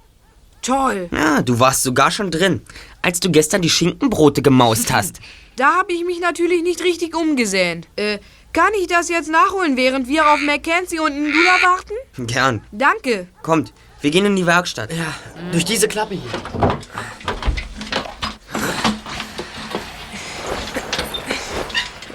Toll. 0.62 1.09
Ja, 1.11 1.43
du 1.43 1.59
warst 1.59 1.83
sogar 1.83 2.11
schon 2.11 2.31
drin, 2.31 2.61
als 3.03 3.18
du 3.18 3.31
gestern 3.31 3.62
die 3.62 3.70
Schinkenbrote 3.70 4.41
gemaust 4.43 4.93
hast. 4.93 5.18
Da 5.57 5.74
habe 5.78 5.93
ich 5.93 6.05
mich 6.05 6.20
natürlich 6.20 6.62
nicht 6.62 6.85
richtig 6.85 7.16
umgesehen. 7.16 7.87
Äh, 7.97 8.18
kann 8.53 8.70
ich 8.81 8.87
das 8.87 9.09
jetzt 9.09 9.31
nachholen, 9.31 9.76
während 9.76 10.07
wir 10.09 10.28
auf 10.28 10.41
Mackenzie 10.41 11.01
und 11.01 11.12
Ndula 11.12 11.57
warten? 11.62 12.26
Gern. 12.26 12.62
Danke. 12.72 13.26
Kommt, 13.43 13.72
wir 14.01 14.11
gehen 14.11 14.26
in 14.26 14.36
die 14.36 14.46
Werkstatt. 14.46 14.92
Ja, 14.92 15.14
durch 15.53 15.64
diese 15.64 15.88
Klappe 15.88 16.14
hier. 16.14 16.78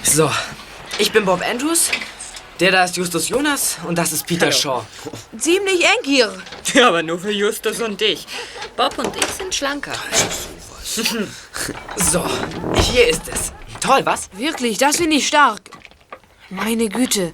So, 0.03 0.31
ich 0.97 1.11
bin 1.11 1.25
Bob 1.25 1.41
Andrews. 1.47 1.89
Der 2.61 2.71
da 2.71 2.85
ist 2.85 2.95
Justus 2.95 3.27
Jonas 3.27 3.77
und 3.85 3.97
das 3.97 4.13
ist 4.13 4.25
Peter 4.25 4.49
Shaw. 4.49 4.85
Ziemlich 5.37 5.83
eng 5.83 6.05
hier. 6.05 6.41
Ja, 6.73 6.87
aber 6.87 7.03
nur 7.03 7.19
für 7.19 7.31
Justus 7.31 7.81
und 7.81 7.99
dich. 7.99 8.25
Bob 8.77 8.97
und 8.97 9.13
ich 9.15 9.25
sind 9.25 9.53
schlanker. 9.53 9.93
So, 11.97 12.23
hier 12.79 13.07
ist 13.09 13.23
es. 13.27 13.51
Toll, 13.81 14.05
was? 14.05 14.29
Wirklich, 14.33 14.77
das 14.77 14.97
finde 14.97 15.17
ich 15.17 15.27
stark. 15.27 15.61
Meine 16.49 16.87
Güte. 16.87 17.33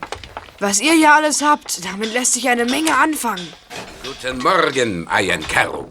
Was 0.59 0.79
ihr 0.79 0.93
hier 0.93 1.13
alles 1.13 1.41
habt, 1.41 1.83
damit 1.85 2.13
lässt 2.13 2.33
sich 2.33 2.49
eine 2.49 2.65
Menge 2.65 2.95
anfangen. 2.95 3.47
Guten 4.03 4.37
Morgen, 4.39 5.07
Ian 5.11 5.41
Carrow. 5.47 5.85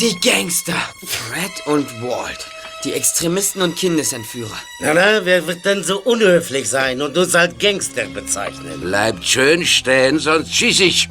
Die 0.00 0.18
Gangster. 0.20 0.74
Fred 1.04 1.66
und 1.66 1.86
Walt. 2.02 2.46
Die 2.84 2.92
Extremisten 2.92 3.62
und 3.62 3.76
Kindesentführer. 3.76 4.58
Na, 4.80 4.94
na, 4.94 5.24
wer 5.24 5.46
wird 5.46 5.64
denn 5.64 5.82
so 5.82 6.00
unhöflich 6.00 6.68
sein 6.68 7.00
und 7.00 7.16
uns 7.16 7.34
als 7.34 7.56
Gangster 7.58 8.06
bezeichnen? 8.06 8.80
Bleibt 8.80 9.24
schön 9.24 9.64
stehen, 9.64 10.18
sonst 10.18 10.54
schieß 10.54 10.80
ich. 10.80 11.08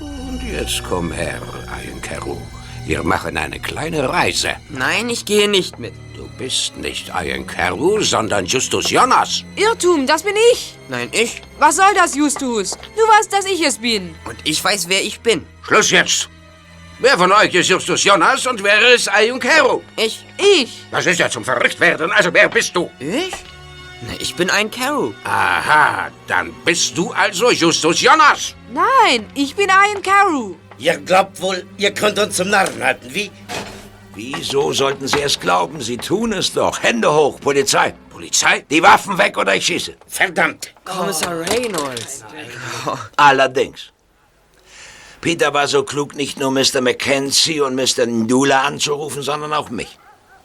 Und 0.00 0.40
jetzt 0.52 0.82
komm 0.88 1.12
her, 1.12 1.40
Ian 1.84 2.36
Wir 2.86 3.02
machen 3.02 3.36
eine 3.36 3.58
kleine 3.58 4.08
Reise. 4.08 4.56
Nein, 4.68 5.08
ich 5.08 5.24
gehe 5.24 5.48
nicht 5.48 5.78
mit. 5.78 5.94
Du 6.36 6.44
bist 6.44 6.76
nicht 6.76 7.08
Ian 7.08 7.46
Carew, 7.46 8.02
sondern 8.02 8.44
Justus 8.44 8.90
Jonas. 8.90 9.42
Irrtum, 9.56 10.06
das 10.06 10.22
bin 10.22 10.34
ich. 10.52 10.74
Nein, 10.86 11.08
ich. 11.12 11.40
Was 11.58 11.76
soll 11.76 11.94
das, 11.94 12.14
Justus? 12.14 12.72
Du 12.72 13.02
weißt, 13.02 13.32
dass 13.32 13.46
ich 13.46 13.64
es 13.64 13.78
bin. 13.78 14.14
Und 14.26 14.36
ich 14.44 14.62
weiß, 14.62 14.86
wer 14.90 15.02
ich 15.02 15.18
bin. 15.20 15.46
Schluss 15.62 15.90
jetzt. 15.90 16.28
Wer 16.98 17.16
von 17.16 17.32
euch 17.32 17.54
ist 17.54 17.70
Justus 17.70 18.04
Jonas 18.04 18.46
und 18.46 18.62
wer 18.62 18.94
ist 18.94 19.08
Ian 19.18 19.40
Carew? 19.40 19.80
Ich. 19.96 20.26
Ich. 20.36 20.84
Das 20.90 21.06
ist 21.06 21.18
ja 21.18 21.30
zum 21.30 21.42
Verrücktwerden. 21.42 22.12
Also 22.12 22.32
wer 22.34 22.50
bist 22.50 22.76
du? 22.76 22.90
Ich? 22.98 23.32
Na, 24.02 24.12
ich 24.18 24.34
bin 24.34 24.50
ein 24.50 24.70
Carew. 24.70 25.12
Aha, 25.24 26.10
dann 26.26 26.52
bist 26.66 26.98
du 26.98 27.12
also 27.12 27.50
Justus 27.50 28.02
Jonas. 28.02 28.54
Nein, 28.74 29.26
ich 29.34 29.56
bin 29.56 29.68
Ian 29.70 30.02
Carew. 30.02 30.54
Ihr 30.76 30.98
glaubt 30.98 31.40
wohl, 31.40 31.66
ihr 31.78 31.94
könnt 31.94 32.18
uns 32.18 32.36
zum 32.36 32.50
Narren 32.50 32.84
halten, 32.84 33.08
wie? 33.14 33.30
Wieso 34.16 34.72
sollten 34.72 35.06
Sie 35.06 35.20
es 35.20 35.38
glauben? 35.38 35.82
Sie 35.82 35.98
tun 35.98 36.32
es 36.32 36.54
doch. 36.54 36.82
Hände 36.82 37.12
hoch, 37.12 37.38
Polizei. 37.38 37.92
Polizei? 38.08 38.64
Die 38.70 38.82
Waffen 38.82 39.18
weg 39.18 39.36
oder 39.36 39.54
ich 39.54 39.66
schieße. 39.66 39.94
Verdammt. 40.08 40.72
Kommissar 40.86 41.38
Reynolds. 41.38 42.24
Allerdings. 43.18 43.92
Peter 45.20 45.52
war 45.52 45.68
so 45.68 45.82
klug, 45.82 46.14
nicht 46.14 46.40
nur 46.40 46.50
Mr. 46.50 46.80
Mackenzie 46.80 47.60
und 47.60 47.74
Mr. 47.74 48.06
Ndula 48.06 48.62
anzurufen, 48.62 49.20
sondern 49.20 49.52
auch 49.52 49.68
mich. 49.68 49.98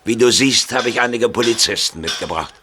Wie 0.03 0.17
du 0.17 0.33
siehst, 0.33 0.73
habe 0.73 0.89
ich 0.89 0.99
einige 0.99 1.29
Polizisten 1.29 2.01
mitgebracht. 2.01 2.53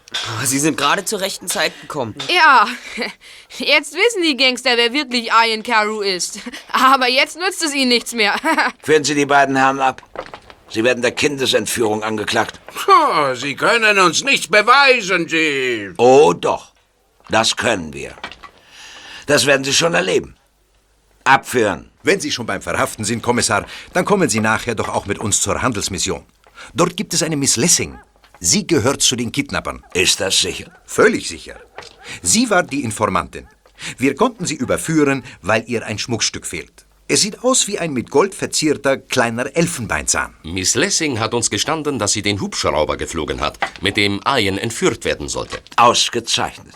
Sie 0.43 0.59
sind 0.59 0.77
gerade 0.77 1.05
zur 1.05 1.21
rechten 1.21 1.47
Zeit 1.47 1.73
gekommen. 1.81 2.13
Ja, 2.31 2.67
jetzt 3.57 3.95
wissen 3.95 4.21
die 4.21 4.37
Gangster, 4.37 4.77
wer 4.77 4.93
wirklich 4.93 5.31
Ian 5.31 5.63
Carew 5.63 6.01
ist. 6.01 6.39
Aber 6.71 7.07
jetzt 7.07 7.35
nützt 7.39 7.63
es 7.63 7.73
ihnen 7.73 7.89
nichts 7.89 8.13
mehr. 8.13 8.35
Führen 8.83 9.03
Sie 9.03 9.15
die 9.15 9.25
beiden 9.25 9.55
Herren 9.55 9.79
ab. 9.79 10.03
Sie 10.69 10.83
werden 10.83 11.01
der 11.01 11.11
Kindesentführung 11.11 12.03
angeklagt. 12.03 12.59
Oh, 12.87 13.33
Sie 13.33 13.55
können 13.55 13.97
uns 13.99 14.23
nichts 14.23 14.47
beweisen, 14.47 15.27
Sie. 15.27 15.91
Oh 15.97 16.33
doch, 16.33 16.73
das 17.29 17.55
können 17.55 17.93
wir. 17.93 18.13
Das 19.25 19.45
werden 19.45 19.63
Sie 19.63 19.73
schon 19.73 19.93
erleben. 19.93 20.35
Abführen. 21.23 21.91
Wenn 22.03 22.19
Sie 22.19 22.31
schon 22.31 22.45
beim 22.45 22.61
Verhaften 22.61 23.03
sind, 23.03 23.21
Kommissar, 23.21 23.65
dann 23.93 24.05
kommen 24.05 24.29
Sie 24.29 24.39
nachher 24.39 24.75
doch 24.75 24.89
auch 24.89 25.05
mit 25.05 25.19
uns 25.19 25.41
zur 25.41 25.61
Handelsmission. 25.61 26.25
Dort 26.73 26.95
gibt 26.95 27.13
es 27.13 27.23
eine 27.23 27.35
Miss 27.35 27.57
Lessing. 27.57 27.99
Sie 28.39 28.65
gehört 28.65 29.01
zu 29.01 29.15
den 29.15 29.31
Kidnappern. 29.31 29.83
Ist 29.93 30.19
das 30.21 30.39
sicher? 30.39 30.71
Völlig 30.85 31.27
sicher. 31.27 31.59
Sie 32.21 32.49
war 32.49 32.63
die 32.63 32.83
Informantin. 32.83 33.47
Wir 33.97 34.15
konnten 34.15 34.45
sie 34.45 34.55
überführen, 34.55 35.23
weil 35.41 35.63
ihr 35.67 35.85
ein 35.85 35.99
Schmuckstück 35.99 36.45
fehlt. 36.45 36.85
Es 37.11 37.21
sieht 37.21 37.43
aus 37.43 37.67
wie 37.67 37.79
ein 37.79 37.91
mit 37.91 38.11
Gold 38.11 38.35
verzierter 38.35 38.95
kleiner 38.97 39.55
Elfenbeinzahn. 39.55 40.35
Miss 40.43 40.75
Lessing 40.75 41.19
hat 41.19 41.33
uns 41.33 41.49
gestanden, 41.49 41.97
dass 41.97 42.11
sie 42.13 42.21
den 42.21 42.39
Hubschrauber 42.39 42.97
geflogen 42.97 43.41
hat, 43.41 43.57
mit 43.81 43.97
dem 43.97 44.21
Ian 44.27 44.59
entführt 44.59 45.05
werden 45.05 45.27
sollte. 45.27 45.57
Ausgezeichnet. 45.75 46.75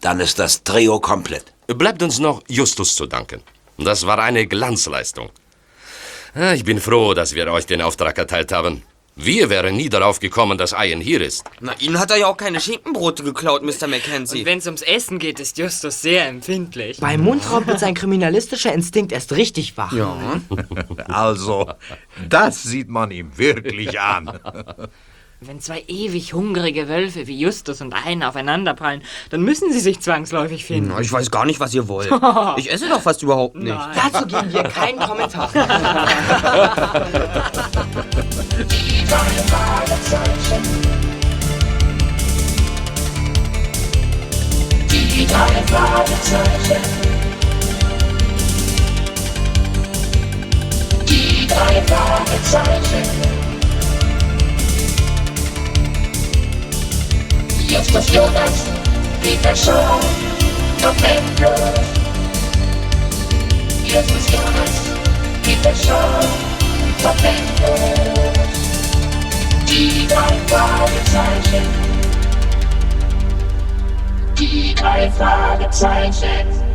Dann 0.00 0.20
ist 0.20 0.38
das 0.38 0.62
Trio 0.62 1.00
komplett. 1.00 1.52
Bleibt 1.66 2.04
uns 2.04 2.20
noch 2.20 2.44
Justus 2.46 2.94
zu 2.94 3.06
danken. 3.06 3.42
Das 3.76 4.06
war 4.06 4.20
eine 4.20 4.46
Glanzleistung. 4.46 5.30
Ah, 6.36 6.52
Ich 6.52 6.64
bin 6.64 6.80
froh, 6.80 7.12
dass 7.12 7.34
wir 7.34 7.50
euch 7.50 7.66
den 7.66 7.82
Auftrag 7.82 8.16
erteilt 8.16 8.52
haben. 8.52 8.82
Wir 9.16 9.48
wären 9.48 9.76
nie 9.76 9.88
darauf 9.88 10.18
gekommen, 10.18 10.58
dass 10.58 10.72
Ian 10.72 11.00
hier 11.00 11.20
ist. 11.20 11.44
Na, 11.60 11.72
Ihnen 11.78 12.00
hat 12.00 12.10
er 12.10 12.16
ja 12.16 12.26
auch 12.26 12.36
keine 12.36 12.60
Schinkenbrote 12.60 13.22
geklaut, 13.22 13.62
Mr. 13.62 13.86
Mackenzie. 13.86 14.40
Und 14.40 14.46
wenn 14.46 14.58
es 14.58 14.66
ums 14.66 14.82
Essen 14.82 15.20
geht, 15.20 15.38
ist 15.38 15.56
Justus 15.56 16.02
sehr 16.02 16.26
empfindlich. 16.26 16.98
Beim 16.98 17.22
Mundraub 17.22 17.66
wird 17.66 17.78
sein 17.78 17.94
kriminalistischer 17.94 18.72
Instinkt 18.72 19.12
erst 19.12 19.32
richtig 19.32 19.76
wach. 19.76 19.92
Ja. 19.92 20.40
Also, 21.06 21.70
das 22.28 22.64
sieht 22.64 22.88
man 22.88 23.12
ihm 23.12 23.38
wirklich 23.38 24.00
an. 24.00 24.40
Wenn 25.46 25.60
zwei 25.60 25.84
ewig 25.88 26.32
hungrige 26.32 26.88
Wölfe 26.88 27.26
wie 27.26 27.38
Justus 27.38 27.82
und 27.82 27.92
einer 27.92 28.30
aufeinanderprallen, 28.30 29.02
dann 29.28 29.42
müssen 29.42 29.70
sie 29.72 29.80
sich 29.80 30.00
zwangsläufig 30.00 30.64
finden. 30.64 30.92
Na, 30.94 31.00
ich 31.00 31.12
weiß 31.12 31.30
gar 31.30 31.44
nicht, 31.44 31.60
was 31.60 31.74
ihr 31.74 31.86
wollt. 31.88 32.10
Ich 32.56 32.72
esse 32.72 32.88
doch 32.88 33.02
fast 33.02 33.22
überhaupt 33.22 33.56
nicht. 33.56 33.76
Dazu 33.94 34.24
geben 34.26 34.50
wir 34.52 34.62
keinen 34.62 34.98
Kommentar. 34.98 35.50
Die 35.52 35.58
drei 45.26 45.62
Fragezeichen. 45.66 46.62
Die 51.08 51.46
drei 51.46 51.82
Fragezeichen. 51.82 53.43
Die 57.66 57.76
drei 57.76 58.00
Fragezeichen. 58.00 58.04
Justus 58.04 58.14
Jonas, 58.14 58.64
Peter 59.22 59.56
Shaw, 59.56 60.00
Domingo. 60.82 61.54
Justus 63.84 64.30
Jonas, 64.32 64.74
Peter 65.42 65.74
Shaw, 65.74 66.20
Domingo. 67.02 67.74
Die 69.66 70.06
drei 70.06 70.36
Fragezeichen. 70.46 71.66
Die 74.38 74.74
drei 74.74 75.10
Fragezeichen. 75.10 76.73